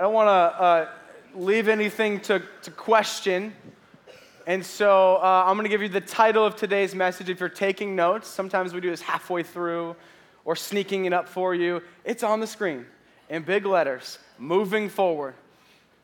I 0.00 0.04
don't 0.04 0.14
want 0.14 0.28
to 0.28 0.62
uh, 0.62 0.88
leave 1.34 1.68
anything 1.68 2.20
to, 2.20 2.42
to 2.62 2.70
question. 2.70 3.52
And 4.46 4.64
so 4.64 5.16
uh, 5.16 5.44
I'm 5.46 5.56
going 5.56 5.66
to 5.66 5.68
give 5.68 5.82
you 5.82 5.90
the 5.90 6.00
title 6.00 6.42
of 6.42 6.56
today's 6.56 6.94
message. 6.94 7.28
If 7.28 7.38
you're 7.38 7.50
taking 7.50 7.94
notes, 7.94 8.26
sometimes 8.26 8.72
we 8.72 8.80
do 8.80 8.88
this 8.88 9.02
halfway 9.02 9.42
through 9.42 9.94
or 10.46 10.56
sneaking 10.56 11.04
it 11.04 11.12
up 11.12 11.28
for 11.28 11.54
you. 11.54 11.82
It's 12.06 12.22
on 12.22 12.40
the 12.40 12.46
screen 12.46 12.86
in 13.28 13.42
big 13.42 13.66
letters 13.66 14.18
moving 14.38 14.88
forward. 14.88 15.34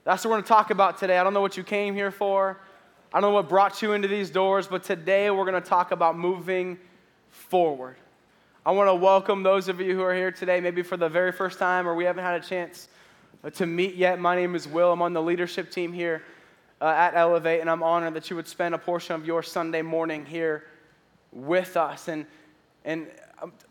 That's 0.05 0.27
what 0.27 0.33
we're 0.33 0.37
going 0.37 0.45
to 0.45 0.49
talk 0.49 0.71
about 0.71 0.99
today. 0.99 1.17
I 1.17 1.25
don't 1.25 1.33
know 1.33 1.41
what 1.41 1.57
you 1.57 1.63
came 1.63 1.95
here 1.95 2.11
for, 2.11 2.61
I 3.15 3.21
don't 3.23 3.31
know 3.31 3.35
what 3.35 3.49
brought 3.49 3.81
you 3.81 3.95
into 3.95 4.09
these 4.09 4.29
doors, 4.29 4.67
but 4.67 4.85
today 4.85 5.31
we're 5.31 5.51
going 5.51 5.63
to 5.63 5.67
talk 5.67 5.91
about 5.91 6.19
moving 6.19 6.77
forward. 7.31 7.97
I 8.67 8.73
want 8.73 8.91
to 8.91 8.95
welcome 8.95 9.43
those 9.43 9.69
of 9.69 9.81
you 9.81 9.95
who 9.95 10.03
are 10.03 10.15
here 10.15 10.31
today, 10.31 10.61
maybe 10.61 10.83
for 10.83 10.99
the 10.99 11.09
very 11.09 11.33
first 11.33 11.59
time 11.59 11.89
or 11.89 11.95
we 11.95 12.05
haven't 12.05 12.25
had 12.25 12.35
a 12.35 12.47
chance 12.47 12.89
to 13.55 13.66
meet 13.66 13.95
yet. 13.95 14.19
My 14.19 14.34
name 14.34 14.55
is 14.55 14.66
Will. 14.66 14.92
I'm 14.92 15.02
on 15.02 15.12
the 15.12 15.23
leadership 15.23 15.70
team 15.70 15.92
here 15.92 16.23
uh, 16.80 16.87
at 16.87 17.15
Elevate, 17.15 17.61
and 17.61 17.70
I'm 17.70 17.83
honored 17.83 18.15
that 18.15 18.28
you 18.30 18.37
would 18.37 18.48
spend 18.48 18.74
a 18.74 18.78
portion 18.78 19.15
of 19.15 19.27
your 19.27 19.42
Sunday 19.42 19.83
morning 19.83 20.27
here 20.27 20.65
with 21.33 21.77
us. 21.77 22.09
And, 22.09 22.27
and 22.84 23.06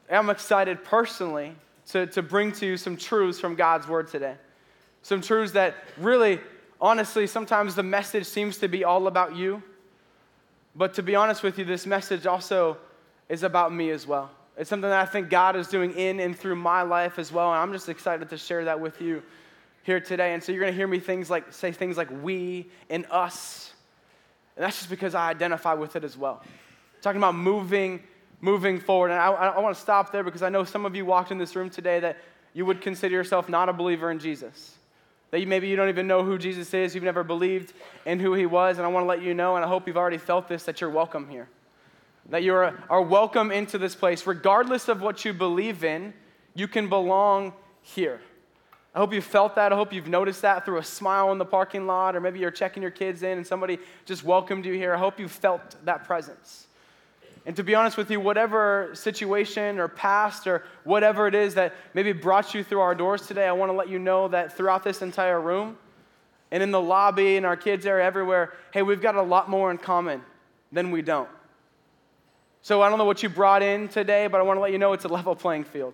I'm 0.10 0.30
excited 0.30 0.84
personally 0.84 1.56
to, 1.88 2.08
to 2.08 2.22
bring 2.22 2.52
to 2.54 2.66
you 2.66 2.78
some 2.78 2.98
truths 2.98 3.40
from 3.40 3.56
God's 3.56 3.88
Word 3.88 4.08
today. 4.08 4.36
Some 5.02 5.22
truths 5.22 5.52
that 5.54 5.76
really, 5.98 6.40
honestly, 6.80 7.28
sometimes 7.28 7.76
the 7.76 7.84
message 7.84 8.26
seems 8.26 8.58
to 8.60 8.68
be 8.68 8.84
all 8.84 9.08
about 9.08 9.36
you. 9.36 9.62
But 10.76 10.94
to 10.96 11.04
be 11.04 11.16
honest 11.16 11.44
with 11.44 11.58
you, 11.58 11.66
this 11.66 11.86
message 11.86 12.26
also 12.26 12.78
is 13.30 13.44
about 13.44 13.74
me 13.74 13.92
as 13.92 14.08
well. 14.08 14.32
It's 14.58 14.70
something 14.70 14.90
that 14.90 15.02
I 15.02 15.06
think 15.06 15.30
God 15.30 15.56
is 15.56 15.68
doing 15.68 15.92
in 15.94 16.20
and 16.20 16.38
through 16.38 16.56
my 16.56 16.82
life 16.82 17.20
as 17.20 17.32
well. 17.32 17.52
And 17.52 17.60
I'm 17.62 17.72
just 17.72 17.90
excited 17.90 18.30
to 18.30 18.38
share 18.38 18.66
that 18.66 18.80
with 18.80 19.02
you 19.02 19.22
here 19.86 20.00
today. 20.00 20.34
And 20.34 20.44
so 20.44 20.52
you're 20.52 20.62
going 20.62 20.74
to 20.74 20.78
hear 20.78 20.88
me 20.88 21.00
things 21.00 21.30
like 21.30 21.54
say 21.54 21.72
things 21.72 21.96
like 21.96 22.10
we 22.24 22.68
and 22.90 23.06
us. 23.10 23.74
And 24.56 24.64
that's 24.64 24.78
just 24.78 24.90
because 24.90 25.16
I 25.16 25.30
identify 25.30 25.74
with 25.74 25.96
it 25.96 26.04
as 26.04 26.18
well. 26.18 26.44
talking 27.02 27.20
about 27.20 27.36
moving, 27.36 28.02
moving 28.42 28.80
forward. 28.80 29.12
And 29.12 29.20
I, 29.20 29.28
I 29.28 29.60
want 29.60 29.76
to 29.76 29.82
stop 29.82 30.12
there 30.12 30.24
because 30.24 30.42
I 30.42 30.50
know 30.50 30.64
some 30.64 30.86
of 30.86 30.96
you 30.96 31.06
walked 31.06 31.32
in 31.32 31.38
this 31.38 31.56
room 31.56 31.70
today 31.70 32.00
that 32.00 32.18
you 32.54 32.66
would 32.66 32.82
consider 32.82 33.14
yourself 33.16 33.48
not 33.48 33.70
a 33.70 33.74
believer 33.74 34.12
in 34.12 34.20
Jesus. 34.20 34.76
That 35.32 35.40
you, 35.40 35.48
maybe 35.48 35.68
you 35.68 35.76
don't 35.76 35.90
even 35.90 36.08
know 36.08 36.24
who 36.24 36.38
Jesus 36.38 36.74
is, 36.74 36.96
you've 36.96 37.04
never 37.04 37.24
believed 37.24 37.74
in 38.06 38.20
who 38.20 38.34
he 38.34 38.46
was. 38.46 38.78
And 38.78 38.86
I 38.86 38.90
want 38.90 39.04
to 39.04 39.08
let 39.08 39.22
you 39.22 39.34
know, 39.34 39.56
and 39.56 39.64
I 39.64 39.68
hope 39.68 39.88
you've 39.88 39.98
already 39.98 40.18
felt 40.18 40.48
this, 40.48 40.64
that 40.64 40.82
you're 40.82 40.90
welcome 40.90 41.30
here 41.30 41.48
that 42.30 42.44
you 42.44 42.54
are, 42.54 42.84
are 42.90 43.02
welcome 43.02 43.52
into 43.52 43.78
this 43.78 43.96
place. 43.96 44.26
Regardless 44.26 44.88
of 44.88 45.02
what 45.02 45.24
you 45.26 45.34
believe 45.34 45.84
in, 45.84 46.14
you 46.56 46.68
can 46.68 46.90
belong 46.90 47.54
here. 47.82 48.20
I 48.96 49.00
hope 49.00 49.14
you 49.14 49.22
felt 49.22 49.56
that. 49.56 49.74
I 49.74 49.76
hope 49.76 49.92
you've 49.92 50.08
noticed 50.08 50.42
that 50.44 50.64
through 50.64 50.78
a 50.78 50.84
smile 50.84 51.34
in 51.34 51.38
the 51.38 51.46
parking 51.46 51.86
lot, 51.86 52.16
or 52.16 52.22
maybe 52.22 52.40
you're 52.40 52.50
checking 52.50 52.82
your 52.82 52.92
kids 52.92 53.24
in 53.24 53.38
and 53.38 53.46
somebody 53.46 53.78
just 54.06 54.24
welcomed 54.24 54.66
you 54.66 54.74
here. 54.74 54.96
I 54.96 54.98
hope 54.98 55.20
you 55.20 55.28
felt 55.28 55.76
that 55.84 56.06
presence. 56.06 56.68
And 57.46 57.56
to 57.58 57.64
be 57.64 57.76
honest 57.76 57.98
with 57.98 58.10
you, 58.10 58.22
whatever 58.22 58.92
situation 58.94 59.80
or 59.80 59.90
past 59.90 60.48
or 60.48 60.64
whatever 60.86 61.28
it 61.28 61.36
is 61.36 61.56
that 61.56 61.76
maybe 61.94 62.14
brought 62.14 62.54
you 62.54 62.64
through 62.64 62.80
our 62.80 62.96
doors 62.96 63.28
today, 63.28 63.48
I 63.48 63.52
want 63.52 63.70
to 63.70 63.76
let 63.76 63.90
you 63.90 64.00
know 64.00 64.30
that 64.30 64.56
throughout 64.56 64.84
this 64.84 65.02
entire 65.02 65.42
room 65.42 65.78
and 66.50 66.64
in 66.64 66.72
the 66.72 66.82
lobby, 66.82 67.36
in 67.36 67.44
our 67.44 67.58
kids' 67.58 67.86
area, 67.86 68.06
everywhere, 68.06 68.54
hey, 68.72 68.82
we've 68.82 69.02
got 69.02 69.16
a 69.16 69.22
lot 69.22 69.50
more 69.50 69.72
in 69.72 69.78
common 69.78 70.22
than 70.72 70.90
we 70.90 71.02
don't. 71.02 71.30
So 72.62 72.82
I 72.82 72.90
don't 72.90 72.98
know 72.98 73.06
what 73.06 73.22
you 73.22 73.30
brought 73.30 73.62
in 73.62 73.90
today, 73.90 74.28
but 74.28 74.40
I 74.40 74.44
want 74.44 74.58
to 74.58 74.62
let 74.62 74.72
you 74.72 74.78
know 74.78 74.94
it's 74.94 75.06
a 75.06 75.10
level 75.10 75.36
playing 75.36 75.66
field. 75.66 75.94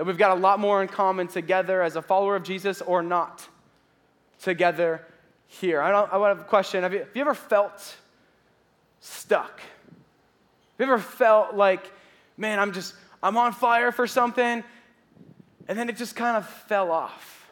That 0.00 0.06
we've 0.06 0.16
got 0.16 0.30
a 0.30 0.40
lot 0.40 0.58
more 0.58 0.80
in 0.80 0.88
common 0.88 1.28
together 1.28 1.82
as 1.82 1.94
a 1.94 2.00
follower 2.00 2.34
of 2.34 2.42
Jesus 2.42 2.80
or 2.80 3.02
not 3.02 3.46
together 4.40 5.06
here. 5.46 5.82
I, 5.82 5.90
don't, 5.90 6.10
I 6.10 6.28
have 6.28 6.40
a 6.40 6.44
question. 6.44 6.84
Have 6.84 6.94
you, 6.94 7.00
have 7.00 7.08
you 7.14 7.20
ever 7.20 7.34
felt 7.34 7.96
stuck? 9.00 9.60
Have 9.60 10.78
you 10.78 10.84
ever 10.86 10.98
felt 10.98 11.54
like, 11.54 11.92
man, 12.38 12.58
I'm 12.58 12.72
just, 12.72 12.94
I'm 13.22 13.36
on 13.36 13.52
fire 13.52 13.92
for 13.92 14.06
something, 14.06 14.64
and 15.68 15.78
then 15.78 15.90
it 15.90 15.98
just 15.98 16.16
kind 16.16 16.34
of 16.34 16.48
fell 16.48 16.90
off? 16.90 17.46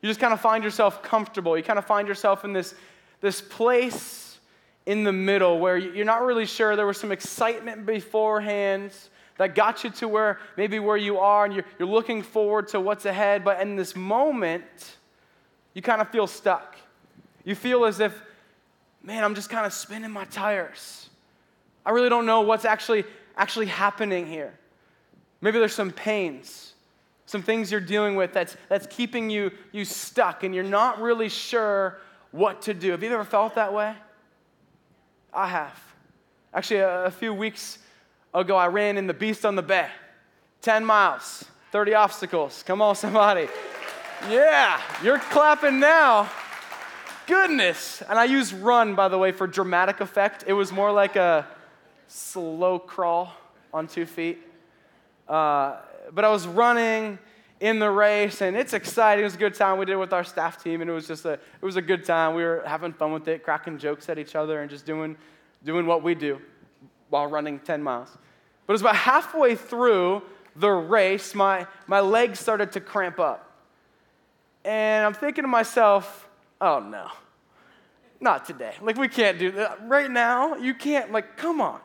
You 0.00 0.08
just 0.08 0.20
kind 0.20 0.32
of 0.32 0.40
find 0.40 0.62
yourself 0.62 1.02
comfortable. 1.02 1.56
You 1.56 1.64
kind 1.64 1.80
of 1.80 1.86
find 1.86 2.06
yourself 2.06 2.44
in 2.44 2.52
this, 2.52 2.72
this 3.20 3.40
place 3.40 4.38
in 4.86 5.02
the 5.02 5.12
middle 5.12 5.58
where 5.58 5.76
you're 5.76 6.04
not 6.04 6.22
really 6.22 6.46
sure. 6.46 6.76
There 6.76 6.86
was 6.86 6.98
some 6.98 7.10
excitement 7.10 7.84
beforehand 7.84 8.92
that 9.38 9.54
got 9.54 9.84
you 9.84 9.90
to 9.90 10.08
where 10.08 10.38
maybe 10.56 10.78
where 10.78 10.96
you 10.96 11.18
are 11.18 11.44
and 11.44 11.54
you're, 11.54 11.64
you're 11.78 11.88
looking 11.88 12.22
forward 12.22 12.68
to 12.68 12.80
what's 12.80 13.04
ahead. 13.04 13.44
But 13.44 13.60
in 13.60 13.76
this 13.76 13.96
moment, 13.96 14.96
you 15.74 15.82
kind 15.82 16.00
of 16.00 16.08
feel 16.10 16.26
stuck. 16.26 16.76
You 17.44 17.54
feel 17.54 17.84
as 17.84 18.00
if, 18.00 18.18
man, 19.02 19.24
I'm 19.24 19.34
just 19.34 19.50
kind 19.50 19.66
of 19.66 19.72
spinning 19.72 20.10
my 20.10 20.24
tires. 20.26 21.08
I 21.84 21.90
really 21.90 22.08
don't 22.08 22.26
know 22.26 22.42
what's 22.42 22.64
actually 22.64 23.04
actually 23.36 23.66
happening 23.66 24.26
here. 24.26 24.52
Maybe 25.40 25.58
there's 25.58 25.74
some 25.74 25.90
pains, 25.90 26.74
some 27.26 27.42
things 27.42 27.70
you're 27.70 27.80
dealing 27.80 28.16
with 28.16 28.32
that's, 28.32 28.56
that's 28.68 28.86
keeping 28.86 29.28
you, 29.28 29.50
you 29.72 29.84
stuck 29.84 30.44
and 30.44 30.54
you're 30.54 30.64
not 30.64 31.00
really 31.00 31.28
sure 31.28 31.98
what 32.30 32.62
to 32.62 32.74
do. 32.74 32.92
Have 32.92 33.02
you 33.02 33.10
ever 33.10 33.24
felt 33.24 33.56
that 33.56 33.72
way? 33.72 33.94
I 35.32 35.48
have. 35.48 35.78
Actually, 36.52 36.80
a, 36.80 37.04
a 37.04 37.10
few 37.10 37.34
weeks 37.34 37.78
ago, 38.34 38.56
I 38.56 38.66
ran 38.66 38.98
in 38.98 39.06
the 39.06 39.14
Beast 39.14 39.46
on 39.46 39.56
the 39.56 39.62
Bay 39.62 39.88
10 40.62 40.84
miles, 40.84 41.44
30 41.72 41.94
obstacles. 41.94 42.62
Come 42.66 42.82
on, 42.82 42.96
somebody. 42.96 43.48
Yeah, 44.28 44.80
you're 45.02 45.18
clapping 45.18 45.78
now. 45.78 46.30
Goodness. 47.26 48.02
And 48.08 48.18
I 48.18 48.24
used 48.24 48.52
run, 48.52 48.94
by 48.94 49.08
the 49.08 49.18
way, 49.18 49.32
for 49.32 49.46
dramatic 49.46 50.00
effect. 50.00 50.44
It 50.46 50.52
was 50.52 50.72
more 50.72 50.92
like 50.92 51.16
a 51.16 51.46
slow 52.08 52.78
crawl 52.78 53.32
on 53.72 53.86
two 53.86 54.06
feet. 54.06 54.40
Uh, 55.28 55.76
but 56.12 56.24
I 56.24 56.28
was 56.28 56.46
running 56.46 57.18
in 57.60 57.78
the 57.78 57.90
race, 57.90 58.42
and 58.42 58.56
it's 58.56 58.74
exciting. 58.74 59.22
It 59.22 59.24
was 59.24 59.36
a 59.36 59.38
good 59.38 59.54
time. 59.54 59.78
We 59.78 59.86
did 59.86 59.92
it 59.92 59.96
with 59.96 60.12
our 60.12 60.24
staff 60.24 60.62
team, 60.62 60.82
and 60.82 60.90
it 60.90 60.92
was 60.92 61.06
just 61.06 61.24
a 61.24 61.32
it 61.32 61.62
was 61.62 61.76
a 61.76 61.82
good 61.82 62.04
time. 62.04 62.34
We 62.34 62.42
were 62.42 62.62
having 62.66 62.92
fun 62.92 63.12
with 63.12 63.26
it, 63.26 63.42
cracking 63.42 63.78
jokes 63.78 64.08
at 64.10 64.18
each 64.18 64.34
other, 64.34 64.60
and 64.60 64.70
just 64.70 64.84
doing 64.84 65.16
doing 65.64 65.86
what 65.86 66.02
we 66.02 66.14
do 66.14 66.40
while 67.08 67.26
running 67.26 67.58
10 67.60 67.82
miles. 67.82 68.08
But 68.66 68.72
it 68.72 68.74
was 68.74 68.80
about 68.80 68.96
halfway 68.96 69.56
through 69.56 70.22
the 70.56 70.70
race, 70.70 71.34
my, 71.34 71.66
my 71.86 72.00
legs 72.00 72.38
started 72.38 72.72
to 72.72 72.80
cramp 72.80 73.18
up. 73.18 73.50
And 74.64 75.04
I'm 75.04 75.14
thinking 75.14 75.42
to 75.42 75.48
myself, 75.48 76.28
oh 76.60 76.80
no, 76.80 77.08
not 78.20 78.44
today. 78.44 78.74
Like, 78.80 78.96
we 78.96 79.08
can't 79.08 79.38
do 79.38 79.50
that. 79.52 79.86
Right 79.86 80.10
now, 80.10 80.56
you 80.56 80.74
can't, 80.74 81.12
like, 81.12 81.36
come 81.36 81.60
on. 81.60 81.80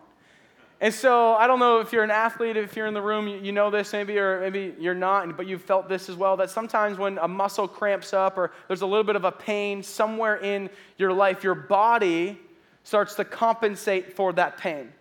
And 0.82 0.94
so 0.94 1.34
I 1.36 1.48
don't 1.48 1.60
know 1.60 1.82
if 1.82 1.92
you're 1.92 2.06
an 2.06 2.12
athlete, 2.12 2.56
if 2.56 2.78
you're 2.78 2.88
in 2.88 2.94
the 2.94 3.02
room, 3.02 3.28
you, 3.28 3.52
know 3.52 3.70
this 3.70 3.92
maybe, 3.92 4.18
or 4.18 4.40
maybe 4.40 4.74
you're 4.80 4.94
not, 4.94 5.36
but 5.36 5.46
you've 5.46 5.62
felt 5.62 5.90
this 5.90 6.08
as 6.08 6.16
well. 6.16 6.38
That 6.38 6.50
sometimes 6.50 6.98
when 6.98 7.18
a 7.18 7.28
muscle 7.28 7.68
cramps 7.68 8.14
up 8.14 8.38
or 8.38 8.52
there's 8.68 8.82
a 8.82 8.86
little 8.86 9.04
bit 9.04 9.18
of 9.18 9.26
a 9.26 9.32
pain 9.32 9.84
somewhere 9.84 10.38
in 10.38 10.70
your 10.98 11.12
life, 11.12 11.44
your 11.44 11.56
body 11.56 12.40
starts 12.86 13.16
to 13.16 13.26
compensate 13.26 14.16
for 14.16 14.32
that 14.34 14.58
pain. 14.58 14.94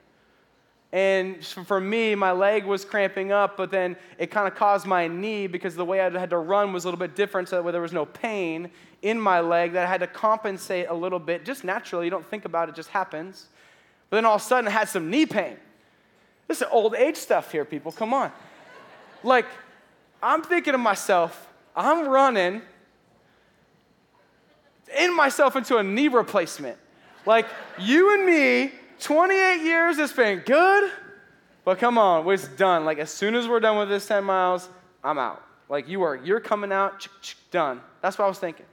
And 0.91 1.45
for 1.45 1.81
me, 1.81 2.15
my 2.15 2.33
leg 2.33 2.65
was 2.65 2.85
cramping 2.85 3.31
up, 3.31 3.59
but 3.59 3.71
then 3.71 3.95
it 4.19 4.31
kind 4.31 4.49
of 4.49 4.55
caused 4.55 4.87
my 4.87 5.07
knee 5.07 5.47
because 5.47 5.75
the 5.75 5.85
way 5.85 6.01
I 6.01 6.11
had 6.11 6.31
to 6.31 6.39
run 6.39 6.73
was 6.73 6.85
a 6.85 6.87
little 6.87 6.99
bit 6.99 7.15
different, 7.15 7.49
so 7.49 7.63
that 7.63 7.73
there 7.73 7.83
was 7.83 7.93
no 7.93 8.07
pain 8.07 8.71
in 9.03 9.21
my 9.21 9.41
leg, 9.41 9.73
that 9.75 9.87
I 9.87 9.89
had 9.89 10.01
to 10.01 10.07
compensate 10.07 10.87
a 10.89 10.95
little 10.95 11.19
bit, 11.19 11.45
just 11.45 11.63
naturally. 11.63 12.07
You 12.07 12.11
don't 12.11 12.27
think 12.27 12.47
about 12.47 12.69
it, 12.69 12.73
it 12.73 12.77
just 12.77 12.89
happens. 12.89 13.49
But 14.09 14.17
then 14.17 14.25
all 14.25 14.37
of 14.37 14.41
a 14.41 14.45
sudden, 14.45 14.67
I 14.67 14.71
had 14.71 14.89
some 14.89 15.11
knee 15.11 15.27
pain. 15.27 15.59
This 16.47 16.63
is 16.63 16.69
old 16.71 16.95
age 16.95 17.17
stuff 17.17 17.53
here, 17.53 17.67
people. 17.67 17.93
Come 17.93 18.15
on. 18.15 18.33
Like, 19.23 19.47
I'm 20.23 20.43
thinking 20.43 20.73
to 20.73 20.79
myself, 20.79 21.53
I'm 21.77 22.09
running 22.09 22.63
in 24.99 25.15
myself 25.15 25.55
into 25.55 25.77
a 25.77 25.83
knee 25.83 26.09
replacement. 26.09 26.79
Like, 27.27 27.47
you 27.79 28.15
and 28.15 28.25
me, 28.25 28.73
28 29.01 29.63
years, 29.63 29.99
it's 29.99 30.13
been 30.13 30.41
good, 30.41 30.91
but 31.65 31.79
come 31.79 31.99
on, 31.99 32.29
it's 32.31 32.49
done. 32.49 32.85
Like, 32.85 32.99
as 32.99 33.11
soon 33.11 33.35
as 33.35 33.47
we're 33.47 33.61
done 33.61 33.79
with 33.79 33.89
this 33.89 34.07
10 34.07 34.25
miles, 34.25 34.69
I'm 35.03 35.19
out. 35.19 35.43
Like, 35.69 35.89
you 35.89 36.03
are, 36.03 36.17
you're 36.17 36.41
coming 36.41 36.73
out, 36.73 37.07
done. 37.51 37.81
That's 38.01 38.19
what 38.19 38.25
I 38.25 38.29
was 38.29 38.39
thinking. 38.39 38.67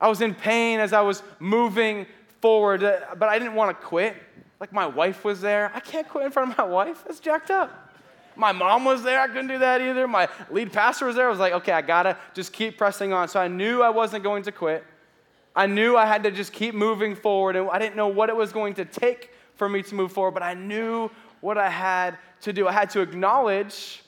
I 0.00 0.08
was 0.08 0.20
in 0.20 0.34
pain 0.34 0.80
as 0.80 0.92
I 0.92 1.00
was 1.00 1.22
moving 1.38 2.06
forward, 2.40 2.84
uh, 2.84 3.00
but 3.18 3.28
I 3.28 3.38
didn't 3.38 3.54
want 3.54 3.78
to 3.78 3.86
quit. 3.86 4.14
Like 4.60 4.72
my 4.72 4.86
wife 4.86 5.24
was 5.24 5.40
there. 5.40 5.70
I 5.74 5.80
can't 5.80 6.08
quit 6.08 6.26
in 6.26 6.32
front 6.32 6.52
of 6.52 6.58
my 6.58 6.64
wife. 6.64 7.04
That's 7.06 7.20
jacked 7.20 7.50
up. 7.50 7.94
My 8.36 8.52
mom 8.52 8.84
was 8.84 9.02
there. 9.02 9.20
I 9.20 9.28
couldn't 9.28 9.48
do 9.48 9.58
that 9.58 9.80
either. 9.80 10.06
My 10.06 10.28
lead 10.50 10.72
pastor 10.72 11.06
was 11.06 11.16
there. 11.16 11.26
I 11.26 11.30
was 11.30 11.38
like, 11.38 11.54
okay, 11.54 11.72
I 11.72 11.80
got 11.80 12.02
to 12.02 12.16
just 12.34 12.52
keep 12.52 12.76
pressing 12.76 13.12
on. 13.12 13.28
So 13.28 13.40
I 13.40 13.48
knew 13.48 13.82
I 13.82 13.88
wasn't 13.88 14.22
going 14.22 14.42
to 14.42 14.52
quit. 14.52 14.84
I 15.56 15.66
knew 15.66 15.96
I 15.96 16.04
had 16.04 16.22
to 16.24 16.30
just 16.30 16.52
keep 16.52 16.74
moving 16.74 17.16
forward. 17.16 17.56
And 17.56 17.68
I 17.70 17.78
didn't 17.78 17.96
know 17.96 18.08
what 18.08 18.28
it 18.28 18.36
was 18.36 18.52
going 18.52 18.74
to 18.74 18.84
take 18.84 19.30
for 19.54 19.68
me 19.68 19.82
to 19.82 19.94
move 19.94 20.12
forward, 20.12 20.32
but 20.32 20.42
I 20.42 20.52
knew 20.52 21.10
what 21.40 21.56
I 21.56 21.70
had 21.70 22.18
to 22.42 22.52
do. 22.52 22.68
I 22.68 22.72
had 22.72 22.90
to 22.90 23.00
acknowledge 23.00 24.02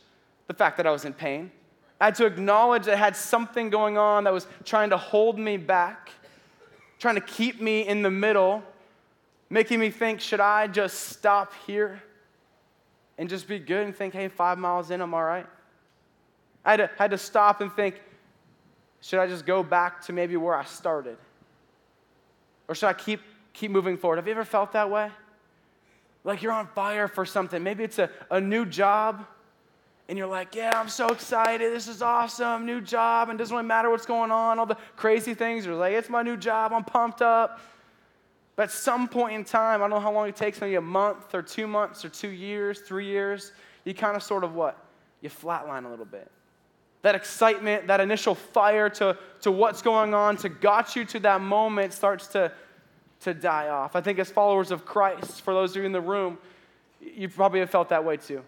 the 0.47 0.55
fact 0.55 0.77
that 0.77 0.87
I 0.87 0.91
was 0.91 1.07
in 1.07 1.15
pain. 1.15 1.51
I 2.01 2.07
had 2.07 2.15
to 2.17 2.27
acknowledge 2.27 2.85
that 2.85 2.95
I 2.95 2.99
had 2.99 3.17
something 3.17 3.71
going 3.71 3.97
on 3.97 4.25
that 4.25 4.33
was 4.33 4.47
trying 4.65 4.91
to 4.91 4.99
hold 4.99 5.39
me 5.39 5.57
back, 5.57 6.11
trying 6.99 7.15
to 7.15 7.21
keep 7.23 7.61
me 7.61 7.87
in 7.87 8.03
the 8.03 8.11
middle, 8.11 8.63
making 9.51 9.81
me 9.81 9.91
think, 9.91 10.21
should 10.21 10.41
I 10.41 10.67
just 10.67 11.09
stop 11.09 11.53
here 11.67 12.03
and 13.17 13.29
just 13.29 13.49
be 13.49 13.59
good 13.59 13.85
and 13.85 13.97
think, 13.97 14.15
hey, 14.15 14.29
five 14.29 14.59
miles 14.59 14.91
in, 14.91 15.01
I'm 15.01 15.15
all 15.15 15.25
right? 15.25 15.47
I 16.65 16.73
had 16.73 16.77
to, 16.77 16.91
had 16.99 17.11
to 17.11 17.19
stop 17.19 17.63
and 17.63 17.73
think, 17.73 18.01
should 19.01 19.19
I 19.19 19.27
just 19.27 19.47
go 19.47 19.63
back 19.63 20.03
to 20.03 20.13
maybe 20.13 20.37
where 20.37 20.55
I 20.55 20.65
started? 20.65 21.17
Or 22.69 22.75
should 22.75 22.89
I 22.89 22.93
keep, 22.93 23.21
keep 23.53 23.71
moving 23.71 23.97
forward? 23.97 24.17
Have 24.17 24.27
you 24.27 24.33
ever 24.33 24.45
felt 24.45 24.73
that 24.73 24.91
way? 24.91 25.11
Like 26.25 26.43
you're 26.43 26.53
on 26.53 26.67
fire 26.69 27.09
for 27.09 27.25
something. 27.25 27.63
Maybe 27.63 27.85
it's 27.85 27.99
a, 27.99 28.11
a 28.31 28.41
new 28.41 28.67
job, 28.67 29.25
and 30.09 30.17
you're 30.17 30.27
like, 30.27 30.55
yeah, 30.55 30.79
I'm 30.79 30.89
so 30.89 31.09
excited. 31.09 31.73
This 31.73 31.89
is 31.89 32.03
awesome. 32.03 32.67
New 32.67 32.81
job, 32.81 33.29
and 33.29 33.39
it 33.39 33.43
doesn't 33.43 33.55
really 33.55 33.67
matter 33.67 33.91
what's 33.91 34.07
going 34.07 34.31
on, 34.31 34.59
all 34.59 34.67
the 34.67 34.77
crazy 34.97 35.35
things. 35.35 35.67
You're 35.67 35.75
like, 35.75 35.95
it's 35.95 36.11
my 36.11 36.23
new 36.23 36.37
job. 36.37 36.73
I'm 36.73 36.85
pumped 36.85 37.23
up. 37.23 37.61
But 38.57 38.65
at 38.65 38.71
some 38.73 39.07
point 39.07 39.35
in 39.35 39.45
time, 39.45 39.81
I 39.81 39.85
don't 39.85 39.91
know 39.91 40.01
how 40.01 40.13
long 40.13 40.29
it 40.29 40.35
takes, 40.35 40.61
maybe 40.61 40.75
a 40.75 40.81
month 40.81 41.35
or 41.35 41.43
two 41.43 41.67
months 41.69 42.05
or 42.05 42.09
two 42.09 42.31
years, 42.31 42.81
three 42.81 43.07
years, 43.07 43.53
you 43.85 43.95
kind 43.95 44.17
of 44.17 44.23
sort 44.23 44.43
of 44.43 44.55
what? 44.55 44.77
You 45.21 45.31
flatline 45.31 45.87
a 45.87 45.89
little 45.89 46.05
bit. 46.05 46.31
That 47.03 47.15
excitement, 47.15 47.87
that 47.87 48.01
initial 48.01 48.35
fire 48.35 48.91
to, 48.91 49.17
to 49.43 49.53
what's 49.53 49.83
going 49.83 50.15
on, 50.15 50.37
to 50.39 50.49
got 50.49 50.97
you 50.97 51.05
to 51.07 51.21
that 51.21 51.41
moment 51.41 51.93
starts 51.93 52.27
to, 52.29 52.53
to 53.21 53.35
die 53.35 53.69
off. 53.69 53.95
I 53.95 54.01
think 54.01 54.19
as 54.19 54.31
followers 54.31 54.71
of 54.71 54.85
Christ, 54.85 55.43
for 55.43 55.55
those 55.55 55.71
of 55.71 55.77
you 55.77 55.85
in 55.85 55.93
the 55.93 56.01
room, 56.01 56.39
you 57.01 57.29
probably 57.29 57.61
have 57.61 57.71
felt 57.71 57.91
that 57.91 58.05
way 58.05 58.17
too. 58.17 58.43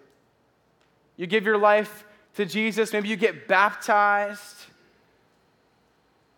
You 1.17 1.27
give 1.27 1.45
your 1.45 1.59
life 1.59 2.05
to 2.35 2.45
Jesus, 2.45 2.93
maybe 2.93 3.09
you 3.09 3.17
get 3.17 3.47
baptized, 3.47 4.57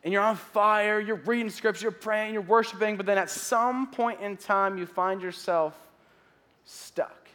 and 0.05 0.13
you're 0.13 0.23
on 0.23 0.37
fire, 0.37 1.01
you're 1.01 1.17
reading 1.17 1.51
scripture, 1.51 1.85
you're 1.85 1.93
praying, 1.93 2.33
you're 2.33 2.43
worshiping, 2.43 2.97
but 2.97 3.07
then 3.07 3.19
at 3.19 3.31
some 3.31 3.87
point 3.87 4.21
in 4.21 4.37
time, 4.37 4.77
you 4.77 4.85
find 4.85 5.23
yourself 5.23 5.79
stuck. 6.65 7.29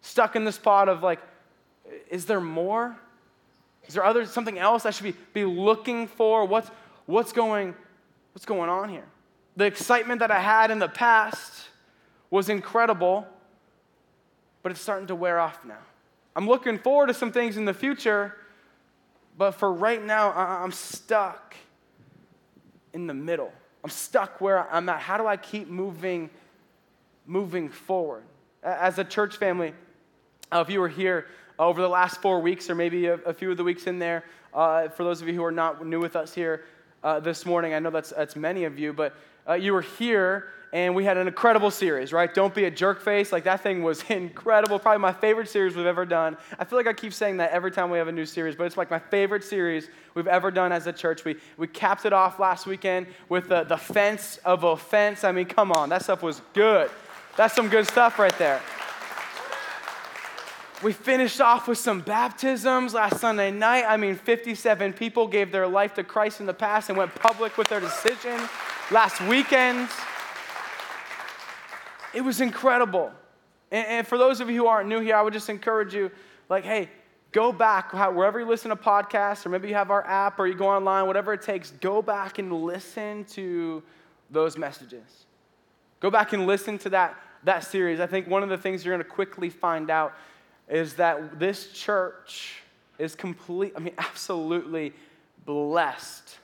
Stuck 0.00 0.36
in 0.36 0.44
this 0.44 0.54
spot 0.54 0.88
of 0.88 1.02
like, 1.02 1.20
is 2.10 2.26
there 2.26 2.40
more? 2.40 2.96
Is 3.88 3.94
there 3.94 4.04
other 4.04 4.26
something 4.26 4.58
else 4.58 4.84
I 4.84 4.90
should 4.90 5.04
be, 5.04 5.14
be 5.32 5.44
looking 5.44 6.06
for? 6.06 6.44
What's, 6.44 6.70
what's, 7.06 7.32
going, 7.32 7.74
what's 8.34 8.44
going 8.44 8.68
on 8.68 8.90
here? 8.90 9.06
The 9.56 9.64
excitement 9.64 10.20
that 10.20 10.30
I 10.30 10.40
had 10.40 10.70
in 10.70 10.78
the 10.78 10.88
past 10.88 11.68
was 12.30 12.50
incredible, 12.50 13.26
but 14.62 14.70
it's 14.72 14.80
starting 14.80 15.08
to 15.08 15.14
wear 15.14 15.40
off 15.40 15.64
now. 15.64 15.78
I'm 16.36 16.46
looking 16.46 16.78
forward 16.78 17.08
to 17.08 17.14
some 17.14 17.32
things 17.32 17.56
in 17.56 17.64
the 17.64 17.74
future, 17.74 18.36
but 19.36 19.52
for 19.52 19.72
right 19.72 20.04
now, 20.04 20.32
I'm 20.32 20.70
stuck 20.70 21.56
in 22.92 23.06
the 23.06 23.14
middle. 23.14 23.52
I'm 23.82 23.90
stuck 23.90 24.40
where 24.40 24.70
I'm 24.70 24.88
at. 24.88 25.00
How 25.00 25.16
do 25.16 25.26
I 25.26 25.36
keep 25.36 25.68
moving, 25.68 26.28
moving 27.26 27.70
forward? 27.70 28.24
As 28.62 28.98
a 28.98 29.04
church 29.04 29.36
family, 29.36 29.72
uh, 30.52 30.60
if 30.66 30.70
you 30.70 30.80
were 30.80 30.88
here 30.88 31.26
over 31.58 31.80
the 31.80 31.88
last 31.88 32.20
four 32.22 32.40
weeks, 32.40 32.70
or 32.70 32.74
maybe 32.74 33.06
a, 33.06 33.14
a 33.14 33.32
few 33.32 33.50
of 33.50 33.56
the 33.56 33.64
weeks 33.64 33.86
in 33.86 33.98
there. 33.98 34.24
Uh, 34.54 34.88
for 34.88 35.04
those 35.04 35.20
of 35.20 35.28
you 35.28 35.34
who 35.34 35.44
are 35.44 35.52
not 35.52 35.84
new 35.84 36.00
with 36.00 36.16
us 36.16 36.34
here 36.34 36.64
uh, 37.02 37.20
this 37.20 37.44
morning, 37.44 37.74
I 37.74 37.78
know 37.78 37.90
that's, 37.90 38.10
that's 38.10 38.36
many 38.36 38.64
of 38.64 38.78
you, 38.78 38.92
but 38.92 39.14
uh, 39.48 39.54
you 39.54 39.72
were 39.72 39.82
here 39.82 40.48
and 40.72 40.94
we 40.94 41.04
had 41.04 41.16
an 41.16 41.26
incredible 41.26 41.70
series, 41.70 42.12
right? 42.12 42.32
Don't 42.32 42.54
be 42.54 42.64
a 42.64 42.70
jerk 42.70 43.00
face. 43.00 43.32
Like 43.32 43.44
that 43.44 43.62
thing 43.62 43.82
was 43.82 44.02
incredible. 44.10 44.78
Probably 44.78 45.00
my 45.00 45.12
favorite 45.12 45.48
series 45.48 45.74
we've 45.74 45.86
ever 45.86 46.04
done. 46.04 46.36
I 46.58 46.64
feel 46.64 46.78
like 46.78 46.86
I 46.86 46.92
keep 46.92 47.14
saying 47.14 47.38
that 47.38 47.50
every 47.52 47.70
time 47.70 47.90
we 47.90 47.98
have 47.98 48.08
a 48.08 48.12
new 48.12 48.26
series, 48.26 48.54
but 48.54 48.64
it's 48.64 48.76
like 48.76 48.90
my 48.90 48.98
favorite 48.98 49.44
series 49.44 49.88
we've 50.14 50.26
ever 50.26 50.50
done 50.50 50.72
as 50.72 50.86
a 50.86 50.92
church. 50.92 51.24
We, 51.24 51.36
we 51.56 51.66
capped 51.66 52.04
it 52.04 52.12
off 52.12 52.38
last 52.38 52.66
weekend 52.66 53.06
with 53.28 53.48
the, 53.48 53.64
the 53.64 53.78
fence 53.78 54.38
of 54.44 54.64
offense. 54.64 55.24
I 55.24 55.32
mean, 55.32 55.46
come 55.46 55.72
on, 55.72 55.88
that 55.88 56.02
stuff 56.02 56.22
was 56.22 56.42
good. 56.52 56.90
That's 57.36 57.54
some 57.54 57.68
good 57.68 57.86
stuff 57.86 58.18
right 58.18 58.36
there. 58.36 58.60
We 60.80 60.92
finished 60.92 61.40
off 61.40 61.66
with 61.66 61.78
some 61.78 62.00
baptisms 62.02 62.94
last 62.94 63.18
Sunday 63.18 63.50
night. 63.50 63.84
I 63.88 63.96
mean, 63.96 64.14
57 64.14 64.92
people 64.92 65.26
gave 65.26 65.50
their 65.50 65.66
life 65.66 65.94
to 65.94 66.04
Christ 66.04 66.38
in 66.38 66.46
the 66.46 66.54
past 66.54 66.88
and 66.88 66.96
went 66.96 67.12
public 67.16 67.58
with 67.58 67.66
their 67.66 67.80
decision 67.80 68.38
last 68.92 69.20
weekend. 69.22 69.88
It 72.14 72.20
was 72.20 72.40
incredible. 72.40 73.10
And, 73.72 73.86
and, 73.88 74.06
for 74.06 74.18
those 74.18 74.40
of 74.40 74.48
you 74.48 74.62
who 74.62 74.66
aren't 74.68 74.88
new 74.88 75.00
here, 75.00 75.16
I 75.16 75.22
would 75.22 75.32
just 75.32 75.48
encourage 75.48 75.94
you, 75.94 76.12
like, 76.48 76.62
hey, 76.62 76.88
go 77.32 77.50
back 77.50 77.92
wherever 77.92 78.38
you 78.38 78.46
listen 78.46 78.70
to 78.70 78.76
podcasts, 78.76 79.44
or 79.44 79.48
maybe 79.48 79.66
you 79.66 79.74
have 79.74 79.90
our 79.90 80.06
app, 80.06 80.38
or 80.38 80.46
you 80.46 80.54
go 80.54 80.68
online, 80.68 81.08
whatever 81.08 81.32
it 81.32 81.42
takes, 81.42 81.72
go 81.72 82.00
back 82.00 82.38
and 82.38 82.52
listen 82.52 83.24
to 83.24 83.82
those 84.30 84.56
messages. 84.56 85.26
Go 85.98 86.08
back 86.08 86.32
and 86.32 86.46
listen 86.46 86.78
to 86.78 86.90
that, 86.90 87.16
that 87.42 87.64
series. 87.64 87.98
I 87.98 88.06
think 88.06 88.28
one 88.28 88.44
of 88.44 88.48
the 88.48 88.56
things 88.56 88.84
you're 88.84 88.94
going 88.94 89.04
to 89.04 89.10
quickly 89.10 89.50
find 89.50 89.90
out 89.90 90.14
is 90.68 90.94
that 90.94 91.38
this 91.38 91.72
church 91.72 92.62
is 92.98 93.14
complete, 93.14 93.72
I 93.76 93.80
mean, 93.80 93.94
absolutely 93.98 94.92
blessed 95.44 96.38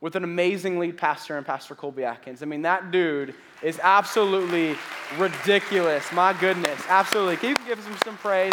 with 0.00 0.16
an 0.16 0.24
amazing 0.24 0.78
lead 0.78 0.96
pastor 0.98 1.36
and 1.36 1.46
Pastor 1.46 1.74
Colby 1.74 2.04
Atkins. 2.04 2.42
I 2.42 2.46
mean, 2.46 2.62
that 2.62 2.90
dude 2.90 3.34
is 3.62 3.80
absolutely 3.82 4.76
ridiculous. 5.16 6.12
My 6.12 6.32
goodness, 6.34 6.80
absolutely. 6.88 7.36
Can 7.36 7.50
you 7.50 7.56
give 7.66 7.84
him 7.84 7.96
some 8.04 8.16
praise? 8.18 8.52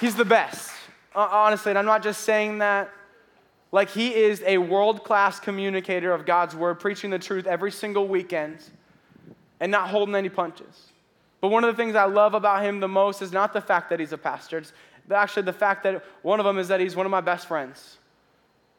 He's 0.00 0.16
the 0.16 0.24
best, 0.24 0.72
honestly, 1.14 1.70
and 1.70 1.78
I'm 1.78 1.86
not 1.86 2.02
just 2.02 2.22
saying 2.22 2.58
that. 2.58 2.90
Like, 3.70 3.88
he 3.88 4.14
is 4.14 4.42
a 4.46 4.58
world 4.58 5.02
class 5.02 5.40
communicator 5.40 6.12
of 6.12 6.26
God's 6.26 6.54
word, 6.54 6.78
preaching 6.78 7.10
the 7.10 7.18
truth 7.18 7.46
every 7.46 7.72
single 7.72 8.06
weekend 8.06 8.58
and 9.60 9.72
not 9.72 9.88
holding 9.88 10.14
any 10.14 10.28
punches. 10.28 10.91
But 11.42 11.48
one 11.48 11.64
of 11.64 11.76
the 11.76 11.82
things 11.82 11.96
I 11.96 12.04
love 12.04 12.34
about 12.34 12.64
him 12.64 12.78
the 12.78 12.88
most 12.88 13.20
is 13.20 13.32
not 13.32 13.52
the 13.52 13.60
fact 13.60 13.90
that 13.90 13.98
he's 13.98 14.12
a 14.12 14.18
pastor. 14.18 14.58
It's 14.58 14.72
actually 15.10 15.42
the 15.42 15.52
fact 15.52 15.82
that 15.82 16.04
one 16.22 16.38
of 16.38 16.46
them 16.46 16.56
is 16.56 16.68
that 16.68 16.78
he's 16.78 16.94
one 16.94 17.04
of 17.04 17.10
my 17.10 17.20
best 17.20 17.48
friends. 17.48 17.98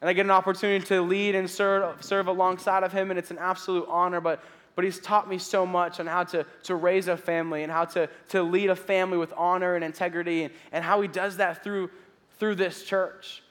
And 0.00 0.08
I 0.08 0.14
get 0.14 0.24
an 0.24 0.30
opportunity 0.30 0.84
to 0.86 1.02
lead 1.02 1.34
and 1.34 1.48
serve, 1.48 2.02
serve 2.02 2.26
alongside 2.26 2.82
of 2.82 2.90
him, 2.90 3.10
and 3.10 3.18
it's 3.18 3.30
an 3.30 3.36
absolute 3.36 3.86
honor. 3.90 4.18
But, 4.18 4.42
but 4.76 4.84
he's 4.84 4.98
taught 4.98 5.28
me 5.28 5.36
so 5.36 5.66
much 5.66 6.00
on 6.00 6.06
how 6.06 6.24
to, 6.24 6.46
to 6.62 6.74
raise 6.74 7.06
a 7.06 7.18
family 7.18 7.64
and 7.64 7.70
how 7.70 7.84
to, 7.84 8.08
to 8.30 8.42
lead 8.42 8.70
a 8.70 8.76
family 8.76 9.18
with 9.18 9.34
honor 9.36 9.74
and 9.74 9.84
integrity, 9.84 10.44
and, 10.44 10.54
and 10.72 10.82
how 10.82 11.02
he 11.02 11.08
does 11.08 11.36
that 11.36 11.62
through, 11.62 11.90
through 12.38 12.54
this 12.54 12.82
church. 12.84 13.42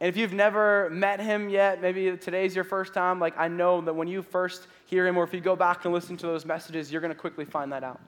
And 0.00 0.08
if 0.08 0.16
you've 0.16 0.32
never 0.32 0.88
met 0.90 1.20
him 1.20 1.50
yet, 1.50 1.82
maybe 1.82 2.16
today's 2.16 2.54
your 2.54 2.64
first 2.64 2.94
time, 2.94 3.20
like 3.20 3.38
I 3.38 3.48
know 3.48 3.82
that 3.82 3.94
when 3.94 4.08
you 4.08 4.22
first 4.22 4.66
hear 4.86 5.06
him, 5.06 5.18
or 5.18 5.24
if 5.24 5.34
you 5.34 5.40
go 5.40 5.56
back 5.56 5.84
and 5.84 5.92
listen 5.92 6.16
to 6.16 6.26
those 6.26 6.46
messages, 6.46 6.90
you're 6.90 7.02
going 7.02 7.12
to 7.12 7.20
quickly 7.20 7.44
find 7.44 7.70
that 7.70 7.84
out. 7.84 8.00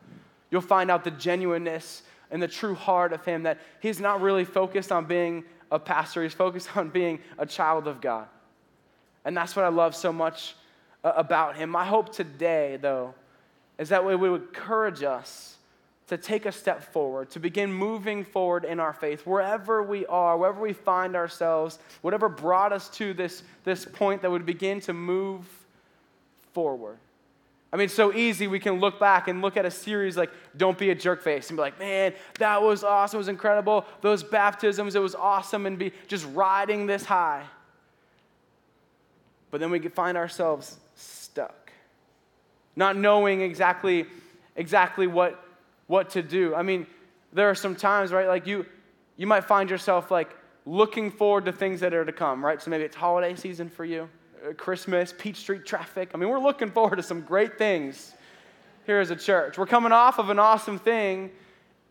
You'll 0.54 0.60
find 0.60 0.88
out 0.88 1.02
the 1.02 1.10
genuineness 1.10 2.04
and 2.30 2.40
the 2.40 2.46
true 2.46 2.76
heart 2.76 3.12
of 3.12 3.24
him 3.24 3.42
that 3.42 3.58
he's 3.80 3.98
not 3.98 4.20
really 4.20 4.44
focused 4.44 4.92
on 4.92 5.04
being 5.04 5.42
a 5.72 5.80
pastor, 5.80 6.22
he's 6.22 6.32
focused 6.32 6.76
on 6.76 6.90
being 6.90 7.18
a 7.38 7.44
child 7.44 7.88
of 7.88 8.00
God. 8.00 8.28
And 9.24 9.36
that's 9.36 9.56
what 9.56 9.64
I 9.64 9.68
love 9.68 9.96
so 9.96 10.12
much 10.12 10.54
uh, 11.02 11.12
about 11.16 11.56
him. 11.56 11.70
My 11.70 11.84
hope 11.84 12.14
today, 12.14 12.78
though, 12.80 13.14
is 13.78 13.88
that 13.88 14.04
we 14.04 14.14
would 14.14 14.42
encourage 14.42 15.02
us 15.02 15.56
to 16.06 16.16
take 16.16 16.46
a 16.46 16.52
step 16.52 16.84
forward, 16.92 17.30
to 17.30 17.40
begin 17.40 17.72
moving 17.72 18.22
forward 18.24 18.64
in 18.64 18.78
our 18.78 18.92
faith, 18.92 19.26
wherever 19.26 19.82
we 19.82 20.06
are, 20.06 20.38
wherever 20.38 20.60
we 20.60 20.72
find 20.72 21.16
ourselves, 21.16 21.80
whatever 22.02 22.28
brought 22.28 22.72
us 22.72 22.88
to 22.90 23.12
this, 23.12 23.42
this 23.64 23.84
point, 23.84 24.22
that 24.22 24.30
would 24.30 24.46
begin 24.46 24.78
to 24.82 24.92
move 24.92 25.44
forward. 26.52 26.98
I 27.74 27.76
mean, 27.76 27.88
so 27.88 28.14
easy 28.14 28.46
we 28.46 28.60
can 28.60 28.78
look 28.78 29.00
back 29.00 29.26
and 29.26 29.42
look 29.42 29.56
at 29.56 29.66
a 29.66 29.70
series 29.70 30.16
like 30.16 30.30
Don't 30.56 30.78
Be 30.78 30.90
a 30.90 30.94
Jerk 30.94 31.24
Face 31.24 31.50
and 31.50 31.56
be 31.56 31.60
like, 31.60 31.76
man, 31.76 32.14
that 32.38 32.62
was 32.62 32.84
awesome. 32.84 33.16
It 33.16 33.18
was 33.18 33.26
incredible. 33.26 33.84
Those 34.00 34.22
baptisms, 34.22 34.94
it 34.94 35.00
was 35.00 35.16
awesome, 35.16 35.66
and 35.66 35.76
be 35.76 35.90
just 36.06 36.24
riding 36.34 36.86
this 36.86 37.04
high. 37.04 37.42
But 39.50 39.60
then 39.60 39.72
we 39.72 39.80
find 39.80 40.16
ourselves 40.16 40.76
stuck, 40.94 41.72
not 42.76 42.96
knowing 42.96 43.40
exactly, 43.40 44.06
exactly 44.54 45.08
what, 45.08 45.44
what 45.88 46.10
to 46.10 46.22
do. 46.22 46.54
I 46.54 46.62
mean, 46.62 46.86
there 47.32 47.50
are 47.50 47.56
some 47.56 47.74
times, 47.74 48.12
right? 48.12 48.28
Like 48.28 48.46
you, 48.46 48.66
you 49.16 49.26
might 49.26 49.46
find 49.46 49.68
yourself 49.68 50.12
like 50.12 50.30
looking 50.64 51.10
forward 51.10 51.44
to 51.46 51.52
things 51.52 51.80
that 51.80 51.92
are 51.92 52.04
to 52.04 52.12
come, 52.12 52.44
right? 52.44 52.62
So 52.62 52.70
maybe 52.70 52.84
it's 52.84 52.94
holiday 52.94 53.34
season 53.34 53.68
for 53.68 53.84
you 53.84 54.08
Uh, 54.44 54.52
Christmas, 54.52 55.14
Peach 55.16 55.36
Street 55.36 55.64
traffic. 55.64 56.10
I 56.12 56.18
mean, 56.18 56.28
we're 56.28 56.40
looking 56.40 56.70
forward 56.70 56.96
to 56.96 57.02
some 57.02 57.20
great 57.20 57.56
things 57.56 58.12
here 58.84 58.98
as 58.98 59.10
a 59.10 59.16
church. 59.16 59.56
We're 59.56 59.66
coming 59.66 59.92
off 59.92 60.18
of 60.18 60.28
an 60.28 60.38
awesome 60.38 60.78
thing, 60.78 61.30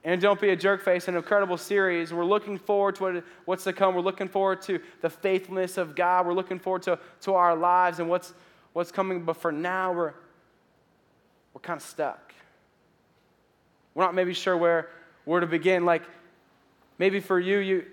and 0.04 0.22
Don't 0.22 0.40
Be 0.40 0.50
a 0.50 0.56
Jerk 0.56 0.84
Face, 0.84 1.08
an 1.08 1.16
incredible 1.16 1.58
series. 1.58 2.14
We're 2.14 2.26
looking 2.26 2.58
forward 2.58 2.96
to 2.96 3.04
what, 3.04 3.24
what's 3.46 3.64
to 3.64 3.74
come. 3.74 3.96
We're 3.96 4.02
looking 4.02 4.28
forward 4.28 4.62
to 4.64 4.80
the 5.02 5.10
faithfulness 5.10 5.78
of 5.78 5.96
God. 5.96 6.28
We're 6.28 6.34
looking 6.34 6.60
forward 6.60 6.84
to, 6.84 7.00
to 7.22 7.34
our 7.34 7.56
lives 7.56 8.00
and 8.00 8.10
what's, 8.10 8.34
what's 8.74 8.92
coming. 8.92 9.24
But 9.24 9.38
for 9.38 9.52
now, 9.52 9.94
we're, 9.94 10.14
we're 11.54 11.62
kind 11.62 11.78
of 11.78 11.84
stuck. 11.84 12.34
We're 13.96 14.04
not 14.04 14.14
maybe 14.14 14.34
sure 14.34 14.58
where, 14.58 14.90
where 15.26 15.40
to 15.40 15.48
begin. 15.48 15.86
Like, 15.86 16.04
maybe 17.00 17.20
for 17.20 17.40
you, 17.40 17.60
you 17.60 17.86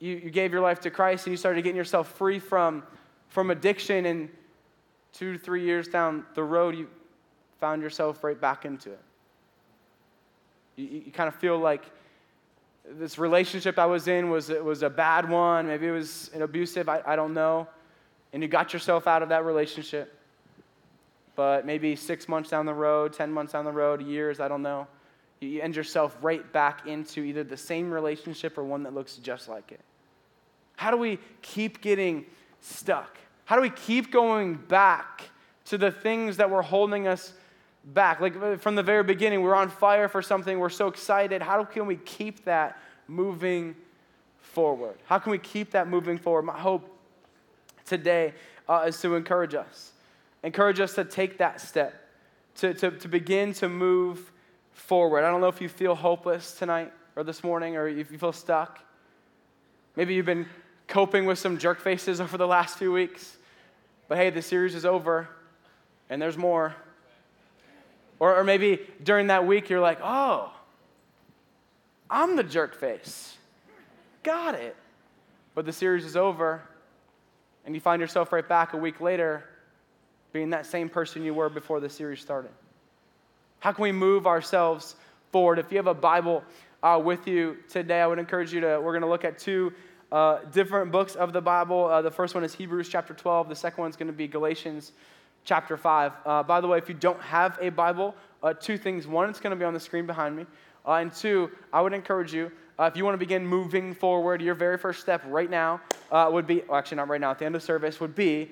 you, 0.00 0.20
you 0.24 0.30
gave 0.30 0.52
your 0.52 0.60
life 0.60 0.80
to 0.80 0.90
Christ 0.90 1.26
and 1.26 1.32
you 1.32 1.36
started 1.36 1.62
getting 1.62 1.76
yourself 1.76 2.08
free 2.16 2.38
from, 2.38 2.82
from 3.28 3.50
addiction, 3.50 4.06
and 4.06 4.28
two 5.12 5.32
to 5.32 5.38
three 5.38 5.64
years 5.64 5.88
down 5.88 6.24
the 6.34 6.42
road, 6.42 6.74
you 6.74 6.88
found 7.60 7.82
yourself 7.82 8.22
right 8.22 8.40
back 8.40 8.64
into 8.64 8.90
it. 8.92 9.00
You, 10.76 11.02
you 11.06 11.12
kind 11.12 11.28
of 11.28 11.34
feel 11.34 11.58
like 11.58 11.84
this 12.90 13.18
relationship 13.18 13.78
I 13.78 13.86
was 13.86 14.08
in 14.08 14.30
was, 14.30 14.48
was 14.48 14.82
a 14.82 14.90
bad 14.90 15.28
one. 15.28 15.66
Maybe 15.66 15.86
it 15.86 15.92
was 15.92 16.30
an 16.34 16.42
abusive, 16.42 16.88
I, 16.88 17.02
I 17.06 17.16
don't 17.16 17.34
know. 17.34 17.68
And 18.32 18.42
you 18.42 18.48
got 18.48 18.72
yourself 18.72 19.06
out 19.06 19.22
of 19.22 19.28
that 19.30 19.44
relationship. 19.44 20.14
But 21.36 21.66
maybe 21.66 21.94
six 21.96 22.28
months 22.28 22.50
down 22.50 22.66
the 22.66 22.74
road, 22.74 23.12
10 23.12 23.30
months 23.30 23.52
down 23.52 23.64
the 23.64 23.72
road, 23.72 24.02
years, 24.02 24.40
I 24.40 24.48
don't 24.48 24.62
know. 24.62 24.86
You 25.40 25.60
end 25.60 25.76
yourself 25.76 26.16
right 26.20 26.52
back 26.52 26.86
into 26.86 27.22
either 27.22 27.44
the 27.44 27.56
same 27.56 27.92
relationship 27.92 28.58
or 28.58 28.64
one 28.64 28.82
that 28.82 28.94
looks 28.94 29.16
just 29.16 29.48
like 29.48 29.70
it. 29.70 29.80
How 30.74 30.90
do 30.90 30.96
we 30.96 31.18
keep 31.42 31.80
getting 31.80 32.24
stuck? 32.60 33.18
How 33.44 33.56
do 33.56 33.62
we 33.62 33.70
keep 33.70 34.12
going 34.12 34.54
back 34.54 35.30
to 35.66 35.78
the 35.78 35.90
things 35.90 36.38
that 36.38 36.48
were 36.48 36.62
holding 36.62 37.06
us 37.06 37.34
back. 37.84 38.20
Like 38.20 38.36
uh, 38.36 38.56
from 38.56 38.74
the 38.74 38.82
very 38.82 39.02
beginning, 39.02 39.42
we're 39.42 39.54
on 39.54 39.68
fire 39.68 40.08
for 40.08 40.22
something, 40.22 40.58
we're 40.58 40.68
so 40.68 40.88
excited. 40.88 41.42
How 41.42 41.64
can 41.64 41.86
we 41.86 41.96
keep 41.96 42.44
that 42.44 42.78
moving 43.06 43.76
forward? 44.38 44.96
How 45.04 45.18
can 45.18 45.30
we 45.30 45.38
keep 45.38 45.70
that 45.72 45.88
moving 45.88 46.18
forward? 46.18 46.42
My 46.42 46.58
hope 46.58 46.88
today 47.84 48.34
uh, 48.68 48.84
is 48.88 49.00
to 49.00 49.14
encourage 49.14 49.54
us, 49.54 49.92
encourage 50.42 50.80
us 50.80 50.94
to 50.94 51.04
take 51.04 51.38
that 51.38 51.60
step, 51.60 52.08
to, 52.56 52.74
to, 52.74 52.90
to 52.90 53.08
begin 53.08 53.52
to 53.54 53.68
move 53.68 54.32
forward. 54.72 55.24
I 55.24 55.30
don't 55.30 55.40
know 55.40 55.48
if 55.48 55.60
you 55.60 55.68
feel 55.68 55.94
hopeless 55.94 56.52
tonight 56.52 56.92
or 57.16 57.24
this 57.24 57.42
morning 57.42 57.76
or 57.76 57.88
if 57.88 58.10
you 58.10 58.18
feel 58.18 58.32
stuck. 58.32 58.80
Maybe 59.96 60.14
you've 60.14 60.26
been 60.26 60.46
coping 60.88 61.26
with 61.26 61.38
some 61.38 61.58
jerk 61.58 61.80
faces 61.80 62.20
over 62.20 62.36
the 62.36 62.46
last 62.46 62.78
few 62.78 62.92
weeks. 62.92 63.36
But 64.08 64.18
hey, 64.18 64.30
the 64.30 64.42
series 64.42 64.74
is 64.74 64.84
over 64.84 65.28
and 66.10 66.20
there's 66.20 66.36
more. 66.36 66.74
Or, 68.18 68.36
or 68.38 68.44
maybe 68.44 68.80
during 69.02 69.28
that 69.28 69.46
week, 69.46 69.68
you're 69.68 69.80
like, 69.80 70.00
oh, 70.02 70.52
I'm 72.10 72.36
the 72.36 72.42
jerk 72.42 72.74
face. 72.74 73.36
Got 74.22 74.54
it. 74.54 74.74
But 75.54 75.66
the 75.66 75.72
series 75.72 76.04
is 76.04 76.16
over, 76.16 76.62
and 77.64 77.74
you 77.74 77.80
find 77.80 78.00
yourself 78.00 78.32
right 78.32 78.48
back 78.48 78.72
a 78.72 78.76
week 78.76 79.00
later 79.00 79.44
being 80.32 80.50
that 80.50 80.66
same 80.66 80.88
person 80.88 81.22
you 81.24 81.34
were 81.34 81.48
before 81.48 81.80
the 81.80 81.88
series 81.88 82.20
started. 82.20 82.50
How 83.60 83.72
can 83.72 83.82
we 83.82 83.92
move 83.92 84.26
ourselves 84.26 84.94
forward? 85.32 85.58
If 85.58 85.70
you 85.70 85.78
have 85.78 85.86
a 85.86 85.94
Bible 85.94 86.44
uh, 86.82 87.00
with 87.02 87.26
you 87.26 87.56
today, 87.68 88.00
I 88.00 88.06
would 88.06 88.18
encourage 88.18 88.52
you 88.52 88.60
to, 88.60 88.80
we're 88.80 88.92
going 88.92 89.02
to 89.02 89.08
look 89.08 89.24
at 89.24 89.38
two 89.38 89.72
uh, 90.10 90.38
different 90.52 90.90
books 90.90 91.14
of 91.14 91.32
the 91.32 91.40
Bible. 91.40 91.86
Uh, 91.86 92.02
the 92.02 92.10
first 92.10 92.34
one 92.34 92.44
is 92.44 92.54
Hebrews 92.54 92.88
chapter 92.88 93.14
12, 93.14 93.48
the 93.48 93.54
second 93.54 93.82
one 93.82 93.90
is 93.90 93.96
going 93.96 94.06
to 94.06 94.12
be 94.12 94.26
Galatians 94.26 94.92
chapter 95.44 95.76
5. 95.76 96.12
Uh, 96.24 96.42
by 96.42 96.60
the 96.60 96.66
way, 96.66 96.78
if 96.78 96.88
you 96.88 96.94
don't 96.94 97.20
have 97.20 97.58
a 97.60 97.70
Bible, 97.70 98.14
uh, 98.42 98.52
two 98.54 98.78
things. 98.78 99.06
One, 99.06 99.28
it's 99.28 99.40
going 99.40 99.50
to 99.50 99.56
be 99.56 99.64
on 99.64 99.74
the 99.74 99.80
screen 99.80 100.06
behind 100.06 100.36
me. 100.36 100.46
Uh, 100.86 100.94
and 100.94 101.12
two, 101.12 101.50
I 101.72 101.80
would 101.80 101.92
encourage 101.92 102.32
you, 102.32 102.50
uh, 102.78 102.84
if 102.84 102.96
you 102.96 103.04
want 103.04 103.14
to 103.14 103.18
begin 103.18 103.46
moving 103.46 103.92
forward, 103.92 104.40
your 104.40 104.54
very 104.54 104.78
first 104.78 105.00
step 105.00 105.22
right 105.26 105.50
now 105.50 105.80
would 106.12 106.46
be, 106.46 106.62
well, 106.68 106.78
actually, 106.78 106.96
not 106.96 107.08
right 107.08 107.20
now, 107.20 107.32
at 107.32 107.38
the 107.38 107.44
end 107.44 107.56
of 107.56 107.62
service, 107.62 108.00
would 108.00 108.14
be 108.14 108.50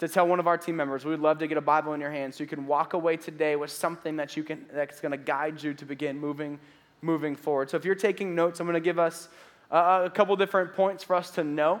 to 0.00 0.08
tell 0.08 0.26
one 0.26 0.40
of 0.40 0.46
our 0.46 0.56
team 0.56 0.76
members, 0.76 1.04
we 1.04 1.10
would 1.10 1.20
love 1.20 1.38
to 1.38 1.46
get 1.46 1.58
a 1.58 1.60
Bible 1.60 1.92
in 1.92 2.00
your 2.00 2.10
hand 2.10 2.34
so 2.34 2.42
you 2.42 2.48
can 2.48 2.66
walk 2.66 2.94
away 2.94 3.18
today 3.18 3.54
with 3.54 3.70
something 3.70 4.16
that 4.16 4.34
you 4.34 4.42
can, 4.42 4.64
that's 4.72 4.98
going 4.98 5.12
to 5.12 5.18
guide 5.18 5.62
you 5.62 5.74
to 5.74 5.84
begin 5.84 6.18
moving, 6.18 6.58
moving 7.02 7.36
forward. 7.36 7.68
So 7.68 7.76
if 7.76 7.84
you're 7.84 7.94
taking 7.94 8.34
notes, 8.34 8.60
I'm 8.60 8.66
going 8.66 8.74
to 8.74 8.80
give 8.80 8.98
us 8.98 9.28
uh, 9.70 10.02
a 10.04 10.10
couple 10.10 10.34
different 10.36 10.74
points 10.74 11.04
for 11.04 11.16
us 11.16 11.30
to 11.32 11.44
know. 11.44 11.80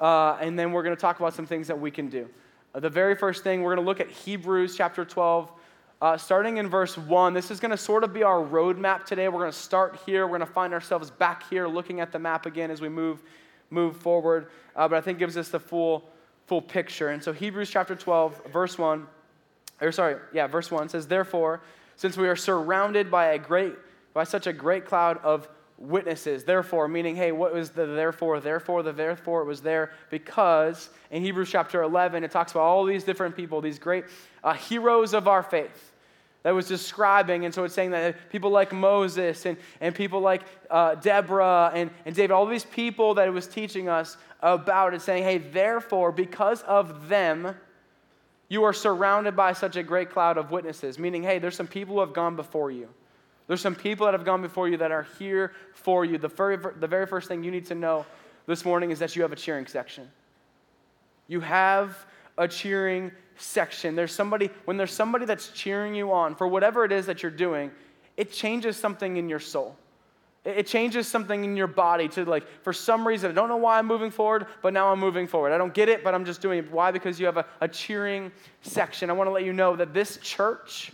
and 0.00 0.58
then 0.58 0.72
we're 0.72 0.82
going 0.82 0.96
to 0.96 1.00
talk 1.00 1.18
about 1.20 1.34
some 1.34 1.46
things 1.46 1.66
that 1.68 1.78
we 1.78 1.90
can 1.90 2.08
do. 2.08 2.28
Uh, 2.74 2.80
the 2.80 2.88
very 2.88 3.14
first 3.14 3.44
thing, 3.44 3.62
we're 3.62 3.74
going 3.74 3.84
to 3.84 3.88
look 3.88 4.00
at 4.00 4.10
Hebrews 4.10 4.76
chapter 4.76 5.04
12, 5.04 5.52
uh, 6.00 6.16
starting 6.16 6.56
in 6.56 6.68
verse 6.68 6.96
1. 6.96 7.34
This 7.34 7.50
is 7.50 7.60
going 7.60 7.70
to 7.70 7.76
sort 7.76 8.02
of 8.02 8.14
be 8.14 8.22
our 8.22 8.42
roadmap 8.42 9.04
today. 9.04 9.28
We're 9.28 9.40
going 9.40 9.52
to 9.52 9.58
start 9.58 10.00
here. 10.06 10.26
We're 10.26 10.38
going 10.38 10.48
to 10.48 10.54
find 10.54 10.72
ourselves 10.72 11.10
back 11.10 11.48
here 11.50 11.68
looking 11.68 12.00
at 12.00 12.12
the 12.12 12.18
map 12.18 12.46
again 12.46 12.70
as 12.70 12.80
we 12.80 12.88
move, 12.88 13.22
move 13.68 13.98
forward. 13.98 14.48
Uh, 14.74 14.88
but 14.88 14.96
I 14.96 15.00
think 15.02 15.18
gives 15.18 15.36
us 15.36 15.50
the 15.50 15.60
full, 15.60 16.08
full 16.46 16.62
picture. 16.62 17.10
And 17.10 17.22
so 17.22 17.32
Hebrews 17.32 17.70
chapter 17.70 17.94
12, 17.94 18.46
verse 18.50 18.78
1, 18.78 19.06
or 19.82 19.92
sorry, 19.92 20.16
yeah, 20.32 20.46
verse 20.46 20.70
1 20.70 20.88
says, 20.88 21.06
Therefore, 21.06 21.60
since 21.96 22.16
we 22.16 22.26
are 22.26 22.36
surrounded 22.36 23.10
by 23.10 23.32
a 23.32 23.38
great, 23.38 23.74
by 24.14 24.24
such 24.24 24.46
a 24.46 24.52
great 24.52 24.86
cloud 24.86 25.18
of 25.18 25.46
witnesses. 25.82 26.44
Therefore, 26.44 26.88
meaning, 26.88 27.16
hey, 27.16 27.32
what 27.32 27.52
was 27.52 27.70
the 27.70 27.86
therefore? 27.86 28.40
Therefore, 28.40 28.82
the 28.82 28.92
therefore 28.92 29.44
was 29.44 29.60
there 29.60 29.92
because 30.10 30.90
in 31.10 31.22
Hebrews 31.22 31.50
chapter 31.50 31.82
11, 31.82 32.24
it 32.24 32.30
talks 32.30 32.52
about 32.52 32.62
all 32.62 32.84
these 32.84 33.04
different 33.04 33.36
people, 33.36 33.60
these 33.60 33.78
great 33.78 34.04
uh, 34.44 34.54
heroes 34.54 35.12
of 35.12 35.28
our 35.28 35.42
faith 35.42 35.92
that 36.42 36.52
was 36.52 36.66
describing. 36.66 37.44
And 37.44 37.54
so 37.54 37.64
it's 37.64 37.74
saying 37.74 37.90
that 37.92 38.30
people 38.30 38.50
like 38.50 38.72
Moses 38.72 39.46
and, 39.46 39.56
and 39.80 39.94
people 39.94 40.20
like 40.20 40.42
uh, 40.70 40.94
Deborah 40.96 41.70
and, 41.74 41.90
and 42.04 42.14
David, 42.14 42.32
all 42.32 42.46
these 42.46 42.64
people 42.64 43.14
that 43.14 43.28
it 43.28 43.32
was 43.32 43.46
teaching 43.46 43.88
us 43.88 44.16
about 44.40 44.94
it's 44.94 45.04
saying, 45.04 45.22
hey, 45.22 45.38
therefore, 45.38 46.10
because 46.10 46.62
of 46.62 47.08
them, 47.08 47.54
you 48.48 48.64
are 48.64 48.72
surrounded 48.72 49.34
by 49.34 49.52
such 49.52 49.76
a 49.76 49.82
great 49.82 50.10
cloud 50.10 50.36
of 50.36 50.50
witnesses. 50.50 50.98
Meaning, 50.98 51.22
hey, 51.22 51.38
there's 51.38 51.56
some 51.56 51.68
people 51.68 51.94
who 51.94 52.00
have 52.00 52.12
gone 52.12 52.36
before 52.36 52.70
you. 52.70 52.88
There's 53.46 53.60
some 53.60 53.74
people 53.74 54.06
that 54.06 54.12
have 54.12 54.24
gone 54.24 54.42
before 54.42 54.68
you 54.68 54.76
that 54.78 54.92
are 54.92 55.06
here 55.18 55.52
for 55.74 56.04
you. 56.04 56.18
The 56.18 56.28
very, 56.28 56.56
the 56.56 56.86
very 56.86 57.06
first 57.06 57.28
thing 57.28 57.42
you 57.42 57.50
need 57.50 57.66
to 57.66 57.74
know 57.74 58.06
this 58.46 58.64
morning 58.64 58.90
is 58.90 58.98
that 59.00 59.14
you 59.16 59.22
have 59.22 59.32
a 59.32 59.36
cheering 59.36 59.66
section. 59.66 60.08
You 61.28 61.40
have 61.40 62.06
a 62.38 62.48
cheering 62.48 63.12
section. 63.36 63.94
There's 63.94 64.12
somebody, 64.12 64.50
when 64.64 64.76
there's 64.76 64.92
somebody 64.92 65.24
that's 65.24 65.48
cheering 65.48 65.94
you 65.94 66.12
on 66.12 66.34
for 66.34 66.46
whatever 66.48 66.84
it 66.84 66.92
is 66.92 67.06
that 67.06 67.22
you're 67.22 67.32
doing, 67.32 67.70
it 68.16 68.32
changes 68.32 68.76
something 68.76 69.16
in 69.16 69.28
your 69.28 69.40
soul. 69.40 69.76
It 70.44 70.66
changes 70.66 71.06
something 71.06 71.44
in 71.44 71.56
your 71.56 71.68
body 71.68 72.08
to 72.08 72.24
like, 72.24 72.44
for 72.62 72.72
some 72.72 73.06
reason, 73.06 73.30
I 73.30 73.34
don't 73.34 73.48
know 73.48 73.56
why 73.56 73.78
I'm 73.78 73.86
moving 73.86 74.10
forward, 74.10 74.46
but 74.60 74.72
now 74.72 74.90
I'm 74.90 74.98
moving 74.98 75.28
forward. 75.28 75.52
I 75.52 75.58
don't 75.58 75.72
get 75.72 75.88
it, 75.88 76.02
but 76.02 76.14
I'm 76.14 76.24
just 76.24 76.40
doing 76.40 76.58
it. 76.58 76.72
Why? 76.72 76.90
Because 76.90 77.20
you 77.20 77.26
have 77.26 77.36
a, 77.36 77.46
a 77.60 77.68
cheering 77.68 78.32
section. 78.62 79.08
I 79.08 79.12
want 79.12 79.28
to 79.28 79.32
let 79.32 79.44
you 79.44 79.52
know 79.52 79.76
that 79.76 79.94
this 79.94 80.16
church 80.16 80.92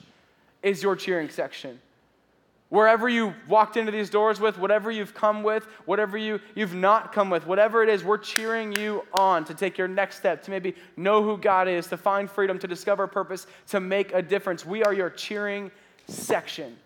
is 0.63 0.83
your 0.83 0.97
cheering 0.97 1.31
section. 1.31 1.81
Wherever 2.71 3.09
you 3.09 3.35
walked 3.49 3.79
into 3.79 3.91
these 3.91 4.11
doors 4.11 4.41
with, 4.41 4.59
whatever 4.59 4.91
you've 4.91 5.15
come 5.15 5.43
with, 5.43 5.67
whatever 5.87 6.19
you, 6.19 6.39
you've 6.55 6.75
not 6.75 7.13
come 7.13 7.31
with, 7.31 7.47
whatever 7.47 7.83
it 7.83 7.89
is, 7.89 8.05
we're 8.05 8.19
cheering 8.19 8.73
you 8.73 9.07
on 9.15 9.45
to 9.47 9.55
take 9.55 9.79
your 9.79 9.89
next 9.89 10.17
step, 10.17 10.43
to 10.43 10.51
maybe 10.51 10.75
know 10.97 11.23
who 11.23 11.39
God 11.39 11.67
is, 11.67 11.87
to 11.87 11.97
find 11.97 12.31
freedom, 12.31 12.59
to 12.59 12.67
discover 12.67 13.07
purpose, 13.07 13.47
to 13.69 13.81
make 13.81 14.13
a 14.13 14.21
difference. 14.21 14.67
We 14.67 14.85
are 14.85 14.93
your 14.93 15.09
cheering 15.09 15.71
section. 16.09 16.77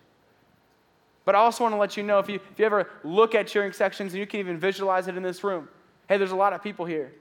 But 1.25 1.35
I 1.35 1.39
also 1.39 1.65
want 1.65 1.73
to 1.73 1.79
let 1.79 1.97
you 1.97 2.03
know 2.03 2.19
if 2.19 2.29
you, 2.29 2.35
if 2.35 2.59
you 2.59 2.65
ever 2.65 2.89
look 3.03 3.35
at 3.35 3.47
cheering 3.47 3.73
sections 3.73 4.13
and 4.13 4.19
you 4.19 4.27
can 4.27 4.39
even 4.39 4.57
visualize 4.57 5.09
it 5.09 5.17
in 5.17 5.23
this 5.23 5.43
room, 5.43 5.67
hey, 6.07 6.17
there's 6.17 6.31
a 6.31 6.35
lot 6.35 6.53
of 6.53 6.63
people 6.63 6.85
here. 6.85 7.11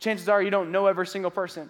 Chances 0.00 0.28
are 0.28 0.42
you 0.42 0.50
don't 0.50 0.72
know 0.72 0.86
every 0.86 1.06
single 1.06 1.30
person. 1.30 1.68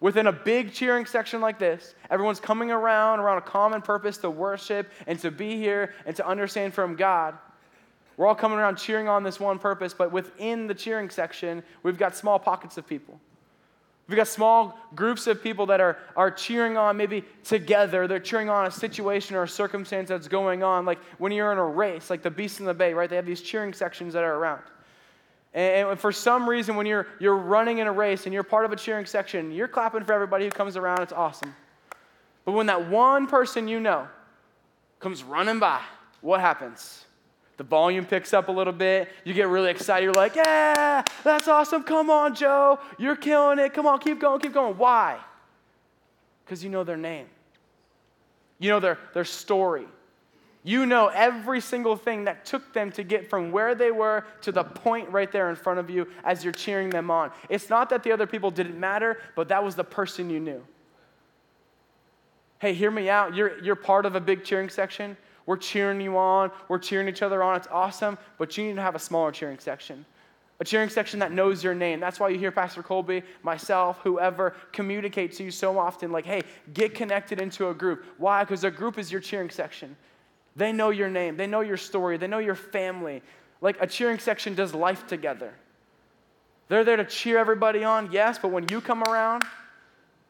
Within 0.00 0.28
a 0.28 0.32
big 0.32 0.72
cheering 0.72 1.06
section 1.06 1.40
like 1.40 1.58
this, 1.58 1.94
everyone's 2.08 2.38
coming 2.38 2.70
around 2.70 3.18
around 3.18 3.38
a 3.38 3.42
common 3.42 3.82
purpose 3.82 4.16
to 4.18 4.30
worship 4.30 4.90
and 5.06 5.18
to 5.18 5.30
be 5.30 5.56
here 5.56 5.92
and 6.06 6.14
to 6.16 6.26
understand 6.26 6.72
from 6.72 6.94
God. 6.94 7.36
We're 8.16 8.26
all 8.26 8.34
coming 8.34 8.58
around 8.58 8.76
cheering 8.76 9.08
on 9.08 9.22
this 9.22 9.40
one 9.40 9.58
purpose, 9.58 9.94
but 9.94 10.12
within 10.12 10.66
the 10.66 10.74
cheering 10.74 11.10
section, 11.10 11.62
we've 11.82 11.98
got 11.98 12.16
small 12.16 12.38
pockets 12.38 12.78
of 12.78 12.86
people. 12.86 13.20
We've 14.08 14.16
got 14.16 14.28
small 14.28 14.78
groups 14.94 15.26
of 15.26 15.42
people 15.42 15.66
that 15.66 15.80
are, 15.80 15.98
are 16.16 16.30
cheering 16.30 16.78
on 16.78 16.96
maybe 16.96 17.24
together. 17.44 18.06
They're 18.06 18.18
cheering 18.18 18.48
on 18.48 18.66
a 18.66 18.70
situation 18.70 19.36
or 19.36 19.42
a 19.42 19.48
circumstance 19.48 20.08
that's 20.08 20.28
going 20.28 20.62
on. 20.62 20.86
Like 20.86 20.98
when 21.18 21.30
you're 21.30 21.52
in 21.52 21.58
a 21.58 21.64
race, 21.64 22.08
like 22.08 22.22
the 22.22 22.30
Beast 22.30 22.60
in 22.60 22.66
the 22.66 22.72
Bay, 22.72 22.94
right? 22.94 23.10
They 23.10 23.16
have 23.16 23.26
these 23.26 23.42
cheering 23.42 23.74
sections 23.74 24.14
that 24.14 24.24
are 24.24 24.36
around. 24.36 24.62
And 25.54 25.98
for 25.98 26.12
some 26.12 26.48
reason, 26.48 26.76
when 26.76 26.86
you're, 26.86 27.06
you're 27.18 27.36
running 27.36 27.78
in 27.78 27.86
a 27.86 27.92
race 27.92 28.26
and 28.26 28.34
you're 28.34 28.42
part 28.42 28.64
of 28.64 28.72
a 28.72 28.76
cheering 28.76 29.06
section, 29.06 29.50
you're 29.50 29.68
clapping 29.68 30.04
for 30.04 30.12
everybody 30.12 30.44
who 30.44 30.50
comes 30.50 30.76
around. 30.76 31.00
It's 31.00 31.12
awesome. 31.12 31.54
But 32.44 32.52
when 32.52 32.66
that 32.66 32.88
one 32.88 33.26
person 33.26 33.66
you 33.66 33.80
know 33.80 34.06
comes 35.00 35.22
running 35.22 35.58
by, 35.58 35.80
what 36.20 36.40
happens? 36.40 37.04
The 37.56 37.64
volume 37.64 38.04
picks 38.04 38.32
up 38.32 38.48
a 38.48 38.52
little 38.52 38.72
bit. 38.72 39.08
You 39.24 39.34
get 39.34 39.48
really 39.48 39.70
excited. 39.70 40.04
You're 40.04 40.14
like, 40.14 40.36
yeah, 40.36 41.02
that's 41.24 41.48
awesome. 41.48 41.82
Come 41.82 42.08
on, 42.08 42.34
Joe. 42.34 42.78
You're 42.98 43.16
killing 43.16 43.58
it. 43.58 43.74
Come 43.74 43.86
on, 43.86 43.98
keep 43.98 44.20
going, 44.20 44.40
keep 44.40 44.52
going. 44.52 44.78
Why? 44.78 45.18
Because 46.44 46.62
you 46.62 46.70
know 46.70 46.84
their 46.84 46.96
name, 46.96 47.26
you 48.58 48.70
know 48.70 48.80
their, 48.80 48.98
their 49.12 49.24
story. 49.24 49.86
You 50.68 50.84
know 50.84 51.06
every 51.06 51.62
single 51.62 51.96
thing 51.96 52.24
that 52.24 52.44
took 52.44 52.74
them 52.74 52.92
to 52.92 53.02
get 53.02 53.30
from 53.30 53.50
where 53.50 53.74
they 53.74 53.90
were 53.90 54.26
to 54.42 54.52
the 54.52 54.64
point 54.64 55.08
right 55.08 55.32
there 55.32 55.48
in 55.48 55.56
front 55.56 55.78
of 55.78 55.88
you 55.88 56.06
as 56.24 56.44
you're 56.44 56.52
cheering 56.52 56.90
them 56.90 57.10
on. 57.10 57.30
It's 57.48 57.70
not 57.70 57.88
that 57.88 58.02
the 58.02 58.12
other 58.12 58.26
people 58.26 58.50
didn't 58.50 58.78
matter, 58.78 59.18
but 59.34 59.48
that 59.48 59.64
was 59.64 59.76
the 59.76 59.84
person 59.84 60.28
you 60.28 60.40
knew. 60.40 60.62
Hey, 62.58 62.74
hear 62.74 62.90
me 62.90 63.08
out. 63.08 63.34
You're, 63.34 63.58
you're 63.64 63.76
part 63.76 64.04
of 64.04 64.14
a 64.14 64.20
big 64.20 64.44
cheering 64.44 64.68
section. 64.68 65.16
We're 65.46 65.56
cheering 65.56 66.02
you 66.02 66.18
on. 66.18 66.50
We're 66.68 66.80
cheering 66.80 67.08
each 67.08 67.22
other 67.22 67.42
on. 67.42 67.56
It's 67.56 67.68
awesome, 67.68 68.18
but 68.36 68.58
you 68.58 68.64
need 68.64 68.76
to 68.76 68.82
have 68.82 68.94
a 68.94 68.98
smaller 68.98 69.32
cheering 69.32 69.60
section. 69.60 70.04
A 70.60 70.64
cheering 70.64 70.90
section 70.90 71.18
that 71.20 71.32
knows 71.32 71.64
your 71.64 71.74
name. 71.74 71.98
That's 71.98 72.20
why 72.20 72.28
you 72.28 72.38
hear 72.38 72.52
Pastor 72.52 72.82
Colby, 72.82 73.22
myself, 73.42 74.00
whoever 74.02 74.54
communicate 74.72 75.32
to 75.36 75.44
you 75.44 75.50
so 75.50 75.78
often 75.78 76.12
like, 76.12 76.26
hey, 76.26 76.42
get 76.74 76.94
connected 76.94 77.40
into 77.40 77.70
a 77.70 77.74
group. 77.74 78.04
Why? 78.18 78.44
Because 78.44 78.64
a 78.64 78.70
group 78.70 78.98
is 78.98 79.10
your 79.10 79.22
cheering 79.22 79.48
section. 79.48 79.96
They 80.56 80.72
know 80.72 80.90
your 80.90 81.08
name, 81.08 81.36
they 81.36 81.46
know 81.46 81.60
your 81.60 81.76
story, 81.76 82.16
they 82.16 82.26
know 82.26 82.38
your 82.38 82.54
family. 82.54 83.22
Like 83.60 83.76
a 83.80 83.86
cheering 83.86 84.18
section 84.18 84.54
does 84.54 84.74
life 84.74 85.06
together. 85.06 85.52
They're 86.68 86.84
there 86.84 86.96
to 86.96 87.04
cheer 87.04 87.38
everybody 87.38 87.82
on, 87.84 88.12
yes, 88.12 88.38
but 88.38 88.48
when 88.48 88.66
you 88.70 88.80
come 88.80 89.02
around, 89.04 89.42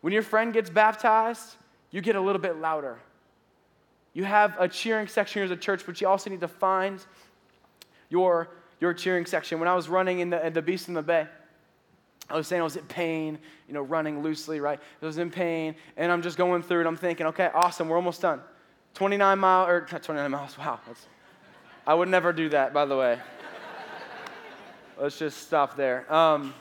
when 0.00 0.12
your 0.12 0.22
friend 0.22 0.52
gets 0.52 0.70
baptized, 0.70 1.56
you 1.90 2.00
get 2.00 2.16
a 2.16 2.20
little 2.20 2.40
bit 2.40 2.56
louder. 2.56 2.98
You 4.12 4.24
have 4.24 4.56
a 4.58 4.68
cheering 4.68 5.08
section 5.08 5.40
here 5.40 5.44
as 5.44 5.50
a 5.50 5.56
church, 5.56 5.84
but 5.84 6.00
you 6.00 6.08
also 6.08 6.30
need 6.30 6.40
to 6.40 6.48
find 6.48 7.04
your, 8.08 8.48
your 8.80 8.94
cheering 8.94 9.26
section. 9.26 9.58
When 9.58 9.68
I 9.68 9.74
was 9.74 9.88
running 9.88 10.20
in 10.20 10.30
the, 10.30 10.44
in 10.46 10.52
the 10.52 10.62
Beast 10.62 10.88
in 10.88 10.94
the 10.94 11.02
Bay, 11.02 11.26
I 12.30 12.36
was 12.36 12.46
saying 12.46 12.60
I 12.60 12.64
was 12.64 12.76
in 12.76 12.84
pain, 12.84 13.38
you 13.66 13.74
know, 13.74 13.82
running 13.82 14.22
loosely, 14.22 14.60
right? 14.60 14.78
I 15.02 15.06
was 15.06 15.18
in 15.18 15.30
pain, 15.30 15.74
and 15.96 16.12
I'm 16.12 16.22
just 16.22 16.36
going 16.36 16.62
through 16.62 16.82
it. 16.82 16.86
I'm 16.86 16.96
thinking, 16.96 17.26
okay, 17.26 17.50
awesome, 17.54 17.88
we're 17.88 17.96
almost 17.96 18.20
done. 18.20 18.40
29 18.98 19.38
miles, 19.38 19.68
or 19.68 19.80
29 19.82 20.28
miles, 20.28 20.58
wow. 20.58 20.80
I 21.86 21.94
would 21.94 22.08
never 22.08 22.32
do 22.32 22.48
that, 22.48 22.74
by 22.74 22.84
the 22.84 22.96
way. 22.96 23.16
Let's 25.00 25.16
just 25.16 25.46
stop 25.46 25.76
there. 25.76 26.12
Um, 26.12 26.52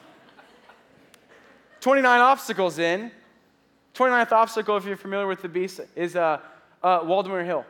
29 1.82 2.22
obstacles 2.22 2.77
in. 2.77 3.12
29th 3.96 4.32
obstacle, 4.34 4.77
if 4.77 4.86
you're 4.86 4.96
familiar 4.96 5.25
with 5.25 5.41
the 5.41 5.50
beast, 5.50 5.82
is 5.96 6.15
uh, 6.15 6.39
uh, 6.84 7.00
Waldameer 7.00 7.44
Hill. 7.44 7.65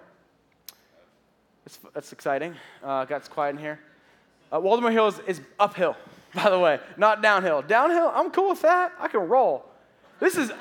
That's, 1.63 1.79
that's 1.93 2.12
exciting. 2.12 2.53
Uh, 2.83 3.05
got 3.05 3.29
quiet 3.29 3.51
in 3.51 3.59
here. 3.59 3.79
Uh, 4.51 4.59
Waldameer 4.59 4.91
Hill 4.91 5.07
is, 5.07 5.19
is 5.19 5.41
uphill, 5.57 5.95
by 6.36 6.50
the 6.50 6.59
way, 6.59 6.81
not 6.97 7.21
downhill. 7.21 7.62
Downhill, 7.62 8.12
I'm 8.13 8.31
cool 8.31 8.50
with 8.50 8.63
that. 8.63 8.91
I 9.00 9.07
can 9.07 9.29
roll. 9.29 9.63
This 10.19 10.36
is 10.36 10.51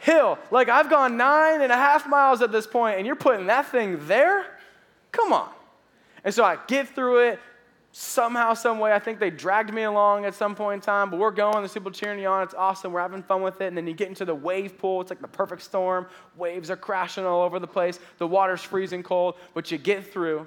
uphill. 0.00 0.38
Like 0.50 0.68
I've 0.68 0.90
gone 0.90 1.16
nine 1.16 1.60
and 1.60 1.72
a 1.72 1.76
half 1.76 2.08
miles 2.08 2.42
at 2.42 2.52
this 2.52 2.66
point, 2.66 2.98
and 2.98 3.06
you're 3.06 3.16
putting 3.16 3.46
that 3.46 3.66
thing 3.66 4.06
there? 4.06 4.46
Come 5.12 5.32
on. 5.32 5.50
And 6.24 6.32
so 6.34 6.44
I 6.44 6.58
get 6.66 6.88
through 6.88 7.28
it, 7.28 7.38
somehow, 7.92 8.54
some 8.54 8.78
way, 8.78 8.92
I 8.92 8.98
think 8.98 9.18
they 9.18 9.30
dragged 9.30 9.72
me 9.72 9.82
along 9.82 10.24
at 10.24 10.34
some 10.34 10.54
point 10.54 10.76
in 10.76 10.80
time, 10.80 11.10
but 11.10 11.18
we're 11.18 11.30
going, 11.30 11.56
there's 11.56 11.72
people 11.72 11.90
cheering 11.90 12.20
you 12.20 12.28
on, 12.28 12.42
it's 12.42 12.54
awesome, 12.54 12.92
we're 12.92 13.00
having 13.00 13.22
fun 13.22 13.42
with 13.42 13.60
it, 13.60 13.66
and 13.66 13.76
then 13.76 13.86
you 13.86 13.94
get 13.94 14.08
into 14.08 14.24
the 14.24 14.34
wave 14.34 14.78
pool, 14.78 15.00
it's 15.00 15.10
like 15.10 15.20
the 15.20 15.28
perfect 15.28 15.62
storm, 15.62 16.06
waves 16.36 16.70
are 16.70 16.76
crashing 16.76 17.24
all 17.24 17.42
over 17.42 17.58
the 17.58 17.66
place, 17.66 17.98
the 18.18 18.26
water's 18.26 18.62
freezing 18.62 19.02
cold, 19.02 19.36
but 19.54 19.72
you 19.72 19.78
get 19.78 20.06
through, 20.06 20.46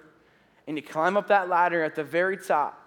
and 0.67 0.77
you 0.77 0.83
climb 0.83 1.17
up 1.17 1.27
that 1.27 1.49
ladder 1.49 1.83
at 1.83 1.95
the 1.95 2.03
very 2.03 2.37
top, 2.37 2.79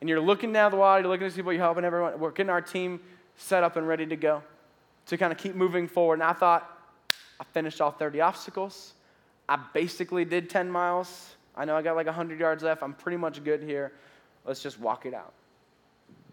and 0.00 0.08
you're 0.08 0.20
looking 0.20 0.52
down 0.52 0.70
the 0.70 0.76
water, 0.76 1.02
you're 1.02 1.10
looking 1.10 1.26
at 1.26 1.34
people, 1.34 1.52
you're 1.52 1.62
helping 1.62 1.84
everyone, 1.84 2.18
we're 2.18 2.32
getting 2.32 2.50
our 2.50 2.62
team 2.62 2.98
set 3.36 3.62
up 3.62 3.76
and 3.76 3.86
ready 3.86 4.06
to 4.06 4.16
go 4.16 4.42
to 5.08 5.16
kind 5.16 5.32
of 5.32 5.38
keep 5.38 5.54
moving 5.54 5.88
forward, 5.88 6.14
and 6.14 6.22
I 6.22 6.32
thought, 6.32 6.74
I 7.40 7.44
finished 7.44 7.80
all 7.80 7.90
30 7.90 8.20
obstacles, 8.20 8.94
I 9.48 9.58
basically 9.72 10.24
did 10.24 10.48
10 10.48 10.70
miles, 10.70 11.34
I 11.58 11.64
know 11.64 11.76
I 11.76 11.82
got 11.82 11.96
like 11.96 12.06
100 12.06 12.38
yards 12.38 12.62
left. 12.62 12.84
I'm 12.84 12.94
pretty 12.94 13.16
much 13.16 13.42
good 13.42 13.62
here. 13.62 13.92
Let's 14.46 14.62
just 14.62 14.78
walk 14.78 15.06
it 15.06 15.12
out. 15.12 15.32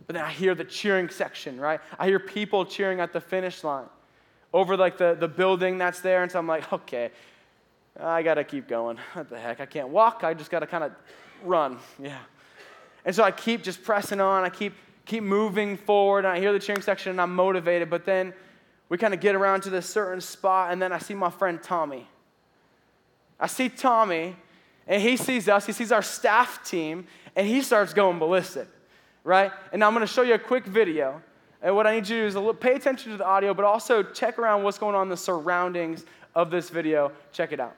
But 0.06 0.14
then 0.14 0.24
I 0.24 0.30
hear 0.30 0.54
the 0.54 0.64
cheering 0.64 1.10
section, 1.10 1.60
right? 1.60 1.80
I 1.98 2.06
hear 2.06 2.20
people 2.20 2.64
cheering 2.64 3.00
at 3.00 3.12
the 3.12 3.20
finish 3.20 3.64
line 3.64 3.88
over 4.54 4.78
like 4.78 5.00
the, 5.00 5.18
the 5.20 5.28
building 5.28 5.80
that's 5.80 6.00
there. 6.00 6.22
And 6.22 6.32
so 6.32 6.38
I'm 6.38 6.46
like, 6.46 6.72
okay, 6.72 7.10
I 8.00 8.22
got 8.22 8.36
to 8.36 8.44
keep 8.44 8.68
going. 8.68 9.00
What 9.14 9.30
the 9.30 9.40
heck? 9.40 9.60
I 9.60 9.66
can't 9.66 9.90
walk. 9.90 10.24
I 10.24 10.36
just 10.36 10.52
got 10.52 10.60
to 10.60 10.68
kind 10.68 10.84
of 10.84 10.92
run. 11.44 11.80
Yeah. 12.00 12.20
And 13.04 13.16
so 13.16 13.24
I 13.24 13.32
keep 13.32 13.64
just 13.64 13.84
pressing 13.84 14.22
on. 14.22 14.44
I 14.44 14.50
keep, 14.50 14.74
keep 15.06 15.24
moving 15.24 15.76
forward. 15.76 16.20
And 16.20 16.28
I 16.28 16.40
hear 16.40 16.54
the 16.54 16.60
cheering 16.60 16.84
section 16.84 17.10
and 17.10 17.20
I'm 17.20 17.34
motivated. 17.34 17.90
But 17.90 18.06
then 18.06 18.32
we 18.90 18.98
kind 18.98 19.14
of 19.14 19.20
get 19.20 19.36
around 19.36 19.62
to 19.62 19.70
this 19.70 19.88
certain 19.88 20.22
spot. 20.22 20.72
And 20.72 20.82
then 20.82 20.92
I 20.92 21.00
see 21.00 21.14
my 21.14 21.30
friend 21.30 21.62
Tommy. 21.62 22.08
I 23.40 23.48
see 23.48 23.70
Tommy 23.70 24.36
and 24.88 25.02
he 25.02 25.18
sees 25.18 25.50
us, 25.50 25.66
he 25.66 25.72
sees 25.72 25.92
our 25.92 26.04
staff 26.04 26.64
team, 26.64 27.08
and 27.36 27.48
he 27.48 27.62
starts 27.62 27.94
going 27.94 28.20
ballistic, 28.20 28.68
right? 29.24 29.52
And 29.74 29.84
I'm 29.84 29.94
gonna 29.94 30.06
show 30.08 30.22
you 30.22 30.36
a 30.36 30.40
quick 30.40 30.66
video. 30.66 31.22
And 31.62 31.76
what 31.76 31.88
I 31.88 31.96
need 31.96 32.08
you 32.08 32.18
to 32.18 32.22
do 32.22 32.28
is 32.28 32.36
look, 32.36 32.60
pay 32.60 32.76
attention 32.76 33.12
to 33.12 33.18
the 33.18 33.26
audio, 33.26 33.54
but 33.54 33.66
also 33.66 34.04
check 34.04 34.38
around 34.38 34.64
what's 34.64 34.78
going 34.78 34.96
on 34.96 35.04
in 35.04 35.10
the 35.10 35.18
surroundings 35.18 36.06
of 36.36 36.52
this 36.52 36.70
video. 36.70 37.12
Check 37.32 37.52
it 37.52 37.60
out. 37.60 37.76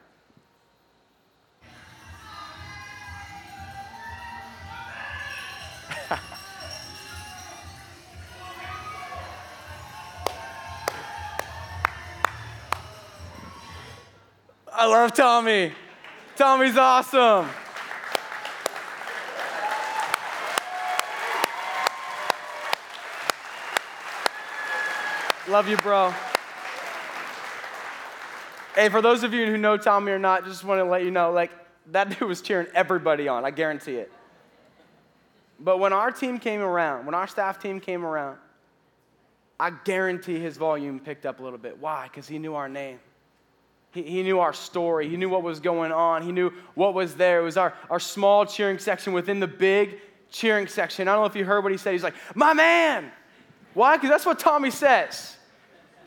I 14.80 14.86
love 14.86 15.12
Tommy. 15.12 15.72
Tommy's 16.36 16.76
awesome. 16.76 17.48
Love 25.48 25.68
you, 25.68 25.76
bro. 25.78 26.14
Hey, 28.76 28.88
for 28.88 29.02
those 29.02 29.24
of 29.24 29.34
you 29.34 29.46
who 29.46 29.56
know 29.56 29.76
Tommy 29.76 30.12
or 30.12 30.18
not, 30.20 30.44
just 30.44 30.62
want 30.62 30.78
to 30.78 30.84
let 30.84 31.02
you 31.02 31.10
know, 31.10 31.32
like, 31.32 31.50
that 31.90 32.10
dude 32.10 32.28
was 32.28 32.40
cheering 32.40 32.68
everybody 32.72 33.26
on. 33.26 33.44
I 33.44 33.50
guarantee 33.50 33.96
it. 33.96 34.12
But 35.58 35.78
when 35.80 35.92
our 35.92 36.12
team 36.12 36.38
came 36.38 36.60
around, 36.60 37.04
when 37.04 37.16
our 37.16 37.26
staff 37.26 37.60
team 37.60 37.80
came 37.80 38.04
around, 38.04 38.38
I 39.58 39.70
guarantee 39.70 40.38
his 40.38 40.56
volume 40.56 41.00
picked 41.00 41.26
up 41.26 41.40
a 41.40 41.42
little 41.42 41.58
bit. 41.58 41.80
Why? 41.80 42.04
Because 42.04 42.28
he 42.28 42.38
knew 42.38 42.54
our 42.54 42.68
name. 42.68 43.00
He, 43.98 44.10
he 44.10 44.22
knew 44.22 44.38
our 44.38 44.52
story. 44.52 45.08
He 45.08 45.16
knew 45.16 45.28
what 45.28 45.42
was 45.42 45.58
going 45.58 45.90
on. 45.90 46.22
He 46.22 46.30
knew 46.30 46.52
what 46.74 46.94
was 46.94 47.16
there. 47.16 47.40
It 47.40 47.44
was 47.44 47.56
our, 47.56 47.74
our 47.90 47.98
small 47.98 48.46
cheering 48.46 48.78
section 48.78 49.12
within 49.12 49.40
the 49.40 49.48
big 49.48 50.00
cheering 50.30 50.68
section. 50.68 51.08
I 51.08 51.12
don't 51.12 51.22
know 51.22 51.26
if 51.26 51.34
you 51.34 51.44
heard 51.44 51.64
what 51.64 51.72
he 51.72 51.78
said. 51.78 51.92
He's 51.92 52.04
like, 52.04 52.14
My 52.34 52.54
man. 52.54 53.10
Why? 53.74 53.96
Because 53.96 54.10
that's 54.10 54.26
what 54.26 54.38
Tommy 54.38 54.70
says. 54.70 55.36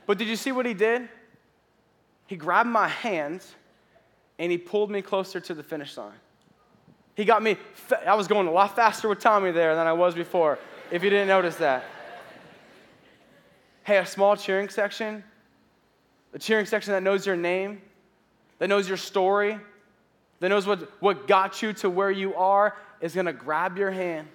But 0.06 0.18
did 0.18 0.28
you 0.28 0.36
see 0.36 0.52
what 0.52 0.66
he 0.66 0.74
did? 0.74 1.08
He 2.28 2.36
grabbed 2.36 2.70
my 2.70 2.88
hand 2.88 3.44
and 4.40 4.52
he 4.52 4.58
pulled 4.58 4.90
me 4.90 5.02
closer 5.02 5.40
to 5.40 5.54
the 5.54 5.64
finish 5.64 5.96
line. 5.98 6.14
He 7.16 7.26
got 7.26 7.44
me, 7.44 7.58
I 8.08 8.16
was 8.16 8.28
going 8.28 8.48
a 8.48 8.52
lot 8.52 8.76
faster 8.76 9.08
with 9.08 9.20
Tommy 9.20 9.52
there 9.52 9.76
than 9.76 9.86
I 9.86 9.94
was 9.94 10.16
before, 10.16 10.58
if 10.92 11.04
you 11.04 11.10
didn't 11.10 11.28
notice 11.28 11.58
that. 11.58 11.84
Hey, 13.84 13.98
a 13.98 14.06
small 14.06 14.36
cheering 14.36 14.70
section 14.70 15.24
the 16.32 16.40
cheering 16.40 16.66
section 16.66 16.94
that 16.94 17.04
knows 17.04 17.26
your 17.26 17.36
name, 17.36 17.82
that 18.60 18.68
knows 18.68 18.88
your 18.88 18.98
story, 18.98 19.60
that 20.40 20.50
knows 20.50 20.66
what, 20.66 20.92
what 21.02 21.28
got 21.28 21.62
you 21.62 21.74
to 21.74 21.90
where 21.90 22.12
you 22.12 22.34
are, 22.36 22.76
is 23.00 23.16
gonna 23.16 23.34
grab 23.34 23.78
your 23.78 23.92
hand 23.92 24.28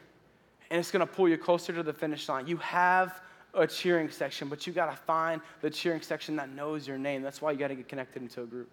and 0.71 0.81
it's 0.81 0.91
gonna 0.91 1.07
pull 1.07 1.29
you 1.29 1.39
closer 1.39 1.73
to 1.73 1.83
the 1.83 1.93
finish 1.93 2.29
line. 2.29 2.47
You 2.47 2.57
have 2.59 3.21
a 3.55 3.67
cheering 3.67 4.11
section, 4.11 4.49
but 4.49 4.67
you 4.67 4.73
gotta 4.73 4.97
find 4.97 5.41
the 5.61 5.71
cheering 5.71 6.03
section 6.03 6.37
that 6.37 6.51
knows 6.51 6.87
your 6.87 6.99
name. 6.99 7.23
That's 7.23 7.41
why 7.41 7.53
you 7.53 7.59
gotta 7.59 7.75
get 7.75 7.89
connected 7.89 8.23
into 8.23 8.43
a 8.43 8.47
group. 8.47 8.69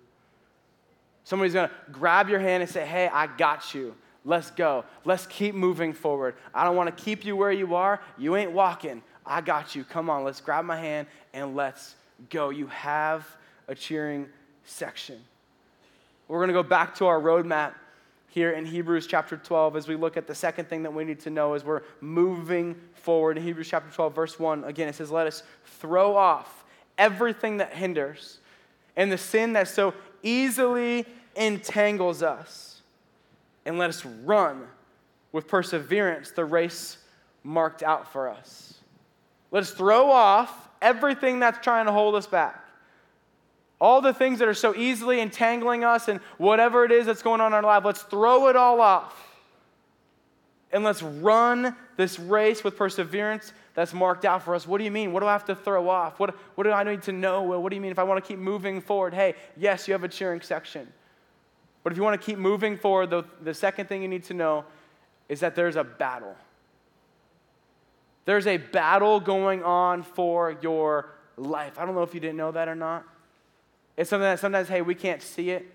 Somebody's 1.23 1.53
gonna 1.53 1.71
grab 1.91 2.29
your 2.29 2.39
hand 2.39 2.63
and 2.63 2.69
say, 2.69 2.85
Hey, 2.85 3.07
I 3.07 3.27
got 3.27 3.73
you. 3.73 3.95
Let's 4.25 4.51
go. 4.51 4.85
Let's 5.05 5.25
keep 5.27 5.55
moving 5.55 5.93
forward. 5.93 6.35
I 6.53 6.63
don't 6.65 6.75
wanna 6.75 6.91
keep 6.91 7.25
you 7.25 7.35
where 7.35 7.51
you 7.51 7.75
are. 7.75 8.01
You 8.17 8.35
ain't 8.35 8.51
walking. 8.51 9.01
I 9.25 9.41
got 9.41 9.75
you. 9.75 9.83
Come 9.83 10.09
on, 10.09 10.23
let's 10.23 10.41
grab 10.41 10.65
my 10.65 10.77
hand 10.77 11.07
and 11.33 11.55
let's 11.55 11.95
go. 12.29 12.49
You 12.49 12.67
have 12.67 13.27
a 13.67 13.75
cheering 13.75 14.27
section. 14.63 15.19
We're 16.27 16.39
going 16.39 16.49
to 16.49 16.53
go 16.53 16.63
back 16.63 16.95
to 16.95 17.05
our 17.05 17.19
roadmap 17.19 17.73
here 18.29 18.51
in 18.51 18.65
Hebrews 18.65 19.05
chapter 19.05 19.37
12 19.37 19.75
as 19.75 19.87
we 19.87 19.95
look 19.95 20.17
at 20.17 20.25
the 20.25 20.33
second 20.33 20.67
thing 20.67 20.83
that 20.83 20.93
we 20.93 21.03
need 21.03 21.19
to 21.21 21.29
know 21.29 21.53
as 21.53 21.63
we're 21.63 21.83
moving 22.01 22.75
forward. 22.95 23.37
In 23.37 23.43
Hebrews 23.43 23.67
chapter 23.69 23.93
12, 23.93 24.15
verse 24.15 24.39
1, 24.39 24.63
again, 24.63 24.89
it 24.89 24.95
says, 24.95 25.11
Let 25.11 25.27
us 25.27 25.43
throw 25.65 26.15
off 26.15 26.65
everything 26.97 27.57
that 27.57 27.73
hinders 27.73 28.39
and 28.95 29.11
the 29.11 29.17
sin 29.17 29.53
that 29.53 29.67
so 29.67 29.93
easily 30.23 31.05
entangles 31.35 32.23
us, 32.23 32.81
and 33.65 33.77
let 33.77 33.89
us 33.89 34.05
run 34.05 34.67
with 35.31 35.47
perseverance 35.47 36.31
the 36.31 36.45
race 36.45 36.97
marked 37.43 37.83
out 37.83 38.11
for 38.11 38.29
us. 38.29 38.75
Let 39.51 39.63
us 39.63 39.71
throw 39.71 40.11
off 40.11 40.69
everything 40.83 41.39
that's 41.39 41.63
trying 41.63 41.87
to 41.87 41.91
hold 41.91 42.13
us 42.13 42.27
back. 42.27 42.59
All 43.81 44.01
the 44.01 44.13
things 44.13 44.39
that 44.39 44.47
are 44.47 44.53
so 44.53 44.75
easily 44.75 45.19
entangling 45.19 45.83
us 45.83 46.07
and 46.07 46.19
whatever 46.37 46.85
it 46.85 46.91
is 46.91 47.05
that's 47.05 47.21
going 47.21 47.41
on 47.41 47.47
in 47.47 47.53
our 47.53 47.63
life, 47.63 47.83
let's 47.83 48.03
throw 48.03 48.47
it 48.49 48.55
all 48.55 48.79
off. 48.79 49.19
And 50.71 50.83
let's 50.83 51.03
run 51.03 51.75
this 51.97 52.17
race 52.17 52.63
with 52.63 52.77
perseverance 52.77 53.53
that's 53.75 53.93
marked 53.93 54.25
out 54.25 54.43
for 54.43 54.55
us. 54.55 54.67
What 54.67 54.77
do 54.77 54.83
you 54.83 54.91
mean? 54.91 55.11
What 55.11 55.19
do 55.19 55.27
I 55.27 55.31
have 55.31 55.45
to 55.45 55.55
throw 55.55 55.89
off? 55.89 56.19
What, 56.19 56.35
what 56.55 56.63
do 56.63 56.71
I 56.71 56.83
need 56.83 57.01
to 57.03 57.11
know? 57.11 57.43
What 57.43 57.69
do 57.69 57.75
you 57.75 57.81
mean 57.81 57.91
if 57.91 57.99
I 57.99 58.03
want 58.03 58.23
to 58.23 58.27
keep 58.27 58.39
moving 58.39 58.81
forward? 58.81 59.13
Hey, 59.13 59.35
yes, 59.57 59.87
you 59.87 59.93
have 59.93 60.03
a 60.03 60.07
cheering 60.07 60.41
section. 60.41 60.87
But 61.83 61.91
if 61.91 61.97
you 61.97 62.03
want 62.03 62.19
to 62.19 62.25
keep 62.25 62.39
moving 62.39 62.77
forward, 62.77 63.09
the, 63.09 63.23
the 63.41 63.53
second 63.53 63.87
thing 63.87 64.01
you 64.01 64.07
need 64.07 64.23
to 64.25 64.33
know 64.33 64.65
is 65.29 65.41
that 65.41 65.55
there's 65.55 65.75
a 65.75 65.83
battle. 65.83 66.35
There's 68.25 68.47
a 68.47 68.57
battle 68.57 69.19
going 69.19 69.63
on 69.63 70.03
for 70.03 70.57
your 70.61 71.13
life. 71.37 71.77
I 71.77 71.85
don't 71.85 71.95
know 71.95 72.03
if 72.03 72.13
you 72.13 72.19
didn't 72.19 72.37
know 72.37 72.51
that 72.51 72.67
or 72.67 72.75
not. 72.75 73.05
It's 73.97 74.09
something 74.09 74.23
that 74.23 74.39
sometimes, 74.39 74.69
hey, 74.69 74.81
we 74.81 74.95
can't 74.95 75.21
see 75.21 75.51
it. 75.51 75.65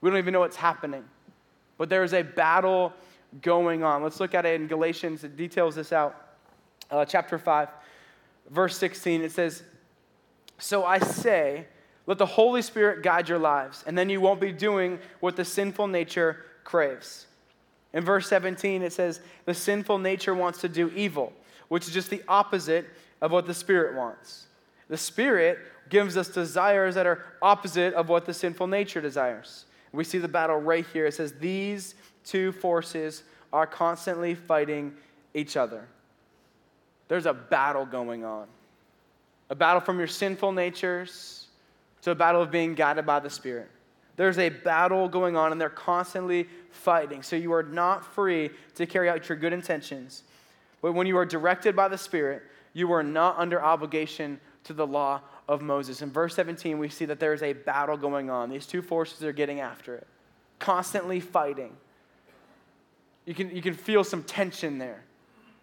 We 0.00 0.10
don't 0.10 0.18
even 0.18 0.32
know 0.32 0.40
what's 0.40 0.56
happening. 0.56 1.04
But 1.78 1.88
there 1.88 2.02
is 2.02 2.12
a 2.12 2.22
battle 2.22 2.92
going 3.42 3.82
on. 3.82 4.02
Let's 4.02 4.20
look 4.20 4.34
at 4.34 4.44
it 4.44 4.60
in 4.60 4.66
Galatians. 4.66 5.24
It 5.24 5.36
details 5.36 5.74
this 5.74 5.92
out. 5.92 6.14
Uh, 6.90 7.04
chapter 7.04 7.38
5, 7.38 7.68
verse 8.50 8.76
16. 8.76 9.22
It 9.22 9.32
says, 9.32 9.62
So 10.58 10.84
I 10.84 10.98
say, 10.98 11.66
let 12.06 12.18
the 12.18 12.26
Holy 12.26 12.62
Spirit 12.62 13.02
guide 13.02 13.28
your 13.28 13.38
lives, 13.38 13.82
and 13.86 13.98
then 13.98 14.08
you 14.08 14.20
won't 14.20 14.40
be 14.40 14.52
doing 14.52 15.00
what 15.20 15.36
the 15.36 15.44
sinful 15.44 15.88
nature 15.88 16.44
craves. 16.62 17.26
In 17.92 18.04
verse 18.04 18.28
17, 18.28 18.82
it 18.82 18.92
says, 18.92 19.20
The 19.44 19.54
sinful 19.54 19.98
nature 19.98 20.34
wants 20.34 20.60
to 20.60 20.68
do 20.68 20.90
evil, 20.90 21.32
which 21.68 21.86
is 21.86 21.94
just 21.94 22.10
the 22.10 22.22
opposite 22.28 22.86
of 23.20 23.32
what 23.32 23.46
the 23.46 23.54
Spirit 23.54 23.96
wants. 23.96 24.46
The 24.88 24.96
Spirit 24.96 25.58
gives 25.88 26.16
us 26.16 26.28
desires 26.28 26.94
that 26.94 27.06
are 27.06 27.24
opposite 27.42 27.94
of 27.94 28.08
what 28.08 28.26
the 28.26 28.34
sinful 28.34 28.66
nature 28.66 29.00
desires. 29.00 29.66
We 29.92 30.04
see 30.04 30.18
the 30.18 30.28
battle 30.28 30.56
right 30.56 30.84
here. 30.92 31.06
It 31.06 31.14
says, 31.14 31.32
These 31.32 31.94
two 32.24 32.52
forces 32.52 33.22
are 33.52 33.66
constantly 33.66 34.34
fighting 34.34 34.94
each 35.34 35.56
other. 35.56 35.86
There's 37.08 37.26
a 37.26 37.32
battle 37.32 37.86
going 37.86 38.24
on. 38.24 38.46
A 39.48 39.54
battle 39.54 39.80
from 39.80 39.98
your 39.98 40.08
sinful 40.08 40.52
natures 40.52 41.46
to 42.02 42.10
a 42.10 42.14
battle 42.14 42.42
of 42.42 42.50
being 42.50 42.74
guided 42.74 43.06
by 43.06 43.20
the 43.20 43.30
Spirit. 43.30 43.70
There's 44.16 44.38
a 44.38 44.48
battle 44.48 45.08
going 45.08 45.36
on, 45.36 45.52
and 45.52 45.60
they're 45.60 45.68
constantly 45.68 46.48
fighting. 46.70 47.22
So 47.22 47.36
you 47.36 47.52
are 47.52 47.62
not 47.62 48.04
free 48.14 48.50
to 48.74 48.86
carry 48.86 49.08
out 49.08 49.28
your 49.28 49.36
good 49.36 49.52
intentions. 49.52 50.22
But 50.82 50.92
when 50.92 51.06
you 51.06 51.16
are 51.18 51.26
directed 51.26 51.74
by 51.74 51.88
the 51.88 51.98
Spirit, 51.98 52.42
you 52.72 52.92
are 52.92 53.02
not 53.02 53.38
under 53.38 53.62
obligation 53.62 54.38
to 54.64 54.72
the 54.72 54.86
law 54.86 55.20
of 55.48 55.62
Moses. 55.62 56.02
In 56.02 56.10
verse 56.10 56.34
17, 56.34 56.78
we 56.78 56.88
see 56.88 57.04
that 57.06 57.20
there 57.20 57.32
is 57.32 57.42
a 57.42 57.52
battle 57.52 57.96
going 57.96 58.30
on. 58.30 58.50
These 58.50 58.66
two 58.66 58.82
forces 58.82 59.22
are 59.22 59.32
getting 59.32 59.60
after 59.60 59.94
it, 59.94 60.06
constantly 60.58 61.20
fighting. 61.20 61.76
You 63.24 63.34
can, 63.34 63.54
you 63.54 63.62
can 63.62 63.74
feel 63.74 64.04
some 64.04 64.22
tension 64.22 64.78
there. 64.78 65.02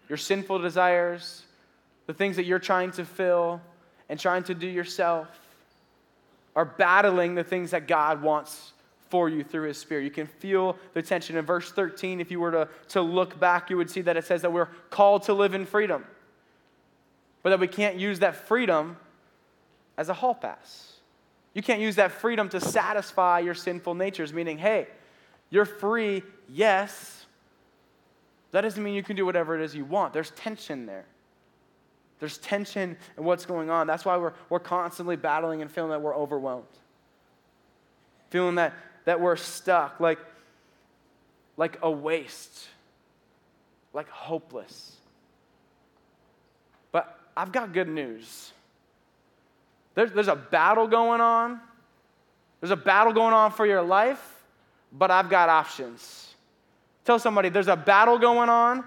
Your 0.08 0.18
sinful 0.18 0.58
desires, 0.58 1.42
the 2.06 2.14
things 2.14 2.36
that 2.36 2.44
you're 2.44 2.58
trying 2.58 2.90
to 2.92 3.04
fill 3.04 3.60
and 4.08 4.18
trying 4.20 4.42
to 4.44 4.54
do 4.54 4.66
yourself, 4.66 5.28
are 6.56 6.64
battling 6.64 7.34
the 7.34 7.44
things 7.44 7.72
that 7.72 7.88
God 7.88 8.22
wants 8.22 8.72
for 9.14 9.28
you 9.28 9.44
through 9.44 9.68
His 9.68 9.78
Spirit. 9.78 10.02
You 10.02 10.10
can 10.10 10.26
feel 10.26 10.76
the 10.92 11.00
tension. 11.00 11.36
In 11.36 11.44
verse 11.44 11.70
13, 11.70 12.20
if 12.20 12.32
you 12.32 12.40
were 12.40 12.50
to, 12.50 12.68
to 12.88 13.00
look 13.00 13.38
back, 13.38 13.70
you 13.70 13.76
would 13.76 13.88
see 13.88 14.00
that 14.00 14.16
it 14.16 14.24
says 14.24 14.42
that 14.42 14.52
we're 14.52 14.66
called 14.90 15.22
to 15.26 15.34
live 15.34 15.54
in 15.54 15.66
freedom, 15.66 16.04
but 17.44 17.50
that 17.50 17.60
we 17.60 17.68
can't 17.68 17.94
use 17.94 18.18
that 18.18 18.34
freedom 18.34 18.96
as 19.96 20.08
a 20.08 20.14
hall 20.14 20.34
pass. 20.34 20.94
You 21.52 21.62
can't 21.62 21.80
use 21.80 21.94
that 21.94 22.10
freedom 22.10 22.48
to 22.48 22.60
satisfy 22.60 23.38
your 23.38 23.54
sinful 23.54 23.94
natures, 23.94 24.32
meaning, 24.32 24.58
hey, 24.58 24.88
you're 25.48 25.64
free, 25.64 26.24
yes. 26.48 27.24
That 28.50 28.62
doesn't 28.62 28.82
mean 28.82 28.94
you 28.94 29.04
can 29.04 29.14
do 29.14 29.24
whatever 29.24 29.54
it 29.54 29.62
is 29.62 29.76
you 29.76 29.84
want. 29.84 30.12
There's 30.12 30.32
tension 30.32 30.86
there. 30.86 31.04
There's 32.18 32.38
tension 32.38 32.96
in 33.16 33.22
what's 33.22 33.46
going 33.46 33.70
on. 33.70 33.86
That's 33.86 34.04
why 34.04 34.16
we're, 34.16 34.32
we're 34.50 34.58
constantly 34.58 35.14
battling 35.14 35.62
and 35.62 35.70
feeling 35.70 35.90
that 35.90 36.02
we're 36.02 36.16
overwhelmed. 36.16 36.66
Feeling 38.30 38.56
that, 38.56 38.74
that 39.04 39.20
we're 39.20 39.36
stuck, 39.36 40.00
like, 40.00 40.18
like 41.56 41.78
a 41.82 41.90
waste, 41.90 42.68
like 43.92 44.08
hopeless. 44.08 44.96
But 46.92 47.18
I've 47.36 47.52
got 47.52 47.72
good 47.72 47.88
news. 47.88 48.52
There's, 49.94 50.12
there's 50.12 50.28
a 50.28 50.36
battle 50.36 50.86
going 50.88 51.20
on. 51.20 51.60
There's 52.60 52.70
a 52.70 52.76
battle 52.76 53.12
going 53.12 53.34
on 53.34 53.52
for 53.52 53.66
your 53.66 53.82
life, 53.82 54.44
but 54.92 55.10
I've 55.10 55.28
got 55.28 55.48
options. 55.48 56.34
Tell 57.04 57.18
somebody 57.18 57.50
there's 57.50 57.68
a 57.68 57.76
battle 57.76 58.18
going 58.18 58.48
on. 58.48 58.84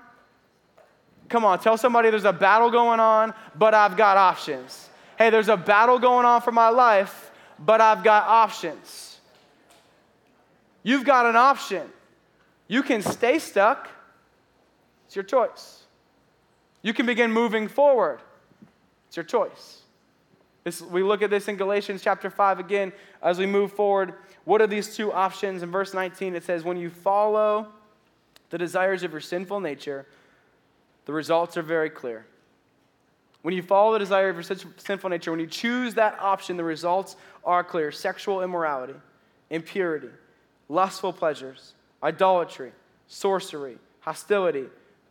Come 1.30 1.46
on, 1.46 1.60
tell 1.60 1.78
somebody 1.78 2.10
there's 2.10 2.26
a 2.26 2.34
battle 2.34 2.72
going 2.72 3.00
on, 3.00 3.34
but 3.56 3.74
I've 3.74 3.98
got 3.98 4.18
options. 4.18 4.90
Hey, 5.18 5.30
there's 5.30 5.50
a 5.50 5.58
battle 5.58 6.00
going 6.00 6.26
on 6.26 6.42
for 6.42 6.52
my 6.52 6.70
life, 6.70 7.32
but 7.60 7.82
I've 7.82 8.04
got 8.04 8.24
options. 8.24 9.17
You've 10.88 11.04
got 11.04 11.26
an 11.26 11.36
option. 11.36 11.86
You 12.70 12.82
can 12.82 13.02
stay 13.02 13.40
stuck, 13.40 13.90
it's 15.06 15.18
your 15.18 15.26
choice. 15.26 15.84
You 16.82 16.94
can 16.94 17.06
begin 17.06 17.30
moving 17.30 17.68
forward, 17.68 18.22
it's 19.08 19.18
your 19.18 19.26
choice. 19.26 19.82
This, 20.64 20.82
we 20.82 21.04
look 21.04 21.22
at 21.22 21.30
this 21.30 21.50
in 21.50 21.58
Galatians 21.58 22.02
chapter 22.02 22.30
5 22.30 22.60
again 22.60 22.94
as 23.22 23.38
we 23.38 23.46
move 23.46 23.74
forward. 23.74 24.14
What 24.46 24.62
are 24.62 24.68
these 24.68 24.96
two 24.96 25.12
options? 25.12 25.62
In 25.62 25.72
verse 25.72 25.94
19, 25.94 26.36
it 26.36 26.46
says, 26.46 26.64
When 26.64 26.78
you 26.78 26.90
follow 26.90 27.68
the 28.50 28.58
desires 28.58 29.04
of 29.04 29.12
your 29.12 29.20
sinful 29.20 29.60
nature, 29.60 30.06
the 31.04 31.12
results 31.12 31.58
are 31.58 31.64
very 31.64 31.90
clear. 31.90 32.26
When 33.42 33.54
you 33.54 33.62
follow 33.62 33.92
the 33.92 34.00
desire 34.00 34.30
of 34.30 34.38
your 34.38 34.58
sinful 34.78 35.10
nature, 35.10 35.32
when 35.32 35.42
you 35.42 35.48
choose 35.48 35.96
that 35.96 36.18
option, 36.22 36.56
the 36.56 36.64
results 36.64 37.18
are 37.44 37.62
clear 37.62 37.92
sexual 37.92 38.42
immorality, 38.42 38.96
impurity, 39.50 40.12
lustful 40.70 41.14
pleasures, 41.14 41.74
idolatry, 42.04 42.72
sorcery, 43.08 43.78
hostility, 44.00 44.66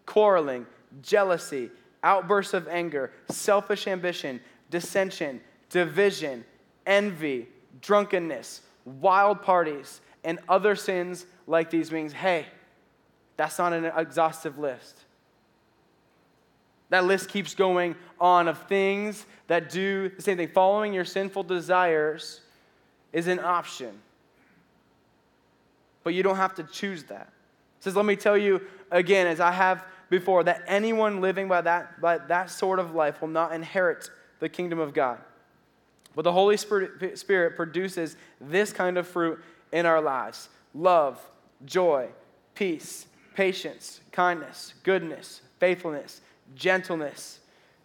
quarreling, 0.04 0.66
jealousy, 1.02 1.70
outbursts 2.02 2.54
of 2.54 2.68
anger, 2.68 3.12
selfish 3.28 3.86
ambition 3.86 4.40
dissension, 4.70 5.40
division, 5.70 6.44
envy, 6.86 7.48
drunkenness, 7.80 8.62
wild 8.84 9.42
parties, 9.42 10.00
and 10.24 10.38
other 10.48 10.74
sins 10.74 11.26
like 11.46 11.70
these 11.70 11.92
means, 11.92 12.12
hey, 12.12 12.46
that's 13.36 13.58
not 13.58 13.72
an 13.72 13.84
exhaustive 13.84 14.58
list. 14.58 15.00
That 16.88 17.04
list 17.04 17.28
keeps 17.28 17.54
going 17.54 17.96
on 18.20 18.48
of 18.48 18.58
things 18.66 19.26
that 19.48 19.70
do 19.70 20.08
the 20.08 20.22
same 20.22 20.36
thing. 20.36 20.48
Following 20.48 20.92
your 20.92 21.04
sinful 21.04 21.42
desires 21.44 22.40
is 23.12 23.26
an 23.26 23.40
option. 23.40 24.00
But 26.06 26.14
you 26.14 26.22
don't 26.22 26.36
have 26.36 26.54
to 26.54 26.62
choose 26.62 27.02
that. 27.06 27.32
It 27.78 27.82
says, 27.82 27.96
let 27.96 28.04
me 28.04 28.14
tell 28.14 28.38
you 28.38 28.60
again, 28.92 29.26
as 29.26 29.40
I 29.40 29.50
have 29.50 29.84
before, 30.08 30.44
that 30.44 30.62
anyone 30.68 31.20
living 31.20 31.48
by 31.48 31.62
that, 31.62 32.00
by 32.00 32.18
that 32.18 32.48
sort 32.48 32.78
of 32.78 32.94
life 32.94 33.20
will 33.20 33.26
not 33.26 33.52
inherit 33.52 34.08
the 34.38 34.48
kingdom 34.48 34.78
of 34.78 34.94
God. 34.94 35.18
But 36.14 36.22
the 36.22 36.30
Holy 36.30 36.56
Spirit, 36.56 37.56
produces 37.56 38.16
this 38.40 38.72
kind 38.72 38.98
of 38.98 39.08
fruit 39.08 39.42
in 39.72 39.84
our 39.84 40.00
lives 40.00 40.48
love, 40.76 41.20
joy, 41.64 42.06
peace, 42.54 43.08
patience, 43.34 44.00
kindness, 44.12 44.74
goodness, 44.84 45.40
faithfulness, 45.58 46.20
gentleness, 46.54 47.40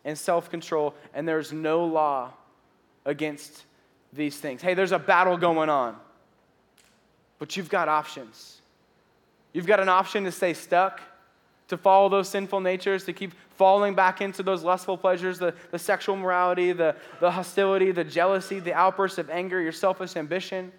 and 0.06 0.16
self 0.16 0.48
control. 0.52 0.94
And 1.16 1.28
there's 1.28 1.52
no 1.52 1.86
law 1.86 2.34
against 3.04 3.64
these 4.14 4.38
things. 4.38 4.62
Hey, 4.62 4.76
there's 4.76 4.92
a 4.92 5.00
battle 5.00 5.38
going 5.38 5.70
on, 5.70 5.96
but 7.42 7.58
you've 7.58 7.70
got 7.70 7.90
options. 7.90 8.62
You've 9.52 9.66
got 9.66 9.80
an 9.80 9.90
option 9.90 10.26
to 10.26 10.32
stay 10.32 10.54
stuck 10.54 11.02
to 11.70 11.76
follow 11.76 12.08
those 12.08 12.30
sinful 12.30 12.60
natures, 12.60 13.04
to 13.06 13.14
keep 13.14 13.34
falling 13.56 13.96
back 13.96 14.22
into 14.22 14.44
those 14.44 14.62
lustful 14.62 14.96
pleasures, 14.96 15.40
the, 15.40 15.56
the 15.72 15.80
sexual 15.80 16.16
morality, 16.16 16.72
the, 16.72 16.96
the 17.20 17.32
hostility, 17.32 17.92
the 17.92 18.04
jealousy, 18.04 18.60
the 18.60 18.74
outbursts 18.74 19.18
of 19.18 19.28
anger, 19.32 19.60
your 19.60 19.72
selfish 19.72 20.16
ambition, 20.16 20.72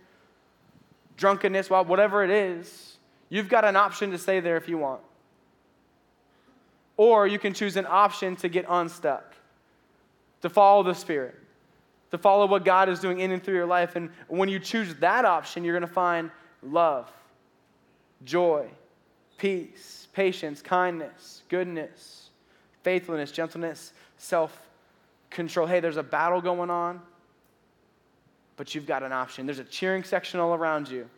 drunkenness, 1.16 1.68
whatever 1.68 2.22
it 2.22 2.30
is, 2.30 2.98
you've 3.28 3.48
got 3.48 3.64
an 3.64 3.74
option 3.74 4.12
to 4.12 4.18
stay 4.18 4.38
there 4.38 4.56
if 4.56 4.68
you 4.68 4.78
want. 4.78 5.00
Or 6.96 7.26
you 7.26 7.40
can 7.40 7.54
choose 7.54 7.76
an 7.76 7.86
option 7.88 8.36
to 8.36 8.48
get 8.48 8.66
unstuck, 8.68 9.34
to 10.42 10.48
follow 10.48 10.84
the 10.84 10.94
Spirit, 10.94 11.34
to 12.12 12.18
follow 12.18 12.46
what 12.46 12.64
God 12.64 12.88
is 12.88 13.00
doing 13.00 13.18
in 13.18 13.32
and 13.32 13.42
through 13.42 13.54
your 13.56 13.66
life. 13.66 13.96
And 13.96 14.10
when 14.28 14.48
you 14.48 14.60
choose 14.60 14.94
that 14.96 15.24
option, 15.24 15.64
you're 15.64 15.76
going 15.76 15.88
to 15.88 15.92
find 15.92 16.30
love, 16.62 17.10
joy, 18.24 18.68
peace 19.38 20.02
patience, 20.12 20.60
kindness, 20.62 21.42
goodness, 21.48 22.30
faithfulness, 22.82 23.30
gentleness, 23.32 23.92
self 24.18 24.68
control. 25.30 25.66
Hey, 25.66 25.80
there's 25.80 25.96
a 25.96 26.02
battle 26.02 26.40
going 26.40 26.70
on, 26.70 27.00
but 28.56 28.74
you've 28.74 28.86
got 28.86 29.02
an 29.02 29.12
option. 29.12 29.46
There's 29.46 29.58
a 29.58 29.64
cheering 29.64 30.04
section 30.04 30.40
all 30.40 30.54
around 30.54 30.88
you, 30.88 31.08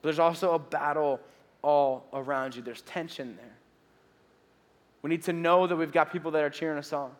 but 0.00 0.08
there's 0.08 0.18
also 0.18 0.54
a 0.54 0.58
battle 0.58 1.20
all 1.62 2.06
around 2.12 2.54
you. 2.54 2.62
There's 2.62 2.82
tension 2.82 3.36
there. 3.36 3.56
We 5.02 5.10
need 5.10 5.22
to 5.24 5.32
know 5.32 5.66
that 5.66 5.74
we've 5.74 5.92
got 5.92 6.12
people 6.12 6.30
that 6.30 6.42
are 6.42 6.50
cheering 6.50 6.78
us 6.78 6.92
on, 6.92 7.10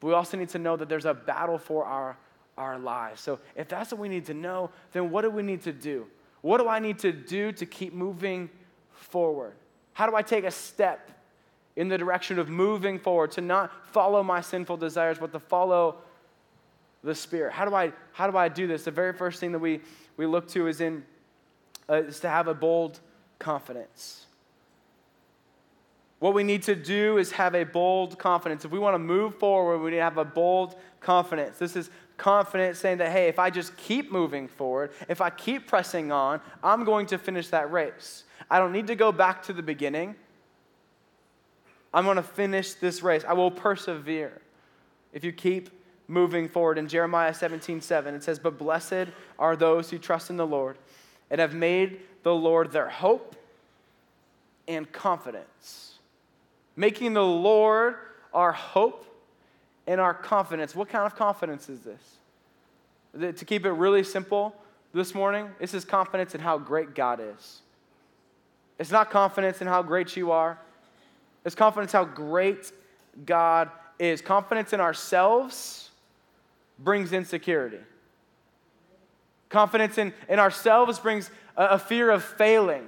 but 0.00 0.08
we 0.08 0.12
also 0.12 0.36
need 0.36 0.50
to 0.50 0.58
know 0.58 0.76
that 0.76 0.88
there's 0.88 1.06
a 1.06 1.14
battle 1.14 1.56
for 1.56 1.84
our, 1.86 2.18
our 2.58 2.78
lives. 2.78 3.22
So 3.22 3.38
if 3.54 3.68
that's 3.68 3.90
what 3.90 4.00
we 4.00 4.10
need 4.10 4.26
to 4.26 4.34
know, 4.34 4.70
then 4.92 5.10
what 5.10 5.22
do 5.22 5.30
we 5.30 5.42
need 5.42 5.62
to 5.62 5.72
do? 5.72 6.06
What 6.46 6.58
do 6.58 6.68
I 6.68 6.78
need 6.78 7.00
to 7.00 7.10
do 7.10 7.50
to 7.52 7.66
keep 7.66 7.92
moving 7.92 8.50
forward? 8.92 9.54
How 9.94 10.08
do 10.08 10.14
I 10.14 10.22
take 10.22 10.44
a 10.44 10.50
step 10.50 11.10
in 11.76 11.88
the 11.88 11.98
direction 11.98 12.38
of 12.38 12.48
moving 12.48 12.98
forward, 12.98 13.30
to 13.32 13.40
not 13.40 13.70
follow 13.92 14.22
my 14.22 14.40
sinful 14.40 14.78
desires, 14.78 15.18
but 15.18 15.32
to 15.32 15.40
follow 15.40 15.96
the 17.04 17.14
Spirit. 17.14 17.52
How 17.52 17.64
do 17.66 17.74
I, 17.74 17.92
how 18.12 18.30
do 18.30 18.36
I 18.36 18.48
do 18.48 18.66
this? 18.66 18.84
The 18.84 18.90
very 18.90 19.12
first 19.12 19.40
thing 19.40 19.52
that 19.52 19.58
we, 19.58 19.80
we 20.16 20.26
look 20.26 20.48
to 20.50 20.66
is, 20.66 20.80
in, 20.80 21.04
uh, 21.88 22.02
is 22.04 22.20
to 22.20 22.28
have 22.28 22.48
a 22.48 22.54
bold 22.54 23.00
confidence. 23.38 24.26
What 26.18 26.32
we 26.32 26.42
need 26.42 26.62
to 26.62 26.74
do 26.74 27.18
is 27.18 27.32
have 27.32 27.54
a 27.54 27.64
bold 27.64 28.18
confidence. 28.18 28.64
If 28.64 28.70
we 28.70 28.78
want 28.78 28.94
to 28.94 28.98
move 28.98 29.38
forward, 29.38 29.78
we 29.78 29.90
need 29.90 29.98
to 29.98 30.02
have 30.02 30.16
a 30.16 30.24
bold 30.24 30.76
confidence. 31.00 31.58
This 31.58 31.76
is 31.76 31.90
confidence 32.16 32.78
saying 32.78 32.98
that, 32.98 33.12
hey, 33.12 33.28
if 33.28 33.38
I 33.38 33.50
just 33.50 33.76
keep 33.76 34.10
moving 34.10 34.48
forward, 34.48 34.92
if 35.08 35.20
I 35.20 35.30
keep 35.30 35.66
pressing 35.66 36.12
on, 36.12 36.40
I'm 36.62 36.84
going 36.84 37.06
to 37.06 37.18
finish 37.18 37.48
that 37.48 37.70
race. 37.70 38.24
I 38.50 38.58
don't 38.58 38.72
need 38.72 38.86
to 38.88 38.94
go 38.94 39.12
back 39.12 39.42
to 39.44 39.52
the 39.52 39.62
beginning. 39.62 40.14
I'm 41.92 42.04
going 42.04 42.16
to 42.16 42.22
finish 42.22 42.74
this 42.74 43.02
race. 43.02 43.24
I 43.26 43.32
will 43.32 43.50
persevere 43.50 44.40
if 45.12 45.24
you 45.24 45.32
keep 45.32 45.70
moving 46.08 46.48
forward. 46.48 46.78
In 46.78 46.88
Jeremiah 46.88 47.34
17 47.34 47.80
7, 47.80 48.14
it 48.14 48.22
says, 48.22 48.38
But 48.38 48.58
blessed 48.58 49.08
are 49.38 49.56
those 49.56 49.90
who 49.90 49.98
trust 49.98 50.30
in 50.30 50.36
the 50.36 50.46
Lord 50.46 50.76
and 51.30 51.40
have 51.40 51.54
made 51.54 52.00
the 52.22 52.34
Lord 52.34 52.72
their 52.72 52.88
hope 52.88 53.36
and 54.68 54.90
confidence. 54.92 55.94
Making 56.76 57.14
the 57.14 57.24
Lord 57.24 57.96
our 58.34 58.52
hope 58.52 59.06
and 59.86 60.00
our 60.00 60.14
confidence. 60.14 60.74
What 60.74 60.88
kind 60.88 61.04
of 61.04 61.16
confidence 61.16 61.68
is 61.68 61.80
this? 61.80 63.36
To 63.38 63.44
keep 63.44 63.64
it 63.64 63.72
really 63.72 64.02
simple 64.04 64.54
this 64.92 65.14
morning, 65.14 65.50
this 65.58 65.74
is 65.74 65.84
confidence 65.84 66.34
in 66.34 66.40
how 66.40 66.58
great 66.58 66.94
God 66.94 67.20
is. 67.20 67.60
It's 68.78 68.90
not 68.90 69.10
confidence 69.10 69.60
in 69.60 69.66
how 69.66 69.82
great 69.82 70.16
you 70.16 70.32
are, 70.32 70.58
it's 71.44 71.54
confidence 71.54 71.92
how 71.92 72.04
great 72.04 72.72
God 73.24 73.70
is. 73.98 74.20
Confidence 74.20 74.72
in 74.72 74.80
ourselves 74.80 75.90
brings 76.78 77.12
insecurity. 77.12 77.78
Confidence 79.48 79.96
in, 79.96 80.12
in 80.28 80.38
ourselves 80.38 80.98
brings 80.98 81.30
a, 81.56 81.66
a 81.66 81.78
fear 81.78 82.10
of 82.10 82.22
failing 82.22 82.86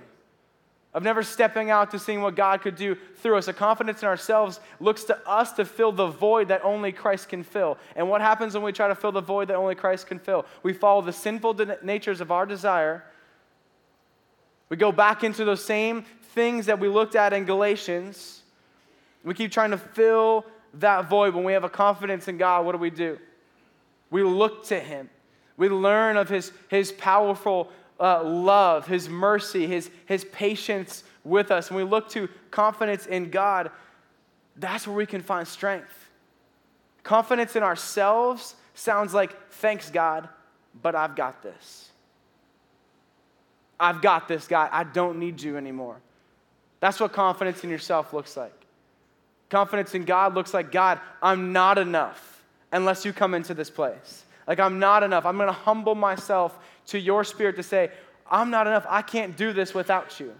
of 0.98 1.04
never 1.04 1.22
stepping 1.22 1.70
out 1.70 1.92
to 1.92 1.98
seeing 1.98 2.22
what 2.22 2.34
God 2.34 2.60
could 2.60 2.74
do 2.74 2.96
through 3.18 3.38
us. 3.38 3.46
A 3.46 3.52
confidence 3.52 4.02
in 4.02 4.08
ourselves 4.08 4.58
looks 4.80 5.04
to 5.04 5.16
us 5.28 5.52
to 5.52 5.64
fill 5.64 5.92
the 5.92 6.08
void 6.08 6.48
that 6.48 6.64
only 6.64 6.90
Christ 6.90 7.28
can 7.28 7.44
fill. 7.44 7.78
And 7.94 8.10
what 8.10 8.20
happens 8.20 8.54
when 8.54 8.64
we 8.64 8.72
try 8.72 8.88
to 8.88 8.96
fill 8.96 9.12
the 9.12 9.20
void 9.20 9.46
that 9.46 9.54
only 9.54 9.76
Christ 9.76 10.08
can 10.08 10.18
fill? 10.18 10.44
We 10.64 10.72
follow 10.72 11.00
the 11.00 11.12
sinful 11.12 11.54
de- 11.54 11.78
natures 11.84 12.20
of 12.20 12.32
our 12.32 12.46
desire. 12.46 13.04
We 14.70 14.76
go 14.76 14.90
back 14.90 15.22
into 15.22 15.44
those 15.44 15.64
same 15.64 16.04
things 16.32 16.66
that 16.66 16.80
we 16.80 16.88
looked 16.88 17.14
at 17.14 17.32
in 17.32 17.44
Galatians. 17.44 18.42
We 19.22 19.34
keep 19.34 19.52
trying 19.52 19.70
to 19.70 19.78
fill 19.78 20.46
that 20.74 21.08
void. 21.08 21.32
When 21.32 21.44
we 21.44 21.52
have 21.52 21.62
a 21.62 21.70
confidence 21.70 22.26
in 22.26 22.38
God, 22.38 22.66
what 22.66 22.72
do 22.72 22.78
we 22.78 22.90
do? 22.90 23.20
We 24.10 24.24
look 24.24 24.66
to 24.66 24.80
Him. 24.80 25.10
We 25.56 25.68
learn 25.68 26.16
of 26.16 26.28
His, 26.28 26.50
his 26.68 26.90
powerful 26.90 27.70
uh, 28.00 28.22
love, 28.22 28.86
His 28.86 29.08
mercy, 29.08 29.66
His, 29.66 29.90
His 30.06 30.24
patience 30.24 31.04
with 31.24 31.50
us, 31.50 31.68
and 31.68 31.76
we 31.76 31.82
look 31.82 32.08
to 32.10 32.28
confidence 32.50 33.06
in 33.06 33.30
God, 33.30 33.70
that's 34.56 34.86
where 34.86 34.96
we 34.96 35.06
can 35.06 35.22
find 35.22 35.46
strength. 35.46 36.08
Confidence 37.02 37.56
in 37.56 37.62
ourselves 37.62 38.54
sounds 38.74 39.14
like, 39.14 39.36
thanks, 39.52 39.90
God, 39.90 40.28
but 40.82 40.94
I've 40.94 41.16
got 41.16 41.42
this. 41.42 41.90
I've 43.80 44.02
got 44.02 44.28
this, 44.28 44.48
God. 44.48 44.70
I 44.72 44.84
don't 44.84 45.18
need 45.18 45.40
you 45.40 45.56
anymore. 45.56 45.96
That's 46.80 47.00
what 47.00 47.12
confidence 47.12 47.64
in 47.64 47.70
yourself 47.70 48.12
looks 48.12 48.36
like. 48.36 48.52
Confidence 49.50 49.94
in 49.94 50.04
God 50.04 50.34
looks 50.34 50.52
like, 50.52 50.72
God, 50.72 51.00
I'm 51.22 51.52
not 51.52 51.78
enough 51.78 52.42
unless 52.72 53.04
you 53.04 53.12
come 53.12 53.34
into 53.34 53.54
this 53.54 53.70
place. 53.70 54.24
Like, 54.46 54.60
I'm 54.60 54.78
not 54.78 55.02
enough. 55.02 55.24
I'm 55.26 55.36
going 55.36 55.48
to 55.48 55.52
humble 55.52 55.94
myself 55.94 56.58
to 56.88 56.98
your 56.98 57.24
spirit 57.24 57.56
to 57.56 57.62
say, 57.62 57.90
I'm 58.30 58.50
not 58.50 58.66
enough. 58.66 58.86
I 58.88 59.02
can't 59.02 59.36
do 59.36 59.52
this 59.52 59.74
without 59.74 60.20
you. 60.20 60.34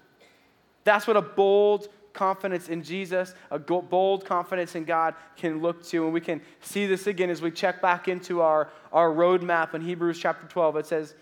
That's 0.84 1.06
what 1.06 1.16
a 1.16 1.22
bold 1.22 1.88
confidence 2.12 2.68
in 2.68 2.82
Jesus, 2.82 3.34
a 3.50 3.58
bold 3.58 4.24
confidence 4.24 4.74
in 4.74 4.84
God 4.84 5.14
can 5.36 5.62
look 5.62 5.84
to. 5.86 6.04
And 6.04 6.12
we 6.12 6.20
can 6.20 6.40
see 6.60 6.86
this 6.86 7.06
again 7.06 7.30
as 7.30 7.40
we 7.40 7.50
check 7.50 7.80
back 7.80 8.08
into 8.08 8.40
our, 8.40 8.68
our 8.92 9.10
roadmap 9.10 9.74
in 9.74 9.82
Hebrews 9.82 10.18
chapter 10.18 10.46
12. 10.46 10.76
It 10.78 10.86
says 10.86 11.14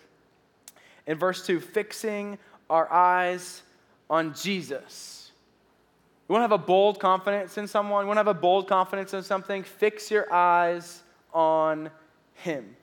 in 1.06 1.18
verse 1.18 1.44
2 1.46 1.60
fixing 1.60 2.38
our 2.70 2.90
eyes 2.92 3.62
on 4.08 4.34
Jesus. 4.34 5.32
You 6.28 6.32
want 6.32 6.40
to 6.40 6.44
have 6.44 6.60
a 6.60 6.64
bold 6.64 6.98
confidence 6.98 7.58
in 7.58 7.68
someone? 7.68 8.04
You 8.04 8.06
want 8.08 8.16
to 8.16 8.20
have 8.20 8.26
a 8.28 8.34
bold 8.34 8.66
confidence 8.66 9.14
in 9.14 9.22
something? 9.22 9.62
Fix 9.62 10.10
your 10.10 10.32
eyes 10.32 11.02
on 11.32 11.90
Him. 12.34 12.74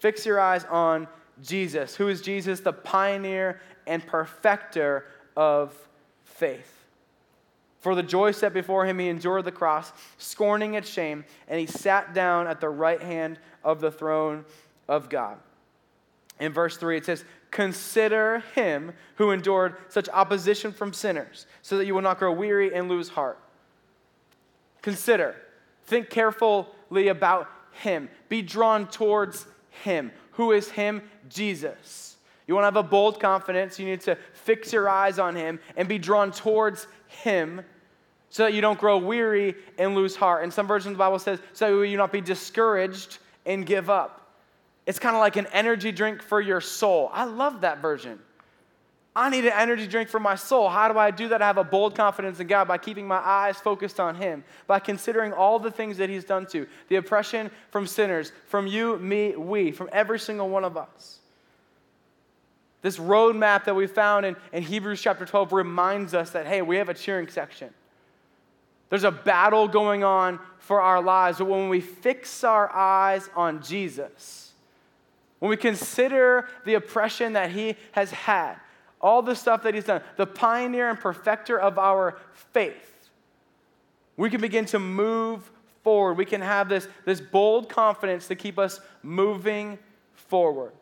Fix 0.00 0.26
your 0.26 0.40
eyes 0.40 0.64
on 0.64 1.06
Jesus. 1.42 1.96
Who 1.96 2.08
is 2.08 2.20
Jesus? 2.20 2.60
The 2.60 2.72
pioneer 2.72 3.60
and 3.86 4.06
perfecter 4.06 5.06
of 5.36 5.76
faith. 6.24 6.82
For 7.80 7.96
the 7.96 8.02
joy 8.02 8.30
set 8.30 8.54
before 8.54 8.86
him, 8.86 9.00
he 9.00 9.08
endured 9.08 9.44
the 9.44 9.52
cross, 9.52 9.92
scorning 10.16 10.74
its 10.74 10.88
shame, 10.88 11.24
and 11.48 11.58
he 11.58 11.66
sat 11.66 12.14
down 12.14 12.46
at 12.46 12.60
the 12.60 12.68
right 12.68 13.02
hand 13.02 13.40
of 13.64 13.80
the 13.80 13.90
throne 13.90 14.44
of 14.88 15.08
God. 15.08 15.38
In 16.38 16.52
verse 16.52 16.76
3, 16.76 16.96
it 16.96 17.04
says, 17.04 17.24
Consider 17.50 18.42
him 18.54 18.92
who 19.16 19.32
endured 19.32 19.76
such 19.88 20.08
opposition 20.10 20.72
from 20.72 20.92
sinners, 20.92 21.46
so 21.60 21.76
that 21.76 21.86
you 21.86 21.94
will 21.94 22.02
not 22.02 22.18
grow 22.18 22.32
weary 22.32 22.72
and 22.72 22.88
lose 22.88 23.08
heart. 23.08 23.38
Consider. 24.80 25.36
Think 25.84 26.08
carefully 26.08 27.08
about 27.08 27.48
him. 27.72 28.08
Be 28.28 28.42
drawn 28.42 28.86
towards 28.86 29.46
him. 29.84 30.12
Who 30.32 30.52
is 30.52 30.70
him? 30.70 31.02
Jesus. 31.28 32.16
You 32.46 32.54
want 32.54 32.62
to 32.64 32.66
have 32.66 32.76
a 32.76 32.88
bold 32.88 33.20
confidence, 33.20 33.78
you 33.78 33.86
need 33.86 34.00
to 34.02 34.16
fix 34.32 34.72
your 34.72 34.88
eyes 34.88 35.18
on 35.18 35.36
him 35.36 35.60
and 35.76 35.88
be 35.88 35.98
drawn 35.98 36.32
towards 36.32 36.86
him 37.06 37.62
so 38.30 38.44
that 38.44 38.54
you 38.54 38.60
don't 38.60 38.78
grow 38.78 38.98
weary 38.98 39.54
and 39.78 39.94
lose 39.94 40.16
heart. 40.16 40.42
And 40.42 40.52
some 40.52 40.66
versions 40.66 40.92
of 40.92 40.96
the 40.96 40.98
Bible 40.98 41.18
says, 41.18 41.38
so 41.52 41.82
you 41.82 41.96
not 41.96 42.12
be 42.12 42.20
discouraged 42.20 43.18
and 43.46 43.64
give 43.64 43.90
up. 43.90 44.36
It's 44.86 44.98
kind 44.98 45.14
of 45.14 45.20
like 45.20 45.36
an 45.36 45.46
energy 45.52 45.92
drink 45.92 46.22
for 46.22 46.40
your 46.40 46.60
soul. 46.60 47.10
I 47.12 47.24
love 47.24 47.60
that 47.60 47.80
version. 47.80 48.18
I 49.14 49.28
need 49.28 49.44
an 49.44 49.52
energy 49.54 49.86
drink 49.86 50.08
for 50.08 50.18
my 50.18 50.36
soul. 50.36 50.70
How 50.70 50.90
do 50.90 50.98
I 50.98 51.10
do 51.10 51.28
that? 51.28 51.42
I 51.42 51.46
have 51.46 51.58
a 51.58 51.64
bold 51.64 51.94
confidence 51.94 52.40
in 52.40 52.46
God 52.46 52.66
by 52.66 52.78
keeping 52.78 53.06
my 53.06 53.18
eyes 53.18 53.58
focused 53.58 54.00
on 54.00 54.14
Him, 54.14 54.42
by 54.66 54.78
considering 54.78 55.34
all 55.34 55.58
the 55.58 55.70
things 55.70 55.98
that 55.98 56.08
He's 56.08 56.24
done 56.24 56.46
to 56.46 56.66
the 56.88 56.96
oppression 56.96 57.50
from 57.70 57.86
sinners, 57.86 58.32
from 58.46 58.66
you, 58.66 58.98
me, 58.98 59.36
we, 59.36 59.70
from 59.70 59.90
every 59.92 60.18
single 60.18 60.48
one 60.48 60.64
of 60.64 60.78
us. 60.78 61.18
This 62.80 62.98
roadmap 62.98 63.64
that 63.64 63.76
we 63.76 63.86
found 63.86 64.24
in, 64.24 64.34
in 64.52 64.62
Hebrews 64.62 65.02
chapter 65.02 65.26
12 65.26 65.52
reminds 65.52 66.14
us 66.14 66.30
that, 66.30 66.46
hey, 66.46 66.62
we 66.62 66.76
have 66.76 66.88
a 66.88 66.94
cheering 66.94 67.28
section. 67.28 67.68
There's 68.88 69.04
a 69.04 69.12
battle 69.12 69.68
going 69.68 70.04
on 70.04 70.40
for 70.58 70.80
our 70.80 71.02
lives, 71.02 71.38
but 71.38 71.48
when 71.48 71.68
we 71.68 71.80
fix 71.80 72.44
our 72.44 72.74
eyes 72.74 73.28
on 73.36 73.62
Jesus, 73.62 74.52
when 75.38 75.50
we 75.50 75.56
consider 75.56 76.48
the 76.64 76.74
oppression 76.74 77.34
that 77.34 77.50
He 77.50 77.76
has 77.92 78.10
had, 78.10 78.56
all 79.02 79.22
the 79.22 79.34
stuff 79.34 79.62
that 79.64 79.74
he's 79.74 79.84
done, 79.84 80.02
the 80.16 80.26
pioneer 80.26 80.88
and 80.88 80.98
perfecter 80.98 81.58
of 81.58 81.78
our 81.78 82.18
faith, 82.52 83.10
we 84.16 84.30
can 84.30 84.40
begin 84.40 84.64
to 84.66 84.78
move 84.78 85.50
forward. 85.82 86.14
We 86.14 86.24
can 86.24 86.40
have 86.40 86.68
this, 86.68 86.86
this 87.04 87.20
bold 87.20 87.68
confidence 87.68 88.28
to 88.28 88.34
keep 88.34 88.58
us 88.58 88.80
moving 89.02 89.78
forward. 90.14 90.72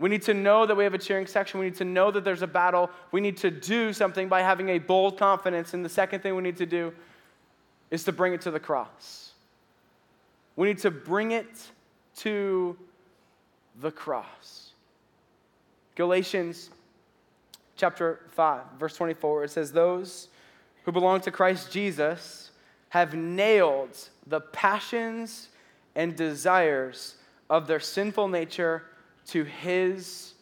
We 0.00 0.08
need 0.08 0.22
to 0.22 0.34
know 0.34 0.66
that 0.66 0.76
we 0.76 0.82
have 0.84 0.94
a 0.94 0.98
cheering 0.98 1.26
section. 1.26 1.60
We 1.60 1.66
need 1.66 1.76
to 1.76 1.84
know 1.84 2.10
that 2.10 2.24
there's 2.24 2.42
a 2.42 2.48
battle. 2.48 2.90
We 3.12 3.20
need 3.20 3.36
to 3.38 3.50
do 3.50 3.92
something 3.92 4.28
by 4.28 4.42
having 4.42 4.70
a 4.70 4.78
bold 4.78 5.16
confidence. 5.16 5.72
And 5.72 5.84
the 5.84 5.88
second 5.88 6.20
thing 6.20 6.34
we 6.34 6.42
need 6.42 6.56
to 6.56 6.66
do 6.66 6.92
is 7.90 8.02
to 8.04 8.12
bring 8.12 8.34
it 8.34 8.40
to 8.42 8.50
the 8.50 8.58
cross. 8.58 9.32
We 10.56 10.66
need 10.66 10.78
to 10.78 10.90
bring 10.90 11.30
it 11.30 11.46
to 12.16 12.76
the 13.80 13.90
cross. 13.90 14.63
Galatians 15.94 16.70
chapter 17.76 18.20
5, 18.30 18.62
verse 18.78 18.96
24, 18.96 19.44
it 19.44 19.50
says, 19.50 19.72
Those 19.72 20.28
who 20.84 20.92
belong 20.92 21.20
to 21.22 21.30
Christ 21.30 21.70
Jesus 21.70 22.50
have 22.90 23.14
nailed 23.14 23.96
the 24.26 24.40
passions 24.40 25.48
and 25.94 26.16
desires 26.16 27.16
of 27.48 27.66
their 27.66 27.80
sinful 27.80 28.28
nature 28.28 28.84
to 29.26 29.44
his 29.44 30.34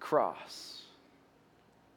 cross. 0.00 0.82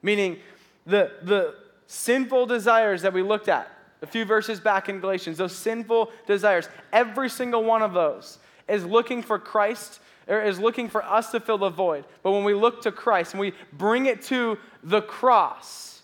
Meaning, 0.02 0.38
the, 0.86 1.12
the 1.24 1.56
sinful 1.88 2.46
desires 2.46 3.02
that 3.02 3.14
we 3.14 3.22
looked 3.22 3.50
at 3.50 3.70
a 4.02 4.08
few 4.08 4.26
verses 4.26 4.60
back 4.60 4.88
in 4.90 5.00
Galatians, 5.00 5.38
those 5.38 5.56
sinful 5.56 6.12
desires, 6.26 6.70
every 6.94 7.30
single 7.30 7.64
one 7.64 7.82
of 7.82 7.94
those 7.94 8.40
is 8.70 8.86
looking 8.86 9.22
for 9.22 9.40
Christ 9.40 10.00
or 10.28 10.42
is 10.42 10.60
looking 10.60 10.88
for 10.90 11.04
us 11.04 11.32
to 11.32 11.40
fill 11.40 11.58
the 11.58 11.70
void. 11.70 12.06
But 12.22 12.32
when 12.32 12.44
we 12.44 12.54
look 12.54 12.84
to 12.84 12.92
Christ 12.92 13.34
and 13.34 13.42
we 13.42 13.54
bring 13.74 14.06
it 14.06 14.22
to 14.24 14.58
the 14.84 15.02
cross, 15.02 16.04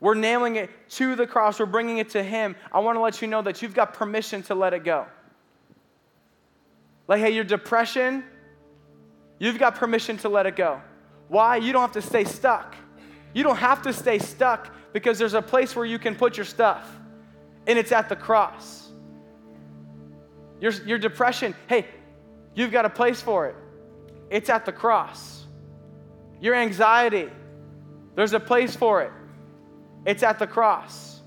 we're 0.00 0.14
nailing 0.14 0.56
it 0.56 0.68
to 0.90 1.14
the 1.14 1.26
cross, 1.26 1.60
we're 1.60 1.66
bringing 1.66 1.98
it 1.98 2.10
to 2.10 2.22
Him, 2.22 2.56
I 2.72 2.80
want 2.80 2.96
to 2.96 3.00
let 3.00 3.22
you 3.22 3.28
know 3.28 3.40
that 3.42 3.62
you've 3.62 3.74
got 3.74 3.94
permission 3.94 4.42
to 4.44 4.54
let 4.54 4.74
it 4.74 4.82
go. 4.82 5.06
Like, 7.06 7.20
hey, 7.20 7.30
your 7.30 7.44
depression, 7.44 8.24
you've 9.38 9.58
got 9.58 9.76
permission 9.76 10.16
to 10.18 10.28
let 10.28 10.46
it 10.46 10.56
go. 10.56 10.80
Why? 11.28 11.56
You 11.56 11.72
don't 11.72 11.82
have 11.82 11.92
to 11.92 12.02
stay 12.02 12.24
stuck. 12.24 12.74
You 13.32 13.44
don't 13.44 13.56
have 13.56 13.80
to 13.82 13.92
stay 13.92 14.18
stuck 14.18 14.74
because 14.92 15.18
there's 15.18 15.34
a 15.34 15.42
place 15.42 15.76
where 15.76 15.86
you 15.86 15.98
can 15.98 16.16
put 16.16 16.36
your 16.36 16.46
stuff, 16.46 16.98
and 17.68 17.78
it's 17.78 17.92
at 17.92 18.08
the 18.08 18.16
cross. 18.16 18.81
Your, 20.62 20.70
your 20.86 20.98
depression, 20.98 21.56
hey, 21.66 21.86
you've 22.54 22.70
got 22.70 22.84
a 22.84 22.90
place 22.90 23.20
for 23.20 23.48
it. 23.48 23.56
It's 24.30 24.48
at 24.48 24.64
the 24.64 24.70
cross. 24.70 25.44
Your 26.40 26.54
anxiety, 26.54 27.28
there's 28.14 28.32
a 28.32 28.40
place 28.40 28.76
for 28.76 29.02
it. 29.02 29.10
It's 30.06 30.22
at 30.22 30.38
the 30.38 30.46
cross. 30.46 31.20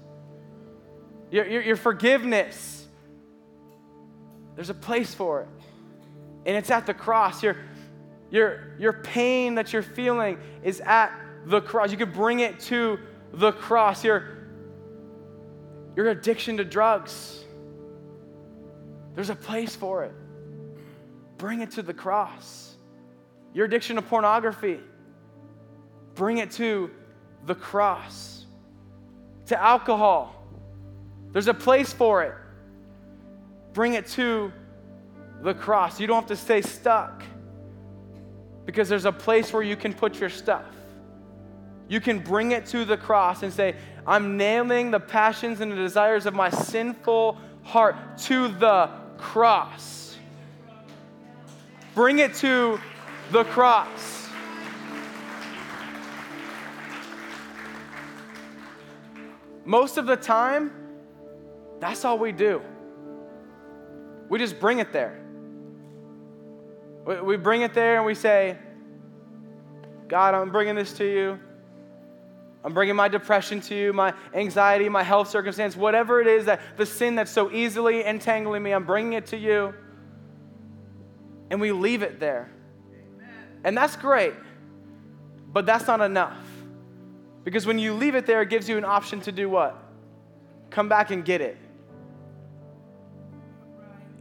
Your, 1.32 1.45
your, 1.48 1.62
your 1.62 1.76
forgiveness, 1.76 2.88
there's 4.56 4.69
a 4.69 4.74
place 4.74 5.13
for 5.13 5.41
it. 5.41 5.50
And 6.45 6.56
it's 6.56 6.71
at 6.71 6.86
the 6.86 6.93
cross. 6.93 7.43
Your, 7.43 7.58
your, 8.32 8.74
your 8.80 8.93
pain 8.93 9.56
that 9.56 9.74
you're 9.74 9.84
feeling 9.84 10.38
is 10.63 10.80
at 10.80 11.12
the 11.45 11.60
cross. 11.60 11.91
You 11.91 11.98
can 11.98 12.12
bring 12.12 12.39
it 12.39 12.60
to 12.62 13.00
the 13.34 13.52
cross. 13.52 14.02
Your, 14.02 14.30
your 15.98 16.08
addiction 16.10 16.56
to 16.58 16.63
drugs, 16.63 17.44
there's 19.15 19.30
a 19.30 19.36
place 19.36 19.75
for 19.75 20.04
it. 20.04 20.13
Bring 21.38 21.62
it 21.62 21.71
to 21.71 21.82
the 21.82 21.93
cross. 21.93 22.75
Your 23.54 23.65
addiction 23.65 23.95
to 23.95 24.01
pornography, 24.01 24.80
bring 26.13 26.39
it 26.39 26.51
to 26.51 26.91
the 27.45 27.56
cross. 27.56 28.45
To 29.47 29.62
alcohol, 29.62 30.43
there's 31.32 31.47
a 31.47 31.54
place 31.54 31.93
for 31.93 32.23
it. 32.23 32.34
Bring 33.73 33.93
it 33.93 34.08
to 34.08 34.51
the 35.41 35.54
cross. 35.54 35.99
You 35.99 36.08
don't 36.08 36.15
have 36.15 36.28
to 36.28 36.36
stay 36.36 36.62
stuck 36.62 37.23
because 38.65 38.89
there's 38.89 39.06
a 39.06 39.12
place 39.12 39.54
where 39.54 39.62
you 39.62 39.75
can 39.75 39.93
put 39.93 40.19
your 40.19 40.30
stuff. 40.30 40.65
You 41.88 42.01
can 42.01 42.19
bring 42.19 42.51
it 42.51 42.65
to 42.67 42.84
the 42.84 42.97
cross 42.97 43.43
and 43.43 43.54
say, 43.54 43.75
I'm 44.08 44.38
nailing 44.38 44.91
the 44.91 44.99
passions 44.99 45.62
and 45.62 45.71
the 45.71 45.75
desires 45.75 46.25
of 46.25 46.34
my 46.34 46.49
sinful 46.49 47.38
heart 47.63 47.95
to 48.19 48.47
the 48.47 48.89
cross. 49.17 50.17
Bring 51.93 52.19
it 52.19 52.36
to 52.36 52.80
the 53.32 53.43
cross. 53.45 54.30
Most 59.65 59.97
of 59.97 60.06
the 60.06 60.15
time, 60.15 60.71
that's 61.80 62.06
all 62.06 62.19
we 62.19 62.32
do. 62.32 62.62
We 64.30 64.39
just 64.39 64.60
bring 64.60 64.80
it 64.80 64.91
there. 64.93 65.21
We 67.06 67.38
bring 67.38 67.62
it 67.62 67.73
there 67.73 67.97
and 67.97 68.06
we 68.06 68.15
say, 68.15 68.58
God, 70.08 70.34
I'm 70.34 70.51
bringing 70.51 70.75
this 70.75 70.93
to 70.93 71.06
you. 71.06 71.39
I'm 72.65 72.73
bringing 72.73 72.95
my 72.95 73.08
depression 73.08 73.62
to 73.62 73.75
you, 73.75 73.93
my 73.93 74.12
anxiety, 74.34 74.89
my 74.89 75.04
health 75.04 75.30
circumstance, 75.30 75.78
whatever 75.78 76.19
it 76.19 76.25
is 76.25 76.45
that 76.45 76.60
the 76.78 76.86
sin 76.88 77.13
that's 77.13 77.30
so 77.30 77.51
easily 77.51 78.04
entangling 78.04 78.63
me, 78.63 78.71
I'm 78.71 78.86
bringing 78.86 79.13
it 79.13 79.28
to 79.28 79.38
you. 79.38 79.75
And 81.51 81.62
we 81.62 81.71
leave 81.71 82.01
it 82.01 82.19
there. 82.19 82.49
And 83.63 83.78
that's 83.78 83.95
great, 83.95 84.34
but 85.54 85.67
that's 85.67 85.86
not 85.86 86.01
enough. 86.01 86.39
Because 87.43 87.67
when 87.67 87.78
you 87.78 87.93
leave 87.93 88.15
it 88.15 88.25
there, 88.25 88.41
it 88.41 88.49
gives 88.49 88.67
you 88.67 88.80
an 88.80 88.86
option 88.86 89.21
to 89.21 89.32
do 89.32 89.47
what? 89.47 89.78
Come 90.71 90.89
back 90.89 91.12
and 91.12 91.23
get 91.23 91.41
it. 91.41 91.58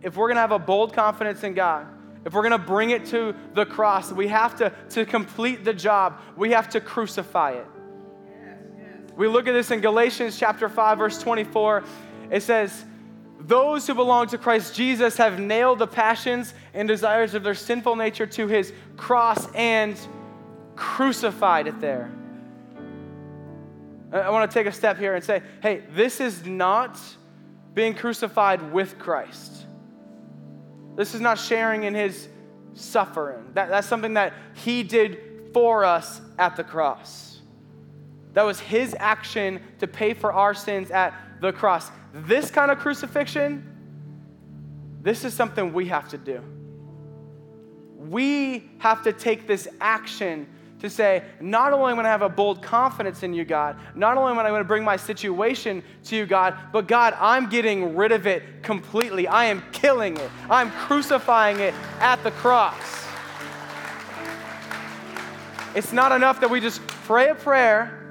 If 0.02 0.18
we're 0.18 0.28
going 0.28 0.36
to 0.36 0.42
have 0.42 0.52
a 0.52 0.58
bold 0.58 0.92
confidence 0.92 1.44
in 1.44 1.54
God, 1.54 1.86
if 2.26 2.34
we're 2.34 2.42
going 2.42 2.52
to 2.52 2.58
bring 2.58 2.90
it 2.90 3.06
to 3.06 3.34
the 3.54 3.64
cross, 3.64 4.12
we 4.12 4.28
have 4.28 4.54
to, 4.56 4.70
to 4.90 5.06
complete 5.06 5.64
the 5.64 5.72
job, 5.72 6.20
we 6.36 6.50
have 6.50 6.68
to 6.70 6.80
crucify 6.82 7.52
it. 7.52 7.66
We 9.16 9.28
look 9.28 9.46
at 9.46 9.52
this 9.52 9.70
in 9.70 9.80
Galatians 9.80 10.38
chapter 10.38 10.68
5 10.68 10.98
verse 10.98 11.18
24. 11.20 11.84
It 12.30 12.42
says, 12.42 12.84
"Those 13.40 13.86
who 13.86 13.94
belong 13.94 14.26
to 14.28 14.38
Christ 14.38 14.74
Jesus 14.74 15.16
have 15.16 15.38
nailed 15.38 15.78
the 15.78 15.86
passions 15.86 16.54
and 16.72 16.88
desires 16.88 17.34
of 17.34 17.42
their 17.42 17.54
sinful 17.54 17.96
nature 17.96 18.26
to 18.26 18.46
his 18.48 18.72
cross 18.96 19.48
and 19.54 19.96
crucified 20.76 21.66
it 21.66 21.80
there." 21.80 22.10
I 24.12 24.30
want 24.30 24.50
to 24.50 24.54
take 24.54 24.66
a 24.66 24.72
step 24.72 24.96
here 24.98 25.14
and 25.14 25.24
say, 25.24 25.42
"Hey, 25.60 25.82
this 25.90 26.20
is 26.20 26.46
not 26.46 26.98
being 27.74 27.94
crucified 27.94 28.72
with 28.72 28.98
Christ. 28.98 29.66
This 30.96 31.14
is 31.14 31.20
not 31.20 31.38
sharing 31.38 31.82
in 31.82 31.94
his 31.94 32.28
suffering. 32.74 33.50
That, 33.54 33.68
that's 33.68 33.86
something 33.86 34.14
that 34.14 34.32
he 34.54 34.82
did 34.84 35.50
for 35.52 35.84
us 35.84 36.20
at 36.38 36.56
the 36.56 36.64
cross. 36.64 37.33
That 38.34 38.44
was 38.44 38.60
his 38.60 38.94
action 38.98 39.60
to 39.78 39.86
pay 39.86 40.12
for 40.12 40.32
our 40.32 40.54
sins 40.54 40.90
at 40.90 41.14
the 41.40 41.52
cross. 41.52 41.90
This 42.12 42.50
kind 42.50 42.70
of 42.70 42.78
crucifixion, 42.78 43.64
this 45.02 45.24
is 45.24 45.32
something 45.32 45.72
we 45.72 45.86
have 45.86 46.08
to 46.10 46.18
do. 46.18 46.42
We 47.96 48.70
have 48.78 49.02
to 49.04 49.12
take 49.12 49.46
this 49.46 49.66
action 49.80 50.48
to 50.80 50.90
say, 50.90 51.22
not 51.40 51.72
only 51.72 51.92
am 51.92 51.98
I 51.98 52.02
going 52.02 52.04
to 52.04 52.10
have 52.10 52.22
a 52.22 52.28
bold 52.28 52.60
confidence 52.60 53.22
in 53.22 53.32
you, 53.32 53.44
God, 53.44 53.78
not 53.94 54.18
only 54.18 54.32
am 54.32 54.38
I 54.38 54.48
going 54.48 54.60
to 54.60 54.68
bring 54.68 54.84
my 54.84 54.96
situation 54.96 55.82
to 56.04 56.16
you, 56.16 56.26
God, 56.26 56.56
but 56.72 56.86
God, 56.86 57.16
I'm 57.18 57.48
getting 57.48 57.96
rid 57.96 58.12
of 58.12 58.26
it 58.26 58.62
completely. 58.62 59.26
I 59.26 59.46
am 59.46 59.62
killing 59.72 60.16
it, 60.16 60.30
I'm 60.50 60.70
crucifying 60.72 61.60
it 61.60 61.72
at 62.00 62.22
the 62.22 62.32
cross. 62.32 63.06
It's 65.74 65.92
not 65.92 66.12
enough 66.12 66.40
that 66.40 66.50
we 66.50 66.60
just 66.60 66.86
pray 66.86 67.30
a 67.30 67.34
prayer 67.34 68.03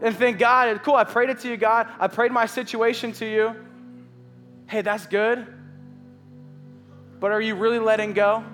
and 0.00 0.16
think, 0.16 0.38
God, 0.38 0.82
cool, 0.82 0.94
I 0.94 1.04
prayed 1.04 1.30
it 1.30 1.40
to 1.40 1.48
you, 1.48 1.56
God. 1.56 1.88
I 1.98 2.06
prayed 2.08 2.32
my 2.32 2.46
situation 2.46 3.12
to 3.12 3.26
you. 3.26 3.54
Hey, 4.66 4.82
that's 4.82 5.06
good. 5.06 5.46
But 7.20 7.32
are 7.32 7.40
you 7.40 7.54
really 7.54 7.78
letting 7.78 8.12
go? 8.12 8.44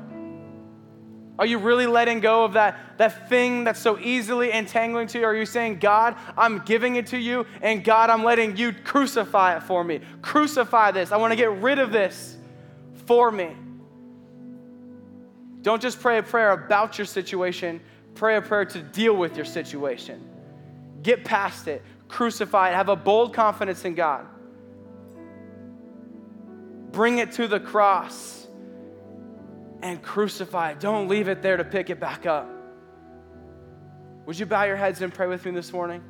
Are 1.38 1.46
you 1.46 1.58
really 1.58 1.86
letting 1.86 2.20
go 2.20 2.44
of 2.44 2.52
that, 2.52 2.78
that 2.98 3.28
thing 3.28 3.64
that's 3.64 3.80
so 3.80 3.98
easily 3.98 4.52
entangling 4.52 5.08
to 5.08 5.18
you? 5.18 5.24
Are 5.24 5.34
you 5.34 5.46
saying, 5.46 5.80
God, 5.80 6.14
I'm 6.38 6.60
giving 6.60 6.94
it 6.94 7.08
to 7.08 7.18
you, 7.18 7.44
and 7.60 7.82
God, 7.82 8.08
I'm 8.08 8.22
letting 8.22 8.56
you 8.56 8.72
crucify 8.72 9.56
it 9.56 9.64
for 9.64 9.82
me? 9.82 10.00
Crucify 10.22 10.92
this. 10.92 11.10
I 11.10 11.16
want 11.16 11.32
to 11.32 11.36
get 11.36 11.50
rid 11.50 11.80
of 11.80 11.90
this 11.90 12.36
for 13.06 13.32
me. 13.32 13.56
Don't 15.62 15.82
just 15.82 16.00
pray 16.00 16.18
a 16.18 16.22
prayer 16.22 16.52
about 16.52 16.98
your 16.98 17.06
situation, 17.06 17.80
pray 18.14 18.36
a 18.36 18.42
prayer 18.42 18.66
to 18.66 18.80
deal 18.80 19.16
with 19.16 19.34
your 19.34 19.46
situation. 19.46 20.22
Get 21.04 21.24
past 21.24 21.68
it, 21.68 21.82
crucify 22.08 22.70
it, 22.70 22.74
have 22.74 22.88
a 22.88 22.96
bold 22.96 23.34
confidence 23.34 23.84
in 23.84 23.94
God. 23.94 24.26
Bring 26.90 27.18
it 27.18 27.32
to 27.32 27.46
the 27.46 27.60
cross 27.60 28.46
and 29.82 30.02
crucify 30.02 30.70
it. 30.70 30.80
Don't 30.80 31.08
leave 31.08 31.28
it 31.28 31.42
there 31.42 31.58
to 31.58 31.64
pick 31.64 31.90
it 31.90 32.00
back 32.00 32.24
up. 32.24 32.48
Would 34.24 34.38
you 34.38 34.46
bow 34.46 34.64
your 34.64 34.76
heads 34.76 35.02
and 35.02 35.12
pray 35.12 35.26
with 35.26 35.44
me 35.44 35.50
this 35.50 35.72
morning? 35.74 36.02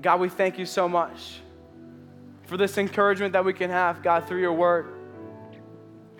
God, 0.00 0.20
we 0.20 0.28
thank 0.28 0.56
you 0.56 0.66
so 0.66 0.88
much 0.88 1.40
for 2.44 2.56
this 2.56 2.78
encouragement 2.78 3.32
that 3.32 3.44
we 3.44 3.52
can 3.52 3.70
have, 3.70 4.04
God, 4.04 4.28
through 4.28 4.40
your 4.40 4.52
word. 4.52 4.86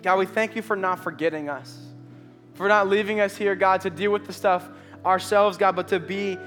God, 0.03 0.19
we 0.19 0.25
thank 0.25 0.57
you 0.57 0.61
for 0.61 0.75
not 0.75 1.01
forgetting 1.01 1.47
us, 1.47 1.79
for 2.55 2.67
not 2.67 2.89
leaving 2.89 3.21
us 3.21 3.37
here, 3.37 3.55
God, 3.55 3.79
to 3.81 3.89
deal 3.89 4.11
with 4.11 4.25
the 4.25 4.33
stuff 4.33 4.67
ourselves, 5.07 5.57
God, 5.57 5.75
but 5.75 5.87
to 5.89 5.99
be 5.99 6.37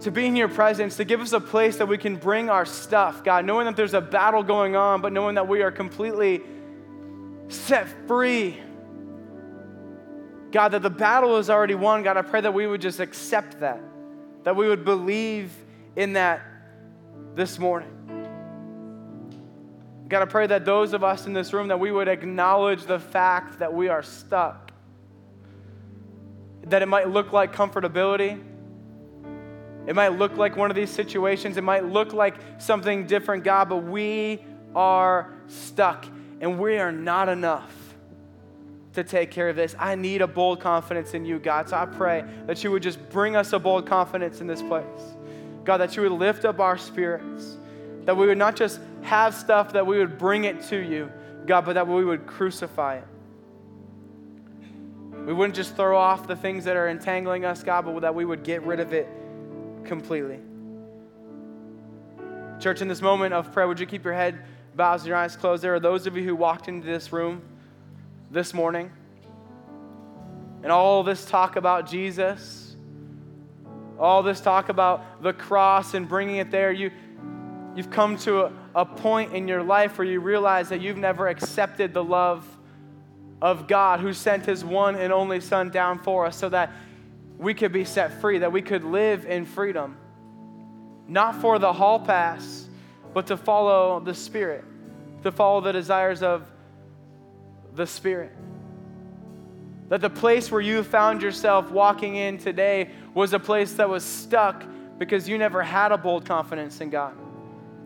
to 0.00 0.10
be 0.10 0.26
in 0.26 0.34
your 0.34 0.48
presence, 0.48 0.96
to 0.96 1.04
give 1.04 1.20
us 1.20 1.32
a 1.32 1.38
place 1.38 1.76
that 1.76 1.86
we 1.86 1.96
can 1.96 2.16
bring 2.16 2.50
our 2.50 2.64
stuff, 2.64 3.22
God, 3.22 3.44
knowing 3.44 3.66
that 3.66 3.76
there's 3.76 3.94
a 3.94 4.00
battle 4.00 4.42
going 4.42 4.74
on, 4.74 5.00
but 5.00 5.12
knowing 5.12 5.36
that 5.36 5.46
we 5.46 5.62
are 5.62 5.70
completely 5.70 6.40
set 7.46 7.86
free. 8.08 8.58
God, 10.50 10.70
that 10.70 10.82
the 10.82 10.90
battle 10.90 11.36
is 11.36 11.48
already 11.48 11.76
won. 11.76 12.02
God, 12.02 12.16
I 12.16 12.22
pray 12.22 12.40
that 12.40 12.52
we 12.52 12.66
would 12.66 12.80
just 12.80 12.98
accept 12.98 13.60
that, 13.60 13.80
that 14.42 14.56
we 14.56 14.66
would 14.66 14.84
believe 14.84 15.52
in 15.94 16.14
that 16.14 16.42
this 17.36 17.58
morning. 17.58 17.90
God, 20.08 20.22
I 20.22 20.26
pray 20.26 20.48
that 20.48 20.64
those 20.64 20.94
of 20.94 21.04
us 21.04 21.26
in 21.26 21.32
this 21.32 21.52
room, 21.52 21.68
that 21.68 21.78
we 21.78 21.92
would 21.92 22.08
acknowledge 22.08 22.84
the 22.86 22.98
fact 22.98 23.60
that 23.60 23.72
we 23.72 23.88
are 23.88 24.02
stuck 24.02 24.71
that 26.72 26.82
it 26.82 26.86
might 26.86 27.08
look 27.08 27.32
like 27.32 27.54
comfortability. 27.54 28.42
It 29.86 29.94
might 29.94 30.18
look 30.18 30.36
like 30.36 30.56
one 30.56 30.70
of 30.70 30.76
these 30.76 30.90
situations. 30.90 31.56
It 31.56 31.64
might 31.64 31.84
look 31.84 32.12
like 32.12 32.34
something 32.58 33.06
different, 33.06 33.44
God, 33.44 33.68
but 33.68 33.78
we 33.78 34.44
are 34.74 35.32
stuck 35.48 36.06
and 36.40 36.58
we 36.58 36.78
are 36.78 36.92
not 36.92 37.28
enough. 37.28 37.70
to 38.94 39.04
take 39.04 39.30
care 39.30 39.48
of 39.48 39.56
this. 39.56 39.74
I 39.78 39.94
need 39.94 40.22
a 40.22 40.26
bold 40.26 40.60
confidence 40.60 41.14
in 41.14 41.24
you, 41.24 41.38
God. 41.38 41.68
So 41.68 41.76
I 41.76 41.86
pray 41.86 42.24
that 42.46 42.62
you 42.62 42.70
would 42.70 42.82
just 42.82 42.98
bring 43.10 43.36
us 43.36 43.52
a 43.52 43.58
bold 43.58 43.86
confidence 43.86 44.40
in 44.40 44.46
this 44.46 44.62
place. 44.62 44.84
God, 45.64 45.78
that 45.78 45.96
you 45.96 46.02
would 46.02 46.12
lift 46.12 46.44
up 46.44 46.60
our 46.60 46.76
spirits, 46.76 47.56
that 48.04 48.16
we 48.16 48.26
would 48.26 48.38
not 48.38 48.56
just 48.56 48.80
have 49.02 49.34
stuff, 49.34 49.72
that 49.72 49.86
we 49.86 49.98
would 49.98 50.18
bring 50.18 50.44
it 50.44 50.62
to 50.64 50.76
you, 50.76 51.10
God, 51.46 51.64
but 51.64 51.74
that 51.74 51.86
we 51.86 52.04
would 52.04 52.26
crucify 52.26 52.96
it. 52.96 53.04
We 55.26 55.32
wouldn't 55.32 55.54
just 55.54 55.76
throw 55.76 55.96
off 55.96 56.26
the 56.26 56.34
things 56.34 56.64
that 56.64 56.76
are 56.76 56.88
entangling 56.88 57.44
us, 57.44 57.62
God, 57.62 57.84
but 57.84 58.00
that 58.00 58.14
we 58.14 58.24
would 58.24 58.42
get 58.42 58.62
rid 58.64 58.80
of 58.80 58.92
it 58.92 59.08
completely. 59.84 60.40
Church, 62.58 62.80
in 62.80 62.88
this 62.88 63.00
moment 63.00 63.32
of 63.32 63.52
prayer, 63.52 63.68
would 63.68 63.78
you 63.78 63.86
keep 63.86 64.04
your 64.04 64.14
head 64.14 64.38
bowed 64.74 65.00
and 65.00 65.06
your 65.06 65.16
eyes 65.16 65.36
closed? 65.36 65.62
There 65.62 65.74
are 65.74 65.80
those 65.80 66.06
of 66.06 66.16
you 66.16 66.24
who 66.24 66.34
walked 66.34 66.68
into 66.68 66.86
this 66.86 67.12
room 67.12 67.42
this 68.30 68.52
morning 68.52 68.90
and 70.62 70.72
all 70.72 71.02
this 71.02 71.24
talk 71.24 71.56
about 71.56 71.88
Jesus, 71.88 72.76
all 73.98 74.22
this 74.22 74.40
talk 74.40 74.68
about 74.68 75.22
the 75.22 75.32
cross 75.32 75.94
and 75.94 76.08
bringing 76.08 76.36
it 76.36 76.50
there, 76.50 76.72
you, 76.72 76.90
you've 77.76 77.90
come 77.90 78.16
to 78.18 78.42
a, 78.46 78.52
a 78.74 78.84
point 78.84 79.34
in 79.34 79.46
your 79.46 79.62
life 79.62 79.98
where 79.98 80.06
you 80.06 80.20
realize 80.20 80.68
that 80.70 80.80
you've 80.80 80.96
never 80.96 81.28
accepted 81.28 81.94
the 81.94 82.02
love 82.02 82.44
of 83.42 83.66
God 83.66 83.98
who 83.98 84.12
sent 84.12 84.46
his 84.46 84.64
one 84.64 84.94
and 84.94 85.12
only 85.12 85.40
Son 85.40 85.68
down 85.68 85.98
for 85.98 86.24
us 86.24 86.36
so 86.36 86.48
that 86.48 86.72
we 87.36 87.52
could 87.52 87.72
be 87.72 87.84
set 87.84 88.20
free, 88.20 88.38
that 88.38 88.52
we 88.52 88.62
could 88.62 88.84
live 88.84 89.26
in 89.26 89.44
freedom. 89.44 89.96
Not 91.08 91.34
for 91.34 91.58
the 91.58 91.72
hall 91.72 91.98
pass, 91.98 92.68
but 93.12 93.26
to 93.26 93.36
follow 93.36 93.98
the 93.98 94.14
Spirit, 94.14 94.64
to 95.24 95.32
follow 95.32 95.60
the 95.60 95.72
desires 95.72 96.22
of 96.22 96.46
the 97.74 97.84
Spirit. 97.84 98.32
That 99.88 100.00
the 100.00 100.10
place 100.10 100.52
where 100.52 100.60
you 100.60 100.84
found 100.84 101.20
yourself 101.20 101.68
walking 101.72 102.14
in 102.14 102.38
today 102.38 102.90
was 103.12 103.32
a 103.32 103.40
place 103.40 103.72
that 103.72 103.88
was 103.88 104.04
stuck 104.04 104.64
because 104.98 105.28
you 105.28 105.36
never 105.36 105.64
had 105.64 105.90
a 105.90 105.98
bold 105.98 106.24
confidence 106.24 106.80
in 106.80 106.90
God 106.90 107.16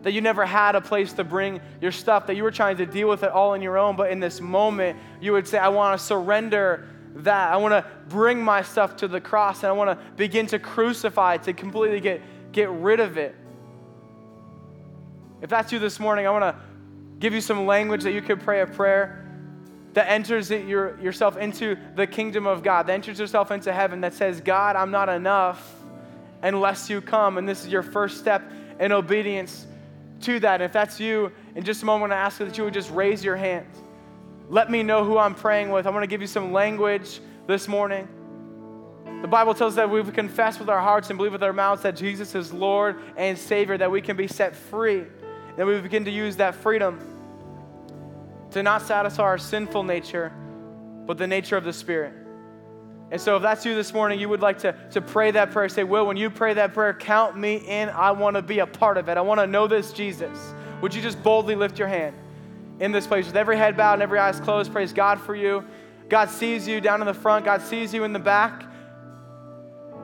that 0.03 0.11
you 0.11 0.21
never 0.21 0.45
had 0.45 0.75
a 0.75 0.81
place 0.81 1.13
to 1.13 1.23
bring 1.23 1.59
your 1.81 1.91
stuff, 1.91 2.27
that 2.27 2.35
you 2.35 2.43
were 2.43 2.51
trying 2.51 2.77
to 2.77 2.85
deal 2.85 3.09
with 3.09 3.23
it 3.23 3.29
all 3.29 3.51
on 3.51 3.61
your 3.61 3.77
own. 3.77 3.95
But 3.95 4.11
in 4.11 4.19
this 4.19 4.39
moment, 4.39 4.97
you 5.19 5.33
would 5.33 5.47
say, 5.47 5.57
I 5.57 5.69
want 5.69 5.99
to 5.99 6.05
surrender 6.05 6.87
that. 7.15 7.51
I 7.51 7.57
want 7.57 7.73
to 7.73 7.85
bring 8.07 8.41
my 8.41 8.61
stuff 8.61 8.95
to 8.97 9.07
the 9.07 9.19
cross 9.19 9.63
and 9.63 9.69
I 9.69 9.71
want 9.71 9.97
to 9.97 10.05
begin 10.15 10.47
to 10.47 10.59
crucify 10.59 11.35
it, 11.35 11.43
to 11.43 11.53
completely 11.53 11.99
get, 11.99 12.21
get 12.51 12.69
rid 12.69 12.99
of 12.99 13.17
it. 13.17 13.35
If 15.41 15.49
that's 15.49 15.71
you 15.71 15.79
this 15.79 15.99
morning, 15.99 16.25
I 16.27 16.31
want 16.31 16.43
to 16.43 16.55
give 17.19 17.33
you 17.33 17.41
some 17.41 17.65
language 17.65 18.03
that 18.03 18.11
you 18.11 18.21
could 18.21 18.39
pray 18.39 18.61
a 18.61 18.67
prayer 18.67 19.23
that 19.93 20.09
enters 20.09 20.51
it 20.51 20.67
your, 20.67 20.99
yourself 20.99 21.37
into 21.37 21.75
the 21.95 22.05
kingdom 22.05 22.45
of 22.45 22.61
God, 22.61 22.85
that 22.87 22.93
enters 22.93 23.19
yourself 23.19 23.49
into 23.49 23.73
heaven, 23.73 24.01
that 24.01 24.13
says, 24.13 24.41
God, 24.41 24.75
I'm 24.75 24.91
not 24.91 25.09
enough 25.09 25.75
unless 26.43 26.89
you 26.89 27.01
come. 27.01 27.37
And 27.39 27.49
this 27.49 27.65
is 27.65 27.71
your 27.71 27.81
first 27.81 28.19
step 28.19 28.43
in 28.79 28.91
obedience 28.91 29.65
to 30.21 30.39
that. 30.41 30.61
If 30.61 30.73
that's 30.73 30.99
you, 30.99 31.31
in 31.55 31.63
just 31.63 31.83
a 31.83 31.85
moment, 31.85 32.13
I 32.13 32.17
ask 32.17 32.37
that 32.39 32.57
you 32.57 32.63
would 32.63 32.73
just 32.73 32.91
raise 32.91 33.23
your 33.23 33.35
hand. 33.35 33.67
Let 34.49 34.71
me 34.71 34.83
know 34.83 35.03
who 35.03 35.17
I'm 35.17 35.35
praying 35.35 35.71
with. 35.71 35.85
I 35.85 35.89
want 35.89 36.03
to 36.03 36.07
give 36.07 36.21
you 36.21 36.27
some 36.27 36.53
language 36.53 37.19
this 37.47 37.67
morning. 37.67 38.07
The 39.21 39.27
Bible 39.27 39.53
tells 39.53 39.73
us 39.73 39.75
that 39.77 39.89
we 39.89 40.03
confess 40.11 40.59
with 40.59 40.69
our 40.69 40.79
hearts 40.79 41.09
and 41.09 41.17
believe 41.17 41.31
with 41.33 41.43
our 41.43 41.53
mouths 41.53 41.81
that 41.81 41.95
Jesus 41.95 42.35
is 42.35 42.53
Lord 42.53 43.01
and 43.17 43.37
Savior, 43.37 43.77
that 43.77 43.89
we 43.89 44.01
can 44.01 44.15
be 44.15 44.27
set 44.27 44.55
free. 44.55 45.03
That 45.55 45.65
we 45.65 45.79
begin 45.81 46.05
to 46.05 46.11
use 46.11 46.35
that 46.35 46.53
freedom 46.53 46.99
to 48.51 48.61
not 48.63 48.83
satisfy 48.83 49.23
our 49.23 49.37
sinful 49.37 49.83
nature, 49.83 50.31
but 51.05 51.17
the 51.17 51.27
nature 51.27 51.57
of 51.57 51.63
the 51.63 51.73
Spirit. 51.73 52.13
And 53.09 53.21
so, 53.21 53.37
if 53.37 53.41
that's 53.41 53.65
you 53.65 53.73
this 53.73 53.93
morning, 53.93 54.19
you 54.19 54.27
would 54.27 54.41
like 54.41 54.59
to, 54.59 54.75
to 54.91 55.01
pray 55.01 55.31
that 55.31 55.51
prayer, 55.51 55.69
say, 55.69 55.83
Will, 55.83 56.05
when 56.05 56.17
you 56.17 56.29
pray 56.29 56.53
that 56.53 56.73
prayer, 56.73 56.93
count 56.93 57.37
me 57.37 57.55
in. 57.55 57.89
I 57.89 58.11
want 58.11 58.35
to 58.35 58.41
be 58.41 58.59
a 58.59 58.67
part 58.67 58.97
of 58.97 59.07
it. 59.07 59.17
I 59.17 59.21
want 59.21 59.39
to 59.39 59.47
know 59.47 59.65
this 59.67 59.93
Jesus. 59.93 60.53
Would 60.81 60.93
you 60.93 61.01
just 61.01 61.21
boldly 61.23 61.55
lift 61.55 61.79
your 61.79 61.87
hand 61.87 62.15
in 62.79 62.91
this 62.91 63.07
place 63.07 63.25
with 63.25 63.37
every 63.37 63.57
head 63.57 63.77
bowed 63.77 63.93
and 63.93 64.01
every 64.01 64.19
eyes 64.19 64.39
closed? 64.41 64.73
Praise 64.73 64.91
God 64.91 65.21
for 65.21 65.35
you. 65.35 65.63
God 66.09 66.29
sees 66.29 66.67
you 66.67 66.81
down 66.81 67.01
in 67.01 67.07
the 67.07 67.13
front, 67.13 67.45
God 67.45 67.61
sees 67.61 67.93
you 67.93 68.03
in 68.03 68.13
the 68.13 68.19
back. 68.19 68.63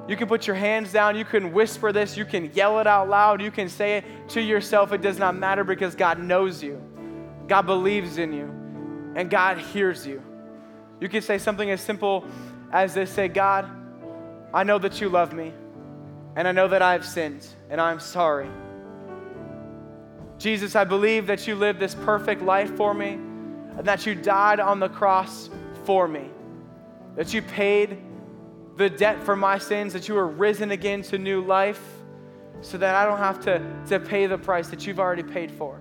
You 0.08 0.18
can 0.18 0.28
put 0.28 0.48
your 0.48 0.56
hands 0.56 0.92
down. 0.92 1.16
You 1.16 1.24
can 1.24 1.54
whisper 1.54 1.94
this. 1.94 2.18
You 2.18 2.26
can 2.26 2.52
yell 2.54 2.80
it 2.80 2.88
out 2.88 3.08
loud. 3.08 3.42
You 3.42 3.52
can 3.52 3.70
say 3.70 3.98
it 3.98 4.06
to 4.30 4.42
yourself. 4.42 4.92
It 4.92 5.02
does 5.02 5.18
not 5.18 5.36
matter 5.36 5.64
because 5.64 5.96
God 5.96 6.20
knows 6.20 6.62
you. 6.62 6.82
God 7.48 7.62
believes 7.62 8.18
in 8.18 8.34
you. 8.34 8.46
And 9.16 9.30
God 9.30 9.58
hears 9.58 10.06
you. 10.06 10.22
You 11.00 11.08
can 11.08 11.22
say 11.22 11.38
something 11.38 11.70
as 11.70 11.80
simple 11.80 12.26
as 12.74 12.96
they 12.96 13.06
say, 13.06 13.28
God, 13.28 13.70
I 14.52 14.64
know 14.64 14.80
that 14.80 15.00
you 15.00 15.08
love 15.08 15.32
me, 15.32 15.54
and 16.36 16.48
I 16.48 16.52
know 16.52 16.68
that 16.68 16.82
I 16.82 16.94
have 16.94 17.06
sinned, 17.06 17.48
and 17.70 17.80
I'm 17.80 18.00
sorry. 18.00 18.50
Jesus, 20.40 20.76
I 20.76 20.84
believe 20.84 21.28
that 21.28 21.48
you 21.48 21.54
lived 21.54 21.80
this 21.80 21.94
perfect 21.94 22.42
life 22.42 22.76
for 22.76 22.96
me, 22.96 23.14
and 23.78 23.86
that 23.86 24.08
you 24.08 24.16
died 24.16 24.60
on 24.60 24.80
the 24.80 24.90
cross 24.90 25.52
for 25.86 26.08
me, 26.08 26.30
that 27.16 27.32
you 27.32 27.44
paid 27.44 28.00
the 28.76 28.90
debt 28.90 29.24
for 29.24 29.36
my 29.36 29.60
sins, 29.60 29.94
that 29.94 30.08
you 30.08 30.16
were 30.16 30.28
risen 30.28 30.72
again 30.72 31.04
to 31.04 31.20
new 31.20 31.42
life, 31.46 31.82
so 32.62 32.80
that 32.80 32.96
I 32.96 33.06
don't 33.06 33.20
have 33.20 33.40
to, 33.46 33.62
to 33.90 34.00
pay 34.00 34.26
the 34.26 34.38
price 34.38 34.70
that 34.70 34.88
you've 34.88 35.00
already 35.00 35.22
paid 35.22 35.52
for. 35.52 35.80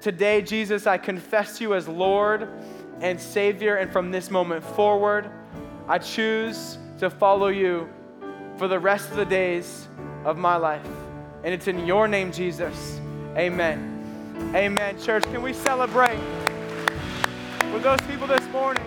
Today, 0.00 0.42
Jesus, 0.42 0.86
I 0.86 0.96
confess 0.96 1.60
you 1.60 1.74
as 1.74 1.88
Lord 1.88 2.48
and 3.00 3.20
Savior. 3.20 3.76
And 3.76 3.90
from 3.90 4.10
this 4.10 4.30
moment 4.30 4.64
forward, 4.64 5.30
I 5.88 5.98
choose 5.98 6.78
to 6.98 7.10
follow 7.10 7.48
you 7.48 7.88
for 8.56 8.68
the 8.68 8.78
rest 8.78 9.10
of 9.10 9.16
the 9.16 9.24
days 9.24 9.88
of 10.24 10.36
my 10.36 10.56
life. 10.56 10.86
And 11.44 11.54
it's 11.54 11.68
in 11.68 11.86
your 11.86 12.08
name, 12.08 12.32
Jesus. 12.32 13.00
Amen. 13.36 13.94
Amen. 14.54 15.00
Church, 15.00 15.22
can 15.24 15.42
we 15.42 15.52
celebrate 15.52 16.18
with 17.72 17.82
those 17.82 18.00
people 18.02 18.26
this 18.26 18.46
morning? 18.48 18.84